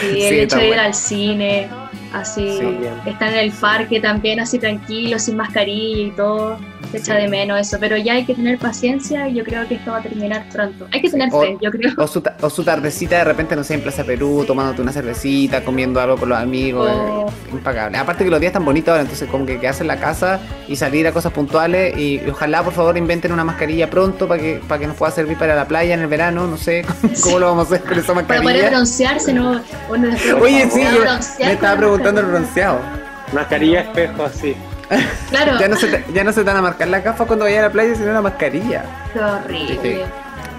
Y 0.02 0.14
Sí, 0.14 0.22
el 0.24 0.34
hecho 0.40 0.56
de 0.56 0.62
ir 0.64 0.68
bueno. 0.70 0.82
al 0.82 0.94
cine, 0.94 1.68
así, 2.14 2.58
Sí, 2.58 2.68
estar 3.06 3.32
en 3.32 3.38
el 3.40 3.52
parque 3.52 4.00
también, 4.00 4.40
así 4.40 4.58
tranquilo, 4.58 5.18
sin 5.18 5.36
mascarilla 5.36 6.08
y 6.08 6.10
todo, 6.12 6.56
se 6.90 6.98
echa 6.98 7.16
Sí. 7.16 7.22
de 7.22 7.28
menos 7.28 7.60
eso. 7.60 7.76
Pero 7.80 7.96
ya 7.96 8.14
hay 8.14 8.24
que 8.24 8.34
tener 8.34 8.58
paciencia 8.58 9.28
y 9.28 9.34
yo 9.34 9.44
creo 9.44 9.66
que 9.68 9.74
esto 9.74 9.90
va 9.90 9.98
a 9.98 10.02
terminar 10.02 10.46
pronto. 10.52 10.86
Hay 10.92 11.00
que 11.00 11.10
tener 11.10 11.28
O- 11.32 11.40
fe, 11.40 11.56
yo 11.60 11.70
creo. 11.70 11.92
O 11.98 12.06
su, 12.06 12.22
o 12.40 12.50
su 12.50 12.62
tardecita 12.64 13.18
de 13.18 13.24
repente, 13.24 13.56
no 13.56 13.64
sé, 13.64 13.74
en 13.74 13.80
Plaza 13.82 14.04
Perú, 14.04 14.44
tomándote 14.46 14.80
una 14.82 14.92
cervecita, 14.92 15.64
comiendo 15.64 16.00
algo 16.00 16.16
con 16.16 16.28
los 16.28 16.38
amigos. 16.38 16.88
Oh. 16.92 17.30
impagable. 17.52 17.96
Aparte 17.98 18.24
que 18.24 18.30
los 18.30 18.40
días 18.40 18.50
están 18.50 18.64
bonitos 18.64 18.88
ahora, 18.90 19.02
entonces 19.02 19.28
como 19.28 19.46
que 19.46 19.58
quedarse 19.60 19.82
en 19.82 19.86
la 19.88 19.98
casa 19.98 20.40
y 20.68 20.74
salir 20.76 21.06
a 21.06 21.12
cosas 21.12 21.32
puntuales 21.32 21.96
y, 21.96 22.20
y 22.24 22.28
ojalá 22.30 22.62
por 22.64 22.72
favor 22.72 22.96
inventen 22.96 23.32
una 23.32 23.44
mascarilla 23.44 23.88
pronto 23.88 24.26
para 24.26 24.40
que, 24.40 24.60
para 24.66 24.80
que 24.80 24.86
nos 24.88 24.96
pueda 24.96 25.12
servir 25.12 25.38
para 25.38 25.54
la 25.54 25.66
playa 25.68 25.94
en 25.94 26.00
el 26.00 26.06
verano, 26.08 26.46
no 26.48 26.56
sé 26.56 26.84
cómo, 27.00 27.12
cómo 27.22 27.38
lo 27.38 27.46
vamos 27.46 27.70
a 27.70 27.74
hacer 27.76 27.86
con 27.88 27.98
esa 27.98 28.12
Para 28.14 28.26
poder 28.26 28.42
mascarilla. 28.44 28.70
broncearse, 28.70 29.32
¿no? 29.32 29.60
Bueno, 29.88 30.08
Oye, 30.42 30.68
sí, 30.70 30.82
yo 30.82 31.44
me 31.46 31.52
estaba 31.52 31.74
con 31.76 31.84
el 32.10 32.14
mascarilla. 32.14 32.22
bronceado. 32.38 32.78
Mascarilla, 33.32 33.80
espejo, 33.80 34.24
así. 34.24 34.56
Claro, 35.30 35.58
Ya 35.58 35.68
no, 35.68 35.76
se 35.76 35.86
te, 35.88 36.04
ya 36.12 36.22
no 36.24 36.32
se 36.32 36.40
te 36.40 36.46
van 36.46 36.56
a 36.58 36.62
marcar 36.62 36.88
la 36.88 37.00
gafa 37.00 37.24
cuando 37.24 37.44
vayas 37.46 37.60
a 37.60 37.62
la 37.68 37.72
playa, 37.72 37.94
sino 37.94 38.12
la 38.12 38.22
mascarilla. 38.22 38.84
qué 39.12 39.20
horrible. 39.20 40.04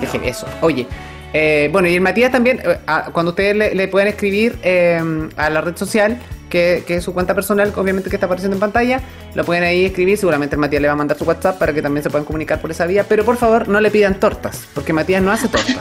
Dejen 0.02 0.24
eso. 0.26 0.48
Oye, 0.62 0.88
eh, 1.32 1.70
bueno, 1.72 1.88
y 1.88 1.96
el 1.96 2.02
Matías 2.02 2.32
también, 2.32 2.60
eh, 2.64 2.80
a- 2.88 3.06
cuando 3.12 3.30
ustedes 3.32 3.56
le, 3.56 3.76
le 3.76 3.88
pueden 3.88 4.08
escribir 4.10 4.58
eh, 4.64 5.02
a 5.38 5.50
la 5.50 5.62
red 5.62 5.76
social, 5.78 6.18
que, 6.50 6.84
que 6.86 6.96
es 6.98 7.04
su 7.04 7.14
cuenta 7.14 7.34
personal, 7.34 7.72
obviamente 7.76 8.10
que 8.10 8.16
está 8.16 8.26
apareciendo 8.26 8.56
en 8.56 8.60
pantalla, 8.60 9.00
lo 9.36 9.44
pueden 9.46 9.64
ahí 9.64 9.86
escribir. 9.86 10.18
Seguramente 10.18 10.56
el 10.56 10.60
Matías 10.60 10.82
le 10.82 10.88
va 10.88 10.94
a 10.94 10.98
mandar 10.98 11.18
su 11.18 11.24
WhatsApp 11.24 11.58
para 11.58 11.72
que 11.74 11.82
también 11.82 12.04
se 12.04 12.10
puedan 12.10 12.26
comunicar 12.26 12.60
por 12.60 12.72
esa 12.72 12.86
vía. 12.86 13.06
Pero 13.08 13.24
por 13.24 13.38
favor, 13.38 13.68
no 13.68 13.80
le 13.80 13.90
pidan 13.92 14.16
tortas, 14.20 14.68
porque 14.74 14.92
Matías 14.92 15.22
no 15.22 15.32
hace 15.32 15.48
tortas. 15.48 15.78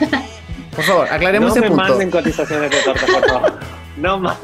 Por 0.74 0.84
favor, 0.84 1.08
aclaremos 1.10 1.48
no 1.50 1.52
ese 1.54 1.60
me 1.60 1.68
punto. 1.68 1.82
manden 1.88 2.10
cotizaciones 2.10 2.70
de 2.70 2.76
torta, 2.82 3.06
por 3.06 3.26
favor. 3.28 3.52
No 3.96 4.18
más. 4.18 4.36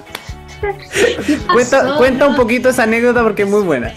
¿Qué 0.60 1.38
Cuenta, 1.52 1.96
cuenta 1.96 2.26
un 2.26 2.36
poquito 2.36 2.68
esa 2.68 2.84
anécdota 2.84 3.22
porque 3.22 3.42
es 3.42 3.48
muy 3.48 3.62
buena. 3.62 3.92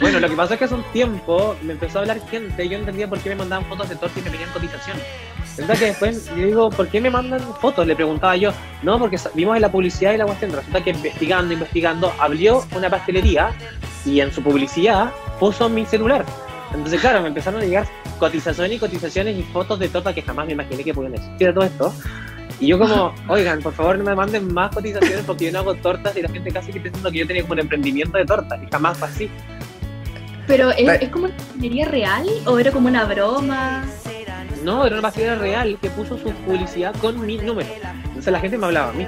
Bueno, 0.00 0.18
lo 0.18 0.30
que 0.30 0.34
pasó 0.34 0.54
es 0.54 0.58
que 0.58 0.64
hace 0.64 0.74
un 0.74 0.84
tiempo 0.92 1.54
me 1.62 1.74
empezó 1.74 1.98
a 1.98 2.02
hablar 2.02 2.26
gente 2.28 2.64
y 2.64 2.68
yo 2.70 2.78
no 2.78 2.84
entendía 2.84 3.06
por 3.06 3.18
qué 3.18 3.30
me 3.30 3.36
mandaban 3.36 3.66
fotos 3.66 3.88
de 3.88 3.96
torta 3.96 4.18
y 4.18 4.22
me 4.22 4.30
pedían 4.30 4.50
cotización. 4.50 4.96
Resulta 5.42 5.74
que 5.74 5.84
después 5.86 6.26
yo 6.28 6.46
digo, 6.46 6.70
¿por 6.70 6.88
qué 6.88 7.02
me 7.02 7.10
mandan 7.10 7.40
fotos? 7.60 7.86
Le 7.86 7.94
preguntaba 7.94 8.34
yo. 8.34 8.50
No, 8.82 8.98
porque 8.98 9.18
vimos 9.34 9.56
en 9.56 9.62
la 9.62 9.70
publicidad 9.70 10.14
y 10.14 10.16
la 10.16 10.24
cuestión. 10.24 10.52
Resulta 10.52 10.82
que 10.82 10.90
investigando, 10.90 11.52
investigando, 11.52 12.14
abrió 12.18 12.64
una 12.74 12.88
pastelería 12.88 13.52
y 14.06 14.20
en 14.20 14.32
su 14.32 14.42
publicidad 14.42 15.12
puso 15.38 15.68
mi 15.68 15.84
celular. 15.84 16.24
Entonces, 16.72 17.00
claro, 17.00 17.20
me 17.20 17.28
empezaron 17.28 17.60
a 17.60 17.64
llegar 17.64 17.86
cotizaciones 18.18 18.76
y 18.76 18.78
cotizaciones 18.78 19.36
y 19.36 19.42
fotos 19.42 19.78
de 19.78 19.88
torta 19.88 20.14
que 20.14 20.22
jamás 20.22 20.46
me 20.46 20.52
imaginé 20.52 20.82
que 20.82 20.94
podían 20.94 21.14
existir 21.14 21.48
de 21.48 21.52
todo 21.52 21.64
esto. 21.64 21.94
Y 22.60 22.66
yo 22.66 22.78
como, 22.78 23.14
oigan, 23.28 23.60
por 23.62 23.72
favor 23.72 23.96
no 23.96 24.04
me 24.04 24.14
manden 24.14 24.52
más 24.52 24.74
cotizaciones 24.74 25.24
porque 25.24 25.46
yo 25.46 25.52
no 25.52 25.60
hago 25.60 25.74
tortas 25.76 26.14
y 26.16 26.22
la 26.22 26.28
gente 26.28 26.52
casi 26.52 26.70
que 26.70 26.80
pensando 26.80 27.10
que 27.10 27.18
yo 27.18 27.26
tenía 27.26 27.42
como 27.42 27.54
un 27.54 27.60
emprendimiento 27.60 28.18
de 28.18 28.26
tortas 28.26 28.60
y 28.62 28.70
jamás 28.70 28.98
fue 28.98 29.08
así. 29.08 29.30
Pero 30.46 30.70
¿es, 30.72 31.08
como 31.08 31.26
una 31.26 31.34
ingeniería 31.54 31.86
real 31.86 32.28
o 32.44 32.58
era 32.58 32.70
como 32.70 32.88
una 32.88 33.04
broma? 33.04 33.84
No, 34.62 34.84
era 34.84 34.96
una 34.96 35.02
pastelería 35.02 35.36
real 35.36 35.78
que 35.80 35.88
puso 35.88 36.18
su 36.18 36.30
publicidad 36.30 36.94
con 36.96 37.24
mi 37.24 37.38
número. 37.38 37.68
Entonces 38.04 38.30
la 38.30 38.40
gente 38.40 38.58
me 38.58 38.66
hablaba 38.66 38.90
a 38.90 38.92
mí. 38.92 39.06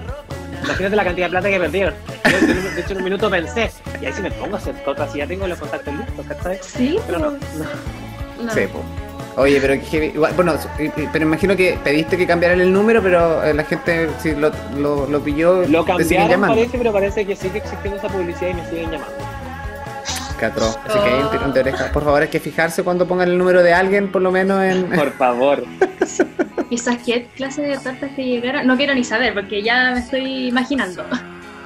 Imagínate 0.65 0.97
la 0.97 1.05
cantidad 1.05 1.27
de 1.27 1.31
plata 1.31 1.51
que 1.51 1.59
perdieron. 1.59 1.95
Yo, 2.25 2.47
de 2.47 2.81
hecho, 2.81 2.93
en 2.93 2.99
un 2.99 3.05
minuto 3.05 3.29
pensé, 3.29 3.71
y 4.01 4.07
ahí 4.07 4.13
si 4.13 4.23
me 4.23 4.31
pongo 4.31 4.55
a 4.55 4.59
hacer 4.59 4.75
tortas 4.85 5.15
y 5.15 5.19
ya 5.19 5.27
tengo 5.27 5.47
los 5.47 5.59
contactos 5.59 5.93
listos, 5.93 6.27
¿cachai? 6.27 6.59
Sí, 6.63 6.99
Pero 7.07 7.19
no, 7.19 7.31
pues, 7.31 7.55
no. 7.57 8.45
no. 8.45 8.55
Sí, 8.55 8.61
po. 8.73 9.02
Oye, 9.37 9.59
pero 9.61 9.81
que, 9.91 10.07
igual, 10.07 10.33
bueno, 10.35 10.55
pero 11.13 11.25
imagino 11.25 11.57
que 11.57 11.79
pediste 11.83 12.19
que 12.19 12.27
cambiaran 12.27 12.61
el 12.61 12.73
número, 12.73 13.03
pero 13.03 13.43
eh, 13.43 13.55
la 13.55 13.65
gente 13.65 14.11
si 14.21 14.35
lo, 14.35 14.51
lo, 14.77 15.07
lo 15.07 15.21
pilló, 15.21 15.67
Lo 15.69 15.85
te 15.85 16.05
siguen 16.05 16.27
cambiaron 16.27 16.31
llamando. 16.31 16.55
parece, 16.57 16.79
pero 16.79 16.93
parece 16.93 17.25
que 17.25 17.35
sigue 17.37 17.59
existiendo 17.59 17.99
esa 17.99 18.09
publicidad 18.09 18.51
y 18.51 18.55
me 18.55 18.67
siguen 18.69 18.91
llamando. 18.91 19.15
Catro. 20.39 20.67
Así 20.67 20.99
que 20.99 21.09
hay 21.09 21.23
un 21.23 21.31
tirón 21.31 21.55
de 21.55 21.61
orejas. 21.61 21.91
Por 21.91 22.05
favor, 22.05 22.21
hay 22.23 22.29
que 22.29 22.41
fijarse 22.41 22.83
cuando 22.83 23.07
pongan 23.07 23.29
el 23.29 23.39
número 23.39 23.63
de 23.63 23.73
alguien, 23.73 24.11
por 24.11 24.21
lo 24.23 24.31
menos 24.33 24.63
en. 24.63 24.85
Por 24.91 25.13
favor. 25.13 25.65
Quizás 26.69 26.99
qué 27.05 27.29
clase 27.37 27.63
de 27.63 27.79
tortas 27.79 28.11
que 28.17 28.25
llegara. 28.25 28.65
No 28.65 28.77
quiero 28.77 28.95
ni 28.95 29.05
saber 29.05 29.35
porque 29.35 29.63
ya 29.63 29.93
me 29.93 30.01
estoy 30.01 30.49
imaginando. 30.49 31.05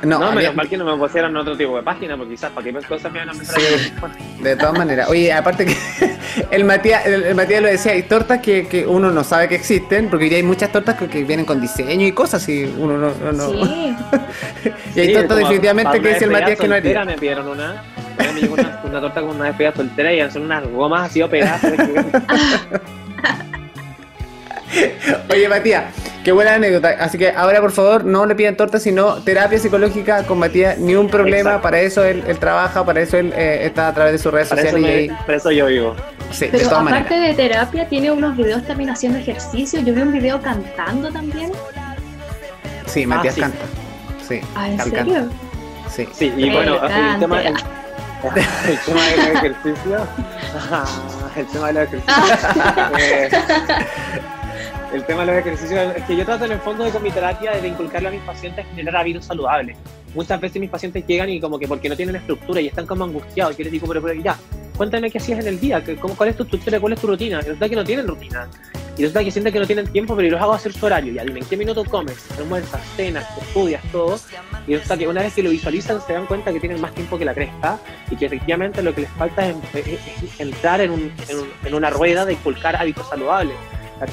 No, 0.07 0.19
No, 0.19 0.27
había- 0.27 0.41
menos 0.41 0.55
mal 0.57 0.69
que 0.69 0.77
no 0.77 0.85
me 0.85 0.97
pusieran 0.97 1.37
otro 1.37 1.57
tipo 1.57 1.77
de 1.77 1.83
página, 1.83 2.17
porque 2.17 2.33
quizás 2.35 2.51
para 2.53 2.65
qué 2.65 2.73
cosas 2.87 3.13
me 3.13 3.19
van 3.19 3.29
a 3.31 3.33
empezar 3.33 3.61
Sí. 3.61 3.93
a 4.41 4.43
de 4.43 4.57
todas 4.57 4.79
maneras. 4.79 5.09
Oye, 5.09 5.33
aparte 5.33 5.67
que 5.67 5.77
el 6.51 6.65
Matías, 6.65 7.05
el, 7.07 7.25
el 7.25 7.35
Matías 7.35 7.63
lo 7.63 7.69
decía, 7.69 7.93
hay 7.93 8.03
tortas 8.05 8.41
que, 8.41 8.69
que 8.69 8.87
uno 8.87 9.11
no 9.11 9.25
sabe 9.25 9.49
que 9.49 9.55
existen, 9.57 10.09
porque 10.09 10.25
hoy 10.25 10.29
día 10.31 10.39
hay 10.39 10.45
muchas 10.45 10.71
tortas 10.71 10.97
que, 10.97 11.09
que 11.09 11.25
vienen 11.25 11.45
con 11.47 11.61
diseño 11.61 12.07
y 12.07 12.13
cosas 12.13 12.49
y 12.49 12.65
uno 12.79 12.97
no. 12.99 13.13
no- 13.25 13.33
no- 13.33 13.51
Sí. 13.51 13.61
y 14.95 15.01
hay 15.01 15.07
Sí, 15.09 15.13
tortas 15.15 15.39
definitivamente 15.39 16.01
que 16.01 16.09
dice 16.09 16.25
el 16.25 16.31
Matías 16.31 16.59
que 16.61 16.69
no 16.69 16.75
haría. 16.75 17.05
Me 17.05 17.15
pidieron 17.19 17.49
una. 17.49 17.83
Una, 18.19 18.33
me 18.33 18.41
llegó 18.41 18.55
una, 18.55 18.81
una 18.85 19.01
torta 19.01 19.21
con 19.21 19.31
una 19.37 19.45
despedida 19.47 19.75
soltera 19.75 20.13
y 20.13 20.31
son 20.31 20.43
unas 20.43 20.67
gomas 20.69 21.11
así 21.11 21.21
operadas. 21.23 21.61
Oye, 25.31 25.49
Matías, 25.49 25.85
qué 26.25 26.33
buena 26.33 26.55
anécdota. 26.55 26.91
Así 27.01 27.17
que 27.19 27.31
ahora, 27.31 27.61
por 27.61 27.73
favor, 27.73 28.05
no 28.05 28.27
le 28.27 28.35
pidan 28.35 28.57
tortas, 28.57 28.83
sino 28.83 29.17
terapia 29.23 29.59
psicológica 29.59 30.25
con 30.25 30.39
Matías. 30.39 30.79
Ni 30.79 30.95
un 30.95 31.09
problema. 31.09 31.51
Exacto. 31.51 31.63
Para 31.63 31.81
eso 31.81 32.05
él, 32.05 32.25
él 32.27 32.39
trabaja, 32.39 32.85
para 32.85 33.01
eso 33.01 33.17
él 33.17 33.33
eh, 33.37 33.61
está 33.65 33.89
a 33.89 33.95
través 33.95 34.13
de 34.13 34.19
sus 34.19 34.33
redes 34.33 34.49
Para 34.49 34.63
eso, 34.63 34.71
sociales. 34.73 34.97
y 35.07 35.11
ahí- 35.11 35.17
para 35.25 35.39
eso 35.39 35.51
yo 35.51 35.67
vivo. 35.67 35.95
sí, 36.33 36.47
de 36.47 36.51
Pero 36.59 36.69
todas 36.69 36.83
aparte 36.87 37.15
maneras. 37.15 37.37
de 37.37 37.43
terapia, 37.49 37.89
tiene 37.89 38.11
unos 38.11 38.37
videos 38.37 38.65
también 38.67 38.91
haciendo 38.91 39.19
ejercicio. 39.19 39.81
Yo 39.81 39.95
vi 39.95 40.03
un 40.03 40.13
video 40.13 40.41
cantando 40.43 41.11
también. 41.13 41.53
Sí, 42.87 43.07
Matías 43.07 43.35
sí. 43.35 43.41
canta. 43.41 43.59
Sí, 44.27 44.41
Ah, 44.57 44.69
¿en 44.69 44.81
serio? 44.81 44.97
canta. 45.15 45.35
Sí. 45.95 46.09
Sí, 46.13 46.33
y 46.37 46.51
bueno, 46.51 46.81
el 46.85 47.19
tema, 47.21 47.41
el, 47.43 47.55
el 48.69 48.79
tema 48.85 49.03
del 49.07 49.37
ejercicio. 49.37 49.99
ah, 50.73 50.85
el 51.37 51.47
tema 51.47 51.67
de 51.69 51.73
los 51.73 51.83
ejercicios. 51.85 52.39
Eh, 52.99 53.31
el 54.93 55.05
tema 55.05 55.21
de 55.25 55.33
los 55.33 55.37
ejercicios 55.37 55.97
es 55.97 56.03
que 56.05 56.17
yo 56.17 56.25
trato 56.25 56.45
en 56.45 56.53
el 56.53 56.59
fondo 56.61 56.85
de 56.85 56.91
con 56.91 57.03
mi 57.03 57.11
terapia 57.11 57.53
de 57.53 57.69
inculcarle 57.69 58.09
a 58.09 58.11
mis 58.11 58.23
pacientes 58.23 58.67
generar 58.75 58.97
hábitos 59.03 59.25
saludables. 59.25 59.77
Muchas 60.15 60.41
veces 60.41 60.61
mis 60.61 60.71
pacientes 60.71 61.07
llegan 61.07 61.29
y 61.29 61.41
como 61.41 61.59
que 61.59 61.69
porque 61.69 61.89
no 61.89 61.97
tienen 61.97 62.17
estructura 62.17 62.61
y 62.61 62.69
están 62.69 62.87
como 62.87 63.05
angustiados. 63.05 63.57
Yo 63.57 63.65
les 63.65 63.73
digo, 63.73 63.87
pero, 63.87 64.01
pero 64.01 64.15
ya, 64.15 64.37
cuéntame 64.77 65.11
qué 65.11 65.19
hacías 65.19 65.41
en 65.41 65.49
el 65.49 65.61
día, 65.61 65.83
cómo, 66.01 66.17
cuál 66.17 66.31
es 66.31 66.37
tu 66.37 66.45
estructura, 66.45 66.81
cuál 66.81 66.93
es 66.95 67.01
tu 67.01 67.07
rutina. 67.07 67.39
Y 67.39 67.43
resulta 67.43 67.69
que 67.69 67.77
no 67.77 67.85
tienen 67.85 68.07
rutina. 68.07 68.49
Y 68.97 69.03
resulta 69.03 69.23
que 69.23 69.31
sienten 69.31 69.53
que 69.53 69.59
no 69.59 69.67
tienen 69.67 69.87
tiempo, 69.93 70.17
pero 70.17 70.29
yo 70.29 70.33
los 70.33 70.43
hago 70.43 70.55
hacer 70.55 70.73
su 70.73 70.87
horario. 70.87 71.13
Ya 71.13 71.23
dime, 71.23 71.41
¿en 71.41 71.47
qué 71.47 71.57
minuto 71.57 71.85
comes? 71.85 72.17
Almuerzas, 72.39 72.81
cenas, 72.97 73.27
estudias, 73.39 73.83
todo. 73.93 74.19
Y 74.67 74.73
resulta 74.73 74.97
que 74.97 75.07
una 75.07 75.21
vez 75.21 75.35
que 75.35 75.43
lo 75.43 75.51
visualizan 75.51 76.01
se 76.01 76.15
dan 76.15 76.25
cuenta 76.25 76.51
que 76.51 76.61
tienen 76.61 76.81
más 76.81 76.95
tiempo 76.95 77.19
que 77.19 77.27
la 77.27 77.35
cresta 77.35 77.79
y 78.11 78.17
que 78.17 78.27
efectivamente 78.27 78.83
lo 78.83 78.95
que 78.95 79.03
les 79.03 79.11
falta 79.11 79.47
es, 79.47 79.57
entrar 80.39 80.81
en, 80.81 80.93
un, 80.93 81.13
en, 81.65 81.75
una 81.75 81.91
rueda 81.91 82.25
de 82.25 82.33
inculcar 82.33 82.75
hábitos 82.77 83.07
saludables. 83.09 83.57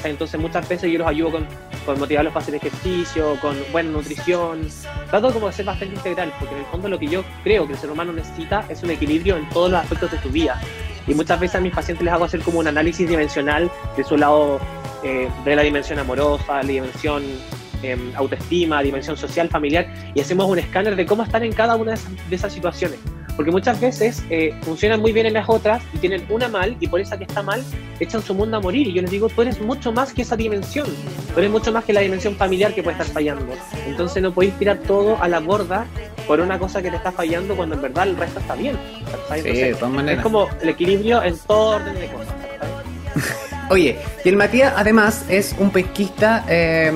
Entonces 0.04 0.40
muchas 0.40 0.68
veces 0.68 0.90
yo 0.90 0.98
los 0.98 1.08
ayudo 1.08 1.32
con, 1.32 1.46
con 1.84 1.98
motivarlos 1.98 2.32
para 2.32 2.42
hacer 2.42 2.54
ejercicio, 2.54 3.36
con 3.40 3.56
buena 3.72 3.90
nutrición. 3.90 4.66
Trato 5.10 5.32
como 5.32 5.48
de 5.48 5.52
ser 5.52 5.66
bastante 5.66 5.94
integral, 5.94 6.32
porque 6.38 6.54
en 6.54 6.60
el 6.60 6.66
fondo 6.66 6.88
lo 6.88 6.98
que 6.98 7.06
yo 7.06 7.24
creo 7.42 7.66
que 7.66 7.74
el 7.74 7.78
ser 7.78 7.90
humano 7.90 8.12
necesita 8.12 8.64
es 8.68 8.82
un 8.82 8.90
equilibrio 8.90 9.36
en 9.36 9.48
todos 9.50 9.70
los 9.70 9.80
aspectos 9.80 10.10
de 10.12 10.20
su 10.20 10.30
vida. 10.30 10.60
Y 11.06 11.14
muchas 11.14 11.38
veces 11.38 11.56
a 11.56 11.60
mis 11.60 11.74
pacientes 11.74 12.04
les 12.04 12.14
hago 12.14 12.24
hacer 12.24 12.40
como 12.40 12.60
un 12.60 12.66
análisis 12.66 13.08
dimensional 13.08 13.70
de 13.96 14.04
su 14.04 14.16
lado, 14.16 14.58
eh, 15.02 15.28
de 15.44 15.56
la 15.56 15.62
dimensión 15.62 15.98
amorosa, 15.98 16.62
la 16.62 16.68
dimensión 16.68 17.22
eh, 17.82 18.12
autoestima, 18.14 18.82
dimensión 18.82 19.16
social, 19.16 19.50
familiar, 19.50 19.86
y 20.14 20.20
hacemos 20.20 20.46
un 20.46 20.58
escáner 20.58 20.96
de 20.96 21.04
cómo 21.04 21.22
están 21.22 21.42
en 21.42 21.52
cada 21.52 21.76
una 21.76 21.94
de 22.30 22.36
esas, 22.36 22.52
situaciones. 22.52 22.98
Porque 23.36 23.50
muchas 23.50 23.80
veces 23.80 24.22
eh, 24.30 24.54
funcionan 24.62 25.00
muy 25.00 25.12
bien 25.12 25.26
en 25.26 25.34
las 25.34 25.48
otras 25.48 25.82
y 25.92 25.98
tienen 25.98 26.24
una 26.28 26.48
mal, 26.48 26.76
y 26.78 26.86
por 26.86 27.00
esa 27.00 27.18
que 27.18 27.24
está 27.24 27.42
mal, 27.42 27.62
echan 28.00 28.22
su 28.22 28.34
mundo 28.34 28.56
a 28.56 28.60
morir. 28.60 28.86
Y 28.86 28.92
yo 28.92 29.02
les 29.02 29.10
digo, 29.10 29.28
tú 29.28 29.42
eres 29.42 29.60
mucho 29.60 29.92
más 29.92 30.12
que 30.12 30.22
esa 30.22 30.36
dimensión, 30.36 30.86
tú 31.32 31.38
eres 31.38 31.50
mucho 31.50 31.72
más 31.72 31.84
que 31.84 31.92
la 31.92 32.00
dimensión 32.00 32.36
familiar 32.36 32.74
que 32.74 32.82
puede 32.82 32.96
estar 32.98 33.12
fallando. 33.12 33.46
Entonces 33.86 34.22
no 34.22 34.32
podéis 34.32 34.54
tirar 34.58 34.78
todo 34.78 35.20
a 35.20 35.28
la 35.28 35.40
borda 35.40 35.86
por 36.26 36.40
una 36.40 36.58
cosa 36.58 36.80
que 36.80 36.90
te 36.90 36.96
está 36.96 37.12
fallando 37.12 37.56
cuando 37.56 37.74
en 37.74 37.82
verdad 37.82 38.08
el 38.08 38.16
resto 38.16 38.40
está 38.40 38.54
bien. 38.54 38.78
Es 39.34 40.20
como 40.20 40.48
el 40.60 40.68
equilibrio 40.68 41.22
en 41.22 41.36
todo 41.38 41.76
orden 41.76 41.94
de 41.94 42.06
cosas. 42.06 42.34
Oye, 43.70 43.96
y 44.24 44.28
el 44.28 44.36
Matías 44.36 44.74
además 44.76 45.24
es 45.28 45.54
un 45.58 45.70
pesquista 45.70 46.44
eh, 46.48 46.92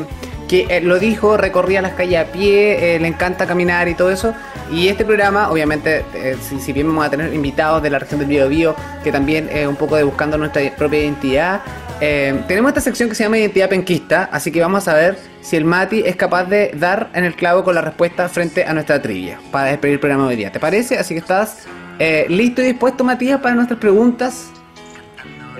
que 0.48 0.66
eh, 0.68 0.80
lo 0.80 0.98
dijo, 0.98 1.36
recorría 1.36 1.82
las 1.82 1.92
calles 1.92 2.18
a 2.18 2.32
pie, 2.32 2.96
eh, 2.96 2.98
le 2.98 3.08
encanta 3.08 3.46
caminar 3.46 3.88
y 3.88 3.94
todo 3.94 4.10
eso. 4.10 4.34
Y 4.72 4.88
este 4.88 5.04
programa, 5.04 5.50
obviamente, 5.50 6.04
si, 6.42 6.60
si, 6.60 6.72
bien 6.72 6.88
vamos 6.88 7.06
a 7.06 7.10
tener 7.10 7.32
invitados 7.32 7.82
de 7.82 7.90
la 7.90 7.98
región 7.98 8.20
del 8.20 8.28
Biobío, 8.28 8.74
que 9.02 9.10
también 9.12 9.48
un 9.66 9.76
poco 9.76 9.96
de 9.96 10.02
buscando 10.02 10.36
nuestra 10.36 10.62
propia 10.76 11.00
identidad, 11.00 11.62
eh, 12.00 12.44
tenemos 12.46 12.68
esta 12.68 12.80
sección 12.80 13.08
que 13.08 13.16
se 13.16 13.24
llama 13.24 13.38
Identidad 13.38 13.68
Penquista, 13.68 14.28
así 14.30 14.52
que 14.52 14.60
vamos 14.60 14.86
a 14.86 14.94
ver 14.94 15.18
si 15.40 15.56
el 15.56 15.64
Mati 15.64 16.02
es 16.06 16.14
capaz 16.14 16.44
de 16.44 16.70
dar 16.74 17.10
en 17.12 17.24
el 17.24 17.34
clavo 17.34 17.64
con 17.64 17.74
la 17.74 17.80
respuesta 17.80 18.28
frente 18.28 18.64
a 18.64 18.72
nuestra 18.72 19.02
trivia 19.02 19.40
para 19.50 19.70
despedir 19.70 19.94
el 19.94 20.00
programa 20.00 20.24
de 20.24 20.28
hoy 20.30 20.36
día. 20.36 20.52
¿Te 20.52 20.60
parece? 20.60 20.96
Así 20.96 21.14
que 21.14 21.20
estás 21.20 21.66
eh, 21.98 22.26
listo 22.28 22.62
y 22.62 22.66
dispuesto, 22.66 23.02
Matías, 23.02 23.40
para 23.40 23.56
nuestras 23.56 23.80
preguntas. 23.80 24.50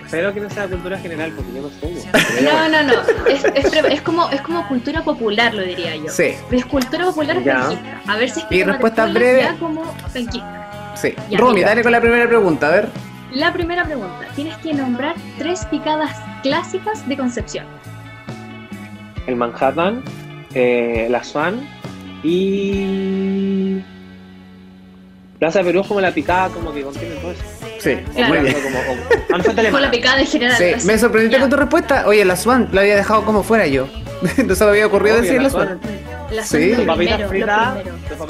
Espero 0.09 0.33
que 0.33 0.41
no 0.41 0.49
sea 0.49 0.67
cultura 0.67 0.99
general, 0.99 1.33
porque 1.37 1.53
yo 1.53 1.61
no 1.61 1.69
sé. 1.69 2.43
No, 2.43 2.67
no, 2.71 2.83
no. 2.83 2.95
Es, 3.29 3.45
es, 3.45 4.01
como, 4.01 4.31
es 4.31 4.41
como 4.41 4.67
cultura 4.67 5.05
popular, 5.05 5.53
lo 5.53 5.61
diría 5.61 5.97
yo. 5.97 6.09
Sí. 6.09 6.33
Es 6.51 6.65
cultura 6.65 7.05
popular 7.05 7.37
penquista. 7.37 8.01
A 8.07 8.17
ver 8.17 8.31
si 8.31 8.41
es 8.41 8.47
que. 8.47 8.57
Y 8.57 8.65
respuesta 8.65 9.05
breve. 9.05 9.51
como 9.61 9.83
penquista. 10.11 10.95
Sí. 10.97 11.15
Romy, 11.37 11.61
dale 11.61 11.83
con 11.83 11.93
la 11.93 12.01
primera 12.01 12.27
pregunta, 12.27 12.69
a 12.69 12.71
ver. 12.71 12.89
La 13.35 13.53
primera 13.53 13.85
pregunta, 13.85 14.27
tienes 14.35 14.57
que 14.57 14.73
nombrar 14.73 15.15
tres 15.37 15.67
picadas 15.67 16.17
clásicas 16.43 17.07
de 17.07 17.15
Concepción. 17.15 17.67
El 19.27 19.37
Manhattan, 19.37 20.03
eh, 20.55 21.07
la 21.11 21.23
Swan 21.23 21.61
y 22.23 23.83
Plaza 25.39 25.59
de 25.59 25.67
Perú 25.67 25.85
como 25.87 26.01
la 26.01 26.13
picada 26.13 26.49
como 26.49 26.73
que 26.73 26.83
contiene 26.83 27.17
todo 27.17 27.33
eso. 27.33 27.58
Sí, 27.79 27.97
muy 28.15 28.39
bien. 28.39 28.57
Como, 29.71 29.79
la 29.79 29.91
picada 29.91 30.17
de 30.17 30.27
general. 30.27 30.57
Sí, 30.57 30.87
me 30.87 30.99
sorprendiste 30.99 31.41
con 31.41 31.51
tu 31.51 31.57
respuesta. 31.57 32.07
Oye, 32.07 32.25
la 32.25 32.37
Swan 32.37 32.69
la 32.73 32.81
había 32.83 32.97
dejado 32.97 33.25
como 33.25 33.43
fuera 33.43 33.67
yo. 33.67 33.87
no 34.47 34.55
se 34.55 34.65
me 34.65 34.71
había 34.71 34.87
ocurrido 34.87 35.21
decir 35.21 35.41
la 35.41 35.51
Swan. 35.51 35.81
La 36.31 36.45
sí. 36.45 36.75
Papitas 36.87 37.29
fritas. 37.29 37.79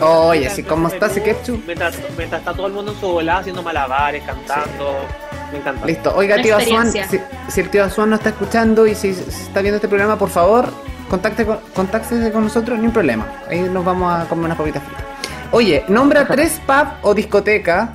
Oye, 0.01 0.47
así 0.47 0.63
como 0.63 0.89
está 0.89 1.07
ese 1.07 1.23
ketchup. 1.23 1.63
Mientras, 1.67 1.97
mientras, 2.17 2.41
está 2.41 2.53
todo 2.53 2.67
el 2.67 2.73
mundo 2.73 2.93
en 2.93 3.01
su 3.01 3.09
volada 3.09 3.41
haciendo 3.41 3.63
malabares, 3.63 4.23
cantando. 4.25 5.07
Me 5.53 5.59
encanta. 5.59 5.87
Listo. 5.87 6.15
Oiga, 6.15 6.41
tío 6.43 6.57
Azuan, 6.57 6.93
si, 6.93 7.61
el 7.61 7.71
tío 7.71 7.85
Azuan 7.85 8.11
no 8.11 8.17
está 8.17 8.29
escuchando 8.29 8.87
y 8.87 8.95
si, 8.95 9.09
está 9.09 9.63
viendo 9.63 9.77
este 9.77 9.89
programa, 9.89 10.19
por 10.19 10.29
favor, 10.29 10.69
contacte 11.09 11.47
con, 11.47 11.59
contáctese 11.75 12.31
con 12.31 12.45
nosotros, 12.45 12.79
ni 12.79 12.87
un 12.87 12.93
problema. 12.93 13.27
Ahí 13.49 13.61
nos 13.61 13.85
vamos 13.85 14.13
a 14.13 14.29
comer 14.29 14.45
unas 14.45 14.59
papitas 14.59 14.83
fritas. 14.83 15.05
Oye, 15.51 15.85
nombra 15.89 16.27
tres 16.27 16.61
pub 16.67 16.89
o 17.03 17.15
discoteca 17.15 17.95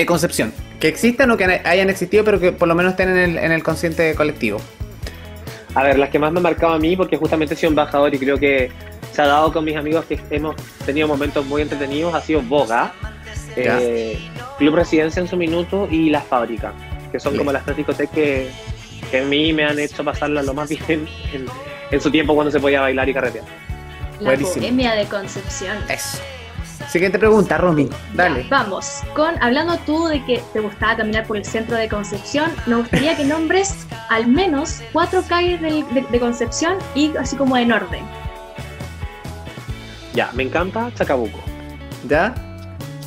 de 0.00 0.06
Concepción 0.06 0.52
que 0.80 0.88
existan 0.88 1.30
o 1.30 1.36
que 1.36 1.44
hayan 1.44 1.88
existido, 1.88 2.24
pero 2.24 2.38
que 2.38 2.52
por 2.52 2.68
lo 2.68 2.74
menos 2.74 2.92
estén 2.92 3.08
en 3.08 3.16
el, 3.16 3.38
en 3.38 3.52
el 3.52 3.62
consciente 3.62 4.14
colectivo. 4.14 4.60
A 5.74 5.82
ver, 5.82 5.98
las 5.98 6.10
que 6.10 6.18
más 6.18 6.30
me 6.30 6.40
han 6.40 6.42
marcado 6.42 6.74
a 6.74 6.78
mí, 6.78 6.94
porque 6.94 7.16
justamente 7.16 7.54
he 7.54 7.56
sido 7.56 7.70
embajador 7.70 8.14
y 8.14 8.18
creo 8.18 8.38
que 8.38 8.70
se 9.12 9.22
ha 9.22 9.26
dado 9.26 9.52
con 9.52 9.64
mis 9.64 9.76
amigos 9.76 10.04
que 10.04 10.20
hemos 10.30 10.56
tenido 10.84 11.08
momentos 11.08 11.46
muy 11.46 11.62
entretenidos, 11.62 12.14
ha 12.14 12.20
sido 12.20 12.42
Boga, 12.42 12.92
eh, 13.56 14.18
Club 14.58 14.74
Residencia 14.74 15.20
en 15.20 15.28
su 15.28 15.36
minuto 15.36 15.88
y 15.90 16.10
La 16.10 16.20
Fábrica, 16.20 16.72
que 17.10 17.18
son 17.18 17.36
como 17.36 17.50
las 17.50 17.64
tres 17.64 17.76
discotecas 17.78 18.14
que, 18.14 18.50
a 19.18 19.24
mí 19.24 19.52
me 19.52 19.64
han 19.64 19.78
hecho 19.78 20.04
pasarla 20.04 20.42
lo 20.42 20.52
más 20.52 20.68
bien 20.86 21.08
en, 21.90 22.00
su 22.00 22.10
tiempo 22.10 22.34
cuando 22.34 22.50
se 22.50 22.60
podía 22.60 22.80
bailar 22.80 23.08
y 23.08 23.14
carretear. 23.14 23.44
La 24.20 24.34
Bohemia 24.34 24.94
de 24.94 25.06
Concepción. 25.06 25.78
Eso. 25.88 26.18
Siguiente 26.94 27.18
pregunta, 27.18 27.58
Romy. 27.58 27.88
Dale. 28.14 28.46
vamos. 28.48 29.02
Con 29.16 29.34
hablando 29.42 29.76
tú 29.78 30.06
de 30.06 30.24
que 30.24 30.40
te 30.52 30.60
gustaba 30.60 30.98
caminar 30.98 31.26
por 31.26 31.36
el 31.36 31.44
centro 31.44 31.76
de 31.76 31.88
Concepción, 31.88 32.52
me 32.66 32.76
gustaría 32.76 33.16
que 33.16 33.24
nombres 33.24 33.88
al 34.10 34.28
menos 34.28 34.80
cuatro 34.92 35.20
calles 35.28 35.60
de, 35.60 36.20
Concepción 36.20 36.78
y 36.94 37.10
así 37.16 37.34
como 37.34 37.56
en 37.56 37.72
orden. 37.72 38.04
Ya, 40.14 40.30
me 40.34 40.44
encanta 40.44 40.92
Chacabuco. 40.94 41.40
¿Ya? 42.08 42.32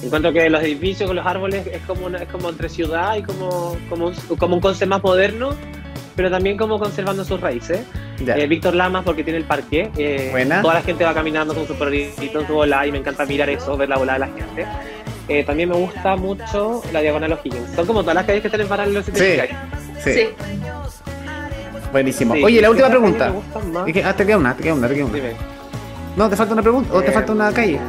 Encuentro 0.04 0.34
que 0.34 0.50
los 0.50 0.62
edificios 0.62 1.08
con 1.08 1.16
los 1.16 1.26
árboles 1.26 1.66
es 1.68 1.82
como 1.84 2.10
es 2.10 2.28
como 2.28 2.50
entre 2.50 2.68
ciudad 2.68 3.16
y 3.16 3.24
como, 3.24 3.78
como, 3.88 4.12
como 4.38 4.56
un 4.56 4.62
concepto 4.62 4.90
más 4.90 5.02
moderno, 5.02 5.52
pero 6.18 6.32
también 6.32 6.58
como 6.58 6.80
conservando 6.80 7.24
sus 7.24 7.40
raíces. 7.40 7.82
Eh, 8.20 8.48
Víctor 8.48 8.74
Lamas 8.74 9.04
porque 9.06 9.24
tiene 9.24 9.38
el 9.38 9.46
parque. 9.46 9.92
Eh, 9.96 10.48
toda 10.62 10.74
la 10.74 10.82
gente 10.82 11.06
va 11.06 11.14
caminando 11.14 11.54
con 11.54 11.68
su 11.68 11.76
perrito 11.76 12.42
en 12.42 12.48
su 12.48 12.54
bola 12.54 12.88
y 12.88 12.92
me 12.92 12.98
encanta 12.98 13.24
mirar 13.26 13.50
eso, 13.52 13.78
ver 13.78 13.88
la 13.88 13.98
bola 13.98 14.14
de 14.14 14.20
la 14.20 14.28
gente. 14.28 14.66
Eh, 15.30 15.44
también 15.44 15.70
me 15.70 15.76
gusta 15.76 16.16
mucho 16.16 16.82
la 16.92 17.02
Diagonal 17.02 17.34
O'Higgins. 17.34 17.70
Son 17.76 17.86
como 17.86 18.02
todas 18.02 18.16
las 18.16 18.26
calles 18.26 18.42
que 18.42 18.48
están 18.48 18.62
en 18.62 18.68
paralelo. 18.68 19.04
Sí, 19.04 19.12
sí. 20.04 20.30
Buenísimo. 21.92 22.34
Oye, 22.44 22.62
la 22.62 22.72
última 22.72 22.90
pregunta. 22.90 23.32
ah, 24.04 24.14
te 24.14 24.26
queda 24.26 24.38
una, 24.38 24.56
te 24.56 24.64
queda 24.64 24.74
una, 24.74 24.88
te 24.88 24.96
queda 24.96 25.06
una. 25.06 25.20
No, 26.16 26.30
¿te 26.30 26.36
falta 26.36 26.54
una 26.54 26.64
pregunta 26.64 26.94
o 26.96 27.02
te 27.04 27.12
falta 27.12 27.32
una 27.32 27.52
calle? 27.52 27.80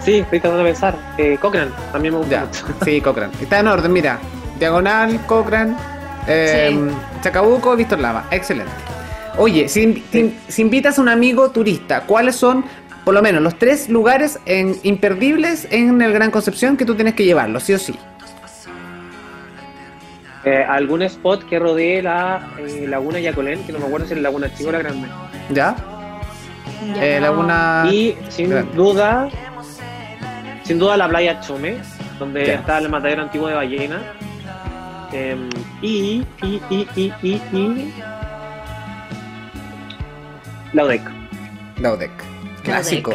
Sí, 0.00 0.18
estoy 0.18 0.40
tratando 0.40 0.64
de 0.64 0.70
pensar. 0.70 0.96
Eh, 1.16 1.38
Cochrane, 1.40 1.70
también 1.92 2.14
me 2.14 2.20
gusta 2.20 2.44
mucho. 2.44 2.66
Sí, 2.84 3.00
Cochrane. 3.00 3.32
Está 3.40 3.60
en 3.60 3.68
orden, 3.68 3.92
mira. 3.92 4.18
Diagonal, 4.58 5.24
Cochrane, 5.26 5.76
eh, 6.26 6.90
Chacabuco, 7.22 7.76
Víctor 7.76 8.00
Lava. 8.00 8.26
Excelente. 8.30 8.72
Oye, 9.38 9.68
si, 9.68 10.02
invitas 10.56 10.98
a 10.98 11.02
un 11.02 11.08
amigo 11.08 11.50
turista, 11.50 12.02
¿cuáles 12.02 12.36
son, 12.36 12.64
por 13.04 13.12
lo 13.12 13.20
menos, 13.20 13.42
los 13.42 13.58
tres 13.58 13.88
lugares 13.88 14.38
en, 14.46 14.76
imperdibles 14.82 15.68
en 15.70 16.00
el 16.00 16.12
Gran 16.12 16.30
Concepción 16.30 16.76
que 16.76 16.86
tú 16.86 16.94
tienes 16.94 17.14
que 17.14 17.24
llevarlo, 17.24 17.60
sí 17.60 17.74
o 17.74 17.78
sí? 17.78 17.94
Eh, 20.44 20.64
algún 20.66 21.02
spot 21.02 21.44
que 21.48 21.58
rodee 21.58 22.02
la 22.02 22.48
eh, 22.58 22.86
Laguna 22.88 23.18
Yacolén, 23.18 23.64
que 23.64 23.72
no 23.72 23.80
me 23.80 23.86
acuerdo 23.86 24.06
si 24.06 24.12
es 24.12 24.18
la 24.18 24.28
Laguna 24.28 24.54
Chica 24.54 24.68
o 24.70 24.72
la 24.72 24.78
Grande. 24.78 25.08
¿Ya? 25.50 25.76
Eh, 27.00 27.18
laguna. 27.20 27.88
Y 27.90 28.16
sin 28.28 28.50
duda, 28.74 29.28
sin 30.62 30.78
duda 30.78 30.96
la 30.96 31.08
playa 31.08 31.40
Chome, 31.40 31.78
donde 32.18 32.54
está 32.54 32.78
el 32.78 32.88
matadero 32.88 33.22
antiguo 33.22 33.48
de 33.48 33.54
ballena. 33.54 34.00
Em, 35.12 35.48
y, 35.82 36.24
y, 36.42 36.60
y, 36.70 36.88
y, 36.96 37.12
y, 37.22 37.40
y, 37.52 37.94
Laudec. 40.72 41.02
Laudec. 41.80 42.10
Clásico. 42.62 43.14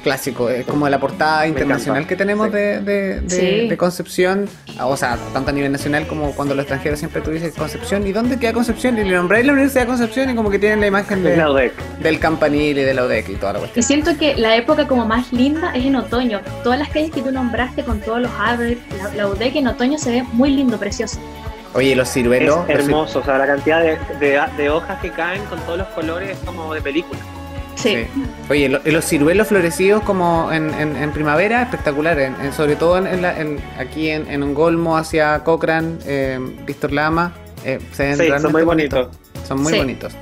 Clásico, 0.00 0.50
es 0.50 0.66
como 0.66 0.88
la 0.88 0.98
portada 0.98 1.46
internacional 1.46 2.06
que 2.06 2.16
tenemos 2.16 2.50
de, 2.52 2.80
de, 2.80 3.76
Concepción, 3.76 4.48
o 4.82 4.96
sea, 4.96 5.16
tanto 5.32 5.50
a 5.50 5.52
nivel 5.52 5.72
nacional 5.72 6.06
como 6.06 6.32
cuando 6.32 6.54
los 6.54 6.64
extranjeros 6.64 6.98
siempre 6.98 7.22
tú 7.22 7.30
dices 7.30 7.54
Concepción, 7.54 8.06
¿y 8.06 8.12
dónde 8.12 8.38
queda 8.38 8.52
Concepción? 8.52 8.98
Y 8.98 9.04
le 9.04 9.14
nombráis 9.14 9.46
la 9.46 9.52
Universidad 9.52 9.82
de 9.82 9.86
Concepción 9.86 10.30
y 10.30 10.34
como 10.34 10.50
que 10.50 10.58
tienen 10.58 10.80
la 10.80 10.86
imagen 10.86 11.22
de, 11.22 11.72
del 12.00 12.18
campanil 12.18 12.78
y 12.78 12.82
de 12.82 12.94
la 12.94 13.04
UDEC 13.04 13.30
y 13.30 13.34
toda 13.36 13.54
la 13.54 13.58
cuestión. 13.60 13.80
Y 13.80 13.86
siento 13.86 14.16
que 14.18 14.36
la 14.36 14.56
época 14.56 14.86
como 14.86 15.06
más 15.06 15.32
linda 15.32 15.72
es 15.74 15.84
en 15.84 15.96
otoño. 15.96 16.40
Todas 16.62 16.78
las 16.78 16.88
calles 16.88 17.10
que 17.10 17.22
tú 17.22 17.30
nombraste 17.30 17.84
con 17.84 18.00
todos 18.00 18.20
los 18.20 18.30
árboles, 18.38 18.78
la, 19.16 19.28
UDEC 19.28 19.56
en 19.56 19.68
otoño 19.68 19.98
se 19.98 20.10
ve 20.10 20.22
muy 20.32 20.50
lindo, 20.50 20.78
precioso. 20.78 21.18
Oye, 21.74 21.94
los 21.94 22.10
ciruelos. 22.10 22.68
Es 22.68 22.80
hermoso, 22.80 23.20
o 23.20 23.24
sea, 23.24 23.38
la 23.38 23.46
cantidad 23.46 23.80
de, 23.80 23.98
de, 24.56 24.70
hojas 24.70 25.00
que 25.00 25.10
caen 25.10 25.44
con 25.44 25.60
todos 25.60 25.78
los 25.78 25.88
colores 25.88 26.36
como 26.44 26.74
de 26.74 26.80
película. 26.80 27.20
Sí. 27.82 28.06
Oye, 28.48 28.68
los 28.68 29.04
ciruelos 29.04 29.48
florecidos 29.48 30.02
como 30.02 30.50
en, 30.52 30.72
en, 30.74 31.12
primavera, 31.12 31.62
espectacular. 31.62 32.18
En, 32.18 32.52
sobre 32.52 32.76
todo 32.76 32.98
en, 32.98 33.58
aquí 33.78 34.10
en, 34.10 34.42
un 34.42 34.54
Golmo 34.54 34.96
hacia 34.96 35.42
Cochrane, 35.44 35.98
eh, 36.06 36.38
Víctor 36.66 36.92
Lama. 36.92 37.32
Eh, 37.64 37.78
se 37.92 38.16
sí, 38.16 38.28
son 38.40 38.52
muy 38.52 38.62
bonitos. 38.62 39.08
Son 39.46 39.62
muy 39.62 39.76
bonitos. 39.76 40.12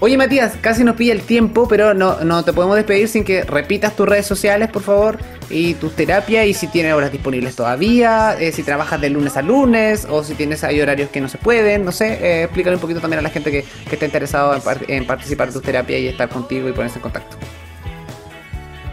Oye 0.00 0.16
Matías, 0.16 0.54
casi 0.60 0.84
nos 0.84 0.94
pilla 0.94 1.12
el 1.12 1.22
tiempo, 1.22 1.66
pero 1.66 1.92
no, 1.92 2.20
no 2.20 2.44
te 2.44 2.52
podemos 2.52 2.76
despedir 2.76 3.08
sin 3.08 3.24
que 3.24 3.42
repitas 3.42 3.96
tus 3.96 4.08
redes 4.08 4.26
sociales, 4.26 4.70
por 4.70 4.82
favor, 4.82 5.18
y 5.50 5.74
tus 5.74 5.94
terapias, 5.94 6.46
y 6.46 6.54
si 6.54 6.66
tienes 6.68 6.92
horas 6.92 7.12
disponibles 7.12 7.56
todavía, 7.56 8.36
eh, 8.38 8.52
si 8.52 8.62
trabajas 8.62 9.00
de 9.00 9.10
lunes 9.10 9.36
a 9.36 9.42
lunes, 9.42 10.06
o 10.10 10.22
si 10.24 10.34
tienes 10.34 10.64
hay 10.64 10.80
horarios 10.80 11.10
que 11.10 11.20
no 11.20 11.28
se 11.28 11.38
pueden, 11.38 11.84
no 11.84 11.92
sé, 11.92 12.18
eh, 12.20 12.42
explícale 12.44 12.76
un 12.76 12.80
poquito 12.80 13.00
también 13.00 13.18
a 13.20 13.22
la 13.22 13.30
gente 13.30 13.50
que, 13.50 13.64
que 13.88 13.94
está 13.94 14.04
interesado 14.04 14.54
en, 14.54 14.62
en 14.88 15.06
participar 15.06 15.48
de 15.48 15.54
tus 15.54 15.62
terapias 15.62 16.00
y 16.00 16.08
estar 16.08 16.28
contigo 16.28 16.68
y 16.68 16.72
ponerse 16.72 16.98
en 16.98 17.02
contacto. 17.02 17.36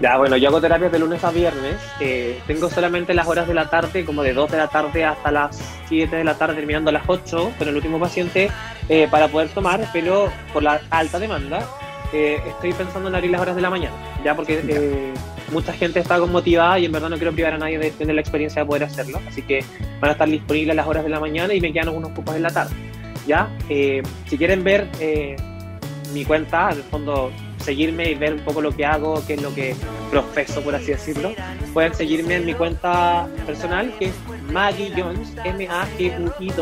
Ya, 0.01 0.17
bueno, 0.17 0.35
yo 0.35 0.49
hago 0.49 0.59
terapias 0.59 0.91
de 0.91 0.99
lunes 0.99 1.23
a 1.23 1.31
viernes. 1.31 1.77
Eh, 1.99 2.39
tengo 2.47 2.69
solamente 2.69 3.13
las 3.13 3.27
horas 3.27 3.47
de 3.47 3.53
la 3.53 3.69
tarde, 3.69 4.03
como 4.03 4.23
de 4.23 4.33
2 4.33 4.51
de 4.51 4.57
la 4.57 4.67
tarde 4.67 5.05
hasta 5.05 5.31
las 5.31 5.57
7 5.87 6.13
de 6.17 6.23
la 6.23 6.37
tarde, 6.37 6.55
terminando 6.55 6.89
a 6.89 6.93
las 6.93 7.03
8, 7.07 7.53
con 7.57 7.67
el 7.67 7.75
último 7.75 7.99
paciente, 7.99 8.51
eh, 8.89 9.07
para 9.09 9.29
poder 9.29 9.49
tomar, 9.49 9.87
pero 9.93 10.29
por 10.51 10.63
la 10.63 10.81
alta 10.89 11.17
demanda, 11.17 11.65
eh, 12.11 12.41
estoy 12.45 12.73
pensando 12.73 13.07
en 13.07 13.15
abrir 13.15 13.31
las 13.31 13.41
horas 13.41 13.55
de 13.55 13.61
la 13.61 13.69
mañana, 13.69 13.95
ya 14.23 14.35
porque 14.35 15.13
mucha 15.51 15.73
gente 15.73 15.99
está 15.99 16.17
motivada 16.25 16.79
y 16.79 16.85
en 16.85 16.91
verdad 16.91 17.09
no 17.09 17.17
quiero 17.17 17.33
privar 17.33 17.53
a 17.53 17.57
nadie 17.57 17.77
de 17.79 17.91
tener 17.91 18.15
la 18.15 18.21
experiencia 18.21 18.61
de 18.61 18.67
poder 18.67 18.83
hacerlo. 18.83 19.21
Así 19.27 19.41
que 19.41 19.63
van 19.99 20.09
a 20.09 20.11
estar 20.13 20.29
disponibles 20.29 20.75
las 20.75 20.87
horas 20.87 21.03
de 21.03 21.09
la 21.09 21.19
mañana 21.19 21.53
y 21.53 21.61
me 21.61 21.71
quedan 21.71 21.87
algunos 21.89 22.11
cupos 22.11 22.35
en 22.35 22.43
la 22.43 22.49
tarde. 22.49 22.75
¿ya? 23.27 23.49
si 23.67 24.37
quieren 24.37 24.63
ver 24.63 24.87
mi 26.13 26.25
cuenta, 26.25 26.69
en 26.71 26.77
el 26.77 26.83
fondo 26.83 27.31
seguirme 27.65 28.11
y 28.11 28.15
ver 28.15 28.33
un 28.35 28.41
poco 28.41 28.61
lo 28.61 28.71
que 28.71 28.85
hago, 28.85 29.21
qué 29.25 29.33
es 29.33 29.41
lo 29.41 29.53
que 29.53 29.75
profeso, 30.11 30.61
por 30.61 30.75
así 30.75 30.91
decirlo, 30.91 31.33
pueden 31.73 31.95
seguirme 31.95 32.35
en 32.35 32.45
mi 32.45 32.53
cuenta 32.53 33.27
personal, 33.45 33.91
que 33.97 34.05
es 34.05 34.13
Maggie 34.51 34.93
Jones, 34.95 35.33
M-A-G-U-I-L-L-O-N-S. 35.43 36.57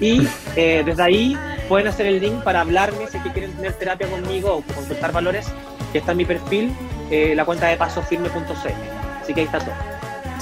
Y 0.00 0.26
eh, 0.56 0.82
desde 0.84 1.02
ahí 1.02 1.38
pueden 1.68 1.86
hacer 1.86 2.06
el 2.06 2.20
link 2.20 2.42
para 2.42 2.62
hablarme 2.62 3.06
si 3.06 3.18
quieren 3.18 3.52
tener 3.52 3.74
terapia 3.74 4.08
conmigo 4.08 4.56
o 4.56 4.62
consultar 4.74 5.12
valores, 5.12 5.46
que 5.94 5.98
está 5.98 6.10
en 6.10 6.18
mi 6.18 6.24
perfil, 6.24 6.74
eh, 7.08 7.34
la 7.36 7.44
cuenta 7.44 7.68
de 7.68 7.76
pasofirme.cl. 7.76 8.32
Así 9.22 9.32
que 9.32 9.40
ahí 9.40 9.46
está 9.46 9.60
todo. 9.60 9.74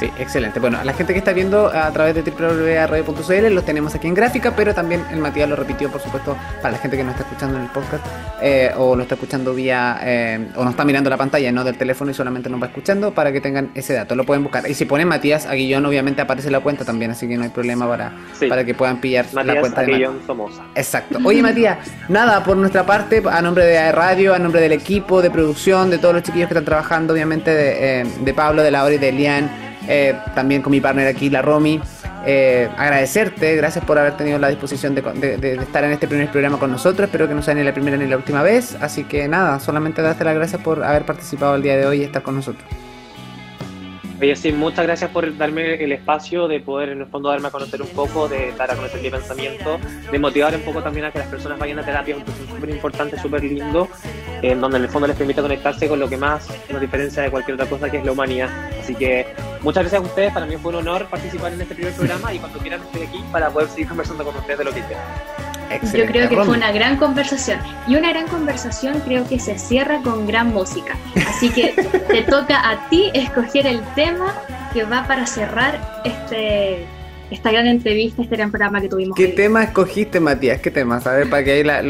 Sí, 0.03 0.11
excelente. 0.19 0.59
Bueno, 0.59 0.81
a 0.81 0.85
la 0.85 0.95
gente 0.95 1.13
que 1.13 1.21
está 1.21 1.33
viendo 1.33 1.69
a 1.69 1.89
través 1.93 2.17
de 2.17 2.23
www.radio.cl 2.23 3.55
los 3.55 3.65
tenemos 3.65 3.95
aquí 3.95 4.09
en 4.09 4.15
gráfica, 4.15 4.53
pero 4.57 4.75
también 4.75 5.05
el 5.13 5.21
Matías 5.21 5.49
lo 5.49 5.55
repitió, 5.55 5.93
por 5.93 6.01
supuesto, 6.01 6.37
para 6.61 6.73
la 6.73 6.79
gente 6.79 6.97
que 6.97 7.05
no 7.05 7.13
está 7.13 7.23
escuchando 7.23 7.57
en 7.57 7.63
el 7.63 7.71
podcast 7.71 8.05
eh, 8.43 8.73
o 8.77 8.97
lo 8.97 9.03
está 9.03 9.15
escuchando 9.15 9.55
vía 9.55 10.01
eh, 10.03 10.49
o 10.57 10.65
no 10.65 10.71
está 10.71 10.85
mirando 10.85 11.09
la 11.09 11.17
pantalla, 11.17 11.53
no 11.53 11.63
del 11.63 11.79
teléfono 11.79 12.11
y 12.11 12.15
solamente 12.15 12.51
nos 12.51 12.61
va 12.61 12.67
escuchando, 12.67 13.15
para 13.15 13.31
que 13.31 13.41
tengan 13.41 13.71
ese 13.77 13.95
dato. 13.95 14.17
Lo 14.17 14.25
pueden 14.25 14.43
buscar. 14.43 14.69
Y 14.69 14.75
si 14.75 14.87
ponen 14.87 15.07
Matías 15.07 15.47
Aguillón, 15.47 15.87
obviamente 15.87 16.21
aparece 16.21 16.51
la 16.51 16.59
cuenta 16.59 16.85
también, 16.85 17.13
así 17.13 17.29
que 17.29 17.37
no 17.37 17.45
hay 17.45 17.51
problema 17.51 17.87
para, 17.87 18.13
para 18.49 18.65
que 18.65 18.75
puedan 18.75 19.01
pillar 19.01 19.27
la 19.33 19.61
cuenta 19.61 19.83
Aguillón 19.83 20.19
de 20.19 20.27
Somoza. 20.27 20.65
Exacto. 20.75 21.21
Oye, 21.23 21.43
Matías, 21.43 21.79
nada, 22.09 22.43
por 22.43 22.57
nuestra 22.57 22.85
parte, 22.85 23.23
a 23.31 23.41
nombre 23.41 23.67
de 23.67 23.93
Radio, 23.93 24.35
a 24.35 24.41
nombre 24.41 24.61
del 24.61 24.73
equipo 24.73 25.23
de 25.23 25.31
producción, 25.31 25.91
de 25.91 25.99
todos 25.99 26.13
los 26.13 26.25
chiquillos 26.25 26.49
que 26.49 26.55
están 26.55 26.65
trabajando, 26.65 27.15
obviamente 27.15 27.55
de, 27.55 28.01
eh, 28.01 28.07
de 28.21 28.35
Pablo, 28.35 28.65
de 28.65 28.73
Laura 28.73 28.93
y 28.93 28.99
de 28.99 29.09
Elian 29.09 29.62
eh, 29.89 30.15
también 30.35 30.63
con 30.63 30.71
mi 30.71 30.81
partner 30.81 31.07
aquí, 31.09 31.31
la 31.31 31.43
Romy. 31.43 31.81
Eh, 32.25 32.69
agradecerte, 32.77 33.57
gracias 33.57 33.85
por 33.85 33.99
haber 33.99 34.17
tenido 34.17 34.39
la 34.39 34.49
disposición 34.49 34.95
de, 34.95 35.59
estar 35.61 35.83
en 35.85 35.93
este 35.93 36.07
primer 36.07 36.31
programa 36.31 36.59
con 36.59 36.71
nosotros. 36.71 37.07
Espero 37.07 37.29
que 37.29 37.35
no 37.35 37.43
sea 37.43 37.55
ni 37.55 37.65
la 37.65 37.73
primera 37.73 37.97
ni 37.97 38.07
la 38.07 38.17
última 38.17 38.43
vez. 38.43 38.77
Así 38.81 39.05
que 39.05 39.27
nada, 39.29 39.59
solamente 39.61 40.03
darte 40.03 40.25
las 40.25 40.35
gracias 40.35 40.63
por 40.63 40.85
haber 40.85 41.05
participado 41.05 41.57
el 41.57 41.63
día 41.63 41.77
de 41.77 41.87
hoy 41.87 42.01
y 42.01 42.05
estar 42.05 42.23
con 42.23 42.37
nosotros. 42.37 42.65
Sí, 44.23 44.53
muchas 44.53 44.87
gracias 44.87 45.11
por 45.11 45.37
darme 45.37 45.83
el 45.83 45.91
espacio 45.91 46.47
de 46.47 46.61
poder 46.61 46.91
en 46.91 47.01
el 47.01 47.07
fondo 47.09 47.29
darme 47.29 47.49
a 47.49 47.51
conocer 47.51 47.83
un 47.83 47.89
poco, 47.89 48.29
de 48.29 48.53
dar 48.53 48.71
a 48.71 48.77
conocer 48.77 49.03
mi 49.03 49.11
pensamiento, 49.11 49.81
de 50.13 50.19
motivar 50.19 50.55
un 50.55 50.63
poco 50.63 50.81
también 50.81 51.07
a 51.07 51.11
que 51.11 51.19
las 51.19 51.27
personas 51.27 51.59
vayan 51.59 51.81
a 51.81 51.85
terapia, 51.85 52.17
un 52.17 52.23
proceso 52.23 52.55
súper 52.55 52.71
importante, 52.71 53.19
súper 53.19 53.43
lindo, 53.43 53.89
en 54.41 54.61
donde 54.61 54.79
en 54.79 54.85
el 54.85 54.89
fondo 54.89 55.09
les 55.09 55.17
permite 55.17 55.43
conectarse 55.43 55.89
con 55.89 55.99
lo 55.99 56.09
que 56.09 56.17
más 56.17 56.49
nos 56.71 56.81
diferencia 56.81 57.25
de 57.25 57.33
cualquier 57.33 57.57
otra 57.57 57.67
cosa 57.67 57.91
que 57.91 57.99
es 57.99 58.05
la 58.05 58.13
humanidad. 58.13 58.49
Así 58.81 58.95
que 58.95 59.27
muchas 59.61 59.83
gracias 59.83 60.01
a 60.01 60.05
ustedes, 60.05 60.33
para 60.33 60.47
mí 60.47 60.57
fue 60.57 60.71
un 60.71 60.79
honor 60.79 61.07
participar 61.11 61.53
en 61.53 61.61
este 61.61 61.75
primer 61.75 61.93
programa 61.93 62.33
y 62.33 62.39
cuando 62.39 62.61
quieran 62.61 62.81
estoy 62.81 63.03
aquí 63.03 63.25
para 63.33 63.51
poder 63.51 63.69
seguir 63.71 63.89
conversando 63.89 64.25
con 64.25 64.37
ustedes 64.37 64.59
de 64.59 64.65
lo 64.65 64.73
que 64.73 64.83
quieran. 64.83 65.52
Yo 65.93 66.07
creo 66.07 66.29
que 66.29 66.37
fue 66.37 66.57
una 66.57 66.73
gran 66.73 66.97
conversación. 66.97 67.59
Y 67.87 67.97
una 67.97 68.11
gran 68.11 68.29
conversación 68.29 69.01
creo 69.01 69.27
que 69.29 69.39
se 69.39 69.59
cierra 69.59 70.01
con 70.03 70.27
gran 70.27 70.53
música. 70.53 70.97
Así 71.29 71.51
que 71.51 71.69
te 72.09 72.23
toca 72.23 72.69
a 72.69 72.89
ti 72.89 73.11
escoger 73.15 73.67
el 73.67 73.83
tema 73.95 74.35
que 74.73 74.85
va 74.85 75.07
para 75.07 75.27
cerrar 75.27 76.03
este 76.05 76.87
esta 77.33 77.51
gran 77.51 77.67
entrevista, 77.67 78.23
este 78.23 78.37
gran 78.37 78.51
programa 78.51 78.81
que 78.81 78.89
tuvimos. 78.89 79.17
¿Qué 79.17 79.29
tema 79.29 79.65
escogiste, 79.65 80.21
Matías? 80.21 80.61
¿Qué 80.61 80.71
tema? 80.71 81.01
¿Sabes? 81.01 81.29
Para 81.29 81.43
que 81.43 81.53
ahí 81.53 81.65
la, 81.65 81.83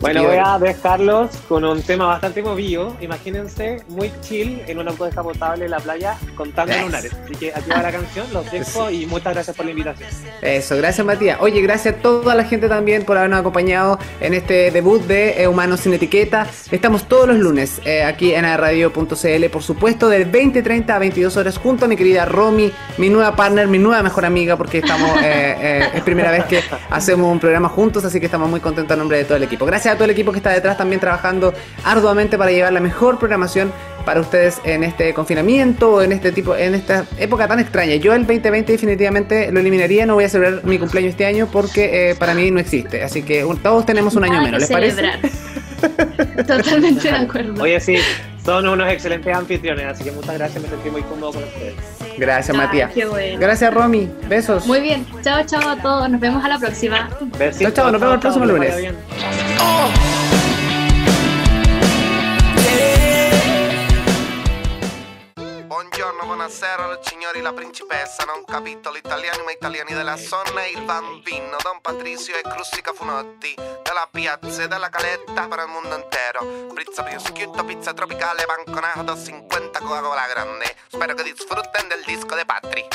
Bueno, 0.00 0.24
voy 0.24 0.36
a 0.36 0.58
dejarlos 0.58 1.36
con 1.48 1.64
un 1.64 1.82
tema 1.82 2.06
bastante 2.06 2.42
movido. 2.42 2.96
Imagínense, 3.00 3.82
muy 3.88 4.10
chill, 4.20 4.60
en 4.66 4.78
un 4.78 4.88
auto 4.88 5.04
descapotable 5.04 5.66
en 5.66 5.70
la 5.70 5.78
playa, 5.78 6.16
contando 6.34 6.74
lunares. 6.76 7.12
Así 7.12 7.34
que 7.36 7.54
aquí 7.54 7.70
va 7.70 7.82
la 7.82 7.92
canción, 7.92 8.26
los 8.32 8.50
dejo 8.50 8.90
y 8.90 9.06
muchas 9.06 9.34
gracias 9.34 9.56
por 9.56 9.66
la 9.66 9.70
invitación. 9.70 10.08
Eso, 10.42 10.76
gracias, 10.76 11.06
Matías. 11.06 11.38
Oye, 11.40 11.62
gracias 11.62 11.94
a 11.94 11.98
toda 11.98 12.34
la 12.34 12.44
gente 12.44 12.68
también 12.68 13.04
por 13.04 13.16
habernos 13.18 13.40
acompañado 13.40 13.98
en 14.20 14.34
este 14.34 14.70
debut 14.72 15.02
de 15.02 15.42
eh, 15.42 15.46
Humanos 15.46 15.80
sin 15.80 15.94
Etiqueta. 15.94 16.48
Estamos 16.72 17.06
todos 17.06 17.28
los 17.28 17.38
lunes 17.38 17.80
eh, 17.84 18.02
aquí 18.02 18.34
en 18.34 18.44
radio.cl, 18.44 19.44
por 19.52 19.62
supuesto, 19.62 20.08
de 20.08 20.26
20.30 20.26 20.90
a 20.90 20.98
22 20.98 21.36
horas, 21.36 21.56
junto 21.56 21.84
a 21.84 21.88
mi 21.88 21.96
querida 21.96 22.24
Romy, 22.24 22.72
mi 22.96 23.10
nueva 23.10 23.36
partner, 23.36 23.68
mi 23.68 23.78
nueva 23.78 24.02
mejor 24.02 24.24
amiga, 24.24 24.56
porque 24.56 24.87
estamos, 24.88 25.18
eh, 25.22 25.56
eh, 25.60 25.88
es 25.94 26.02
primera 26.02 26.30
vez 26.30 26.44
que 26.44 26.62
hacemos 26.88 27.30
un 27.30 27.38
programa 27.38 27.68
juntos, 27.68 28.04
así 28.04 28.18
que 28.18 28.26
estamos 28.26 28.48
muy 28.48 28.60
contentos 28.60 28.94
en 28.94 28.98
nombre 29.00 29.18
de 29.18 29.24
todo 29.24 29.36
el 29.36 29.42
equipo. 29.42 29.66
Gracias 29.66 29.92
a 29.94 29.96
todo 29.96 30.06
el 30.06 30.10
equipo 30.10 30.32
que 30.32 30.38
está 30.38 30.50
detrás 30.50 30.78
también 30.78 30.98
trabajando 30.98 31.52
arduamente 31.84 32.38
para 32.38 32.50
llevar 32.50 32.72
la 32.72 32.80
mejor 32.80 33.18
programación 33.18 33.70
para 34.06 34.20
ustedes 34.20 34.60
en 34.64 34.84
este 34.84 35.12
confinamiento, 35.12 36.00
en 36.00 36.12
este 36.12 36.32
tipo, 36.32 36.56
en 36.56 36.74
esta 36.74 37.04
época 37.18 37.46
tan 37.46 37.60
extraña. 37.60 37.96
Yo 37.96 38.14
el 38.14 38.26
2020 38.26 38.72
definitivamente 38.72 39.52
lo 39.52 39.60
eliminaría, 39.60 40.06
no 40.06 40.14
voy 40.14 40.24
a 40.24 40.28
celebrar 40.30 40.64
mi 40.64 40.78
cumpleaños 40.78 41.10
este 41.10 41.26
año 41.26 41.48
porque 41.52 42.10
eh, 42.10 42.14
para 42.14 42.32
mí 42.32 42.50
no 42.50 42.58
existe. 42.58 43.02
Así 43.02 43.22
que 43.22 43.46
todos 43.62 43.84
tenemos 43.84 44.16
un 44.16 44.24
año 44.24 44.40
menos, 44.40 44.60
¿les 44.60 44.70
parece? 44.70 45.02
Totalmente 46.46 47.08
de 47.08 47.14
acuerdo. 47.14 47.62
Oye, 47.62 47.78
sí, 47.78 47.98
son 48.42 48.66
unos 48.66 48.90
excelentes 48.90 49.36
anfitriones, 49.36 49.84
así 49.84 50.04
que 50.04 50.12
muchas 50.12 50.38
gracias, 50.38 50.62
me 50.62 50.68
sentí 50.70 50.88
muy 50.88 51.02
cómodo 51.02 51.34
con 51.34 51.44
ustedes. 51.44 51.97
Gracias, 52.18 52.56
Matías. 52.56 52.90
Gracias, 53.38 53.72
Romy. 53.72 54.10
Besos. 54.28 54.66
Muy 54.66 54.80
bien. 54.80 55.06
Chao, 55.22 55.42
chao 55.44 55.68
a 55.68 55.76
todos. 55.76 56.08
Nos 56.10 56.20
vemos 56.20 56.44
a 56.44 56.48
la 56.48 56.58
próxima. 56.58 57.08
Besitos, 57.38 57.74
chao, 57.74 57.84
chao. 57.84 57.92
Nos 57.92 58.00
vemos 58.00 58.14
el 58.14 58.20
próximo 58.20 58.46
lunes. 58.46 58.74
Buonasera, 66.48 66.86
los 66.86 67.00
signori, 67.02 67.42
la 67.42 67.52
principessa. 67.52 68.24
Non 68.24 68.42
capito 68.46 68.90
l'italiano, 68.90 69.44
ma 69.44 69.52
italiani 69.52 69.92
della 69.92 70.16
zona 70.16 70.64
e 70.64 70.70
il 70.70 70.82
bambino. 70.82 71.58
Don 71.62 71.78
Patricio 71.82 72.32
e 72.32 72.40
Crustica 72.40 72.94
Funotti. 72.94 73.54
Della 73.54 74.08
piazza 74.10 74.62
e 74.62 74.68
della 74.68 74.88
caletta 74.88 75.46
per 75.46 75.58
il 75.58 75.70
mondo 75.70 75.94
intero. 75.94 76.72
Pizza 76.72 77.02
prosciutto, 77.02 77.64
pizza 77.64 77.92
tropicale, 77.92 78.46
banconato, 78.46 79.14
50 79.14 79.78
Coca-Cola 79.78 80.26
grande. 80.26 80.74
Spero 80.88 81.14
que 81.14 81.22
disfruten 81.22 81.88
del 81.88 82.02
disco 82.06 82.34
de 82.34 82.46
Patri. 82.46 82.88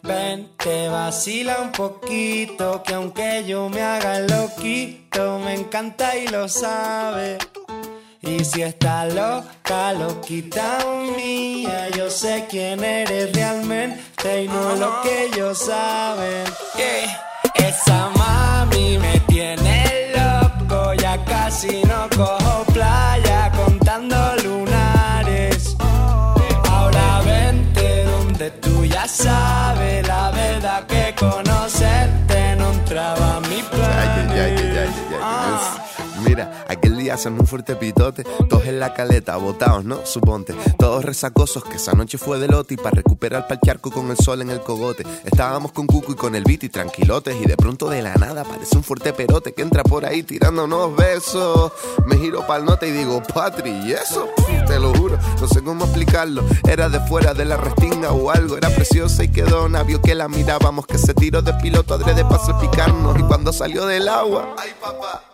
Ven, 0.00 0.56
te 0.56 0.88
vacila 0.88 1.60
un 1.60 1.72
poquito, 1.72 2.82
que 2.82 2.94
aunque 2.94 3.44
yo 3.44 3.68
me 3.68 3.82
haga 3.82 4.20
loquito, 4.20 5.38
me 5.40 5.52
encanta 5.52 6.16
y 6.16 6.28
lo 6.28 6.48
sabe. 6.48 7.36
Y 8.26 8.42
si 8.44 8.62
está 8.62 9.04
loca, 9.06 9.92
loquita 9.92 10.78
mía, 11.16 11.90
yo 11.90 12.08
sé 12.08 12.46
quién 12.48 12.82
eres 12.82 13.34
realmente 13.34 14.44
y 14.44 14.48
no 14.48 14.74
lo 14.76 15.02
que 15.02 15.26
ellos 15.26 15.58
saben. 15.58 16.44
Esa 17.54 18.10
mami 18.16 18.98
me 18.98 19.13
día 36.34 37.14
hacen 37.14 37.34
un 37.34 37.46
fuerte 37.46 37.76
pitote. 37.76 38.24
Todos 38.48 38.66
en 38.66 38.80
la 38.80 38.94
caleta, 38.94 39.36
botados, 39.36 39.84
¿no? 39.84 40.04
Suponte. 40.04 40.54
Todos 40.78 41.04
resacosos 41.04 41.64
que 41.64 41.76
esa 41.76 41.92
noche 41.92 42.18
fue 42.18 42.38
de 42.38 42.48
lote 42.48 42.74
y 42.74 42.76
para 42.76 42.96
recuperar 42.96 43.46
pa'l 43.46 43.60
charco 43.64 43.90
con 43.90 44.10
el 44.10 44.16
sol 44.16 44.42
en 44.42 44.50
el 44.50 44.60
cogote. 44.60 45.04
Estábamos 45.24 45.72
con 45.72 45.86
Cucu 45.86 46.12
y 46.12 46.14
con 46.14 46.34
el 46.34 46.44
beat 46.44 46.64
y 46.64 46.68
tranquilotes 46.68 47.36
y 47.40 47.46
de 47.46 47.56
pronto 47.56 47.88
de 47.88 48.02
la 48.02 48.14
nada 48.14 48.42
aparece 48.42 48.76
un 48.76 48.84
fuerte 48.84 49.12
perote 49.12 49.52
que 49.52 49.62
entra 49.62 49.82
por 49.82 50.04
ahí 50.04 50.22
tirando 50.22 50.64
unos 50.64 50.96
besos. 50.96 51.72
Me 52.06 52.16
giro 52.16 52.46
pa'l 52.46 52.64
note 52.64 52.88
y 52.88 52.92
digo, 52.92 53.22
Patri, 53.22 53.70
¿y 53.70 53.92
eso? 53.92 54.28
Te 54.66 54.78
lo 54.78 54.94
juro, 54.94 55.18
no 55.40 55.48
sé 55.48 55.62
cómo 55.62 55.84
explicarlo. 55.84 56.44
Era 56.68 56.88
de 56.88 57.00
fuera 57.00 57.34
de 57.34 57.44
la 57.44 57.56
restinga 57.56 58.12
o 58.12 58.30
algo. 58.30 58.56
Era 58.56 58.70
preciosa 58.70 59.24
y 59.24 59.28
quedó 59.28 59.68
navio 59.68 60.00
que 60.00 60.14
la 60.14 60.28
mirábamos 60.28 60.86
que 60.86 60.98
se 60.98 61.14
tiró 61.14 61.42
de 61.42 61.54
piloto 61.54 61.94
adrede 61.94 62.24
para 62.24 62.44
salpicarnos 62.44 63.18
y 63.18 63.22
cuando 63.22 63.52
salió 63.52 63.86
del 63.86 64.08
agua. 64.08 64.54
Ay, 64.58 64.72
papá 64.80 65.33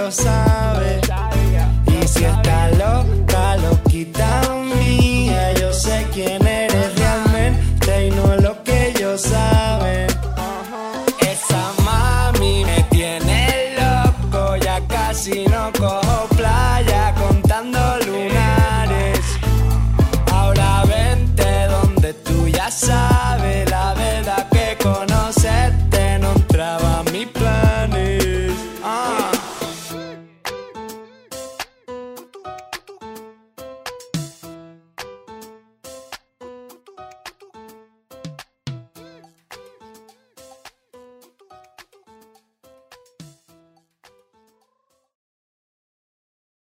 lo 0.00 0.10
sabe. 0.10 1.00
Y 1.86 2.08
si 2.08 2.24
está 2.24 2.70
loca, 2.70 3.29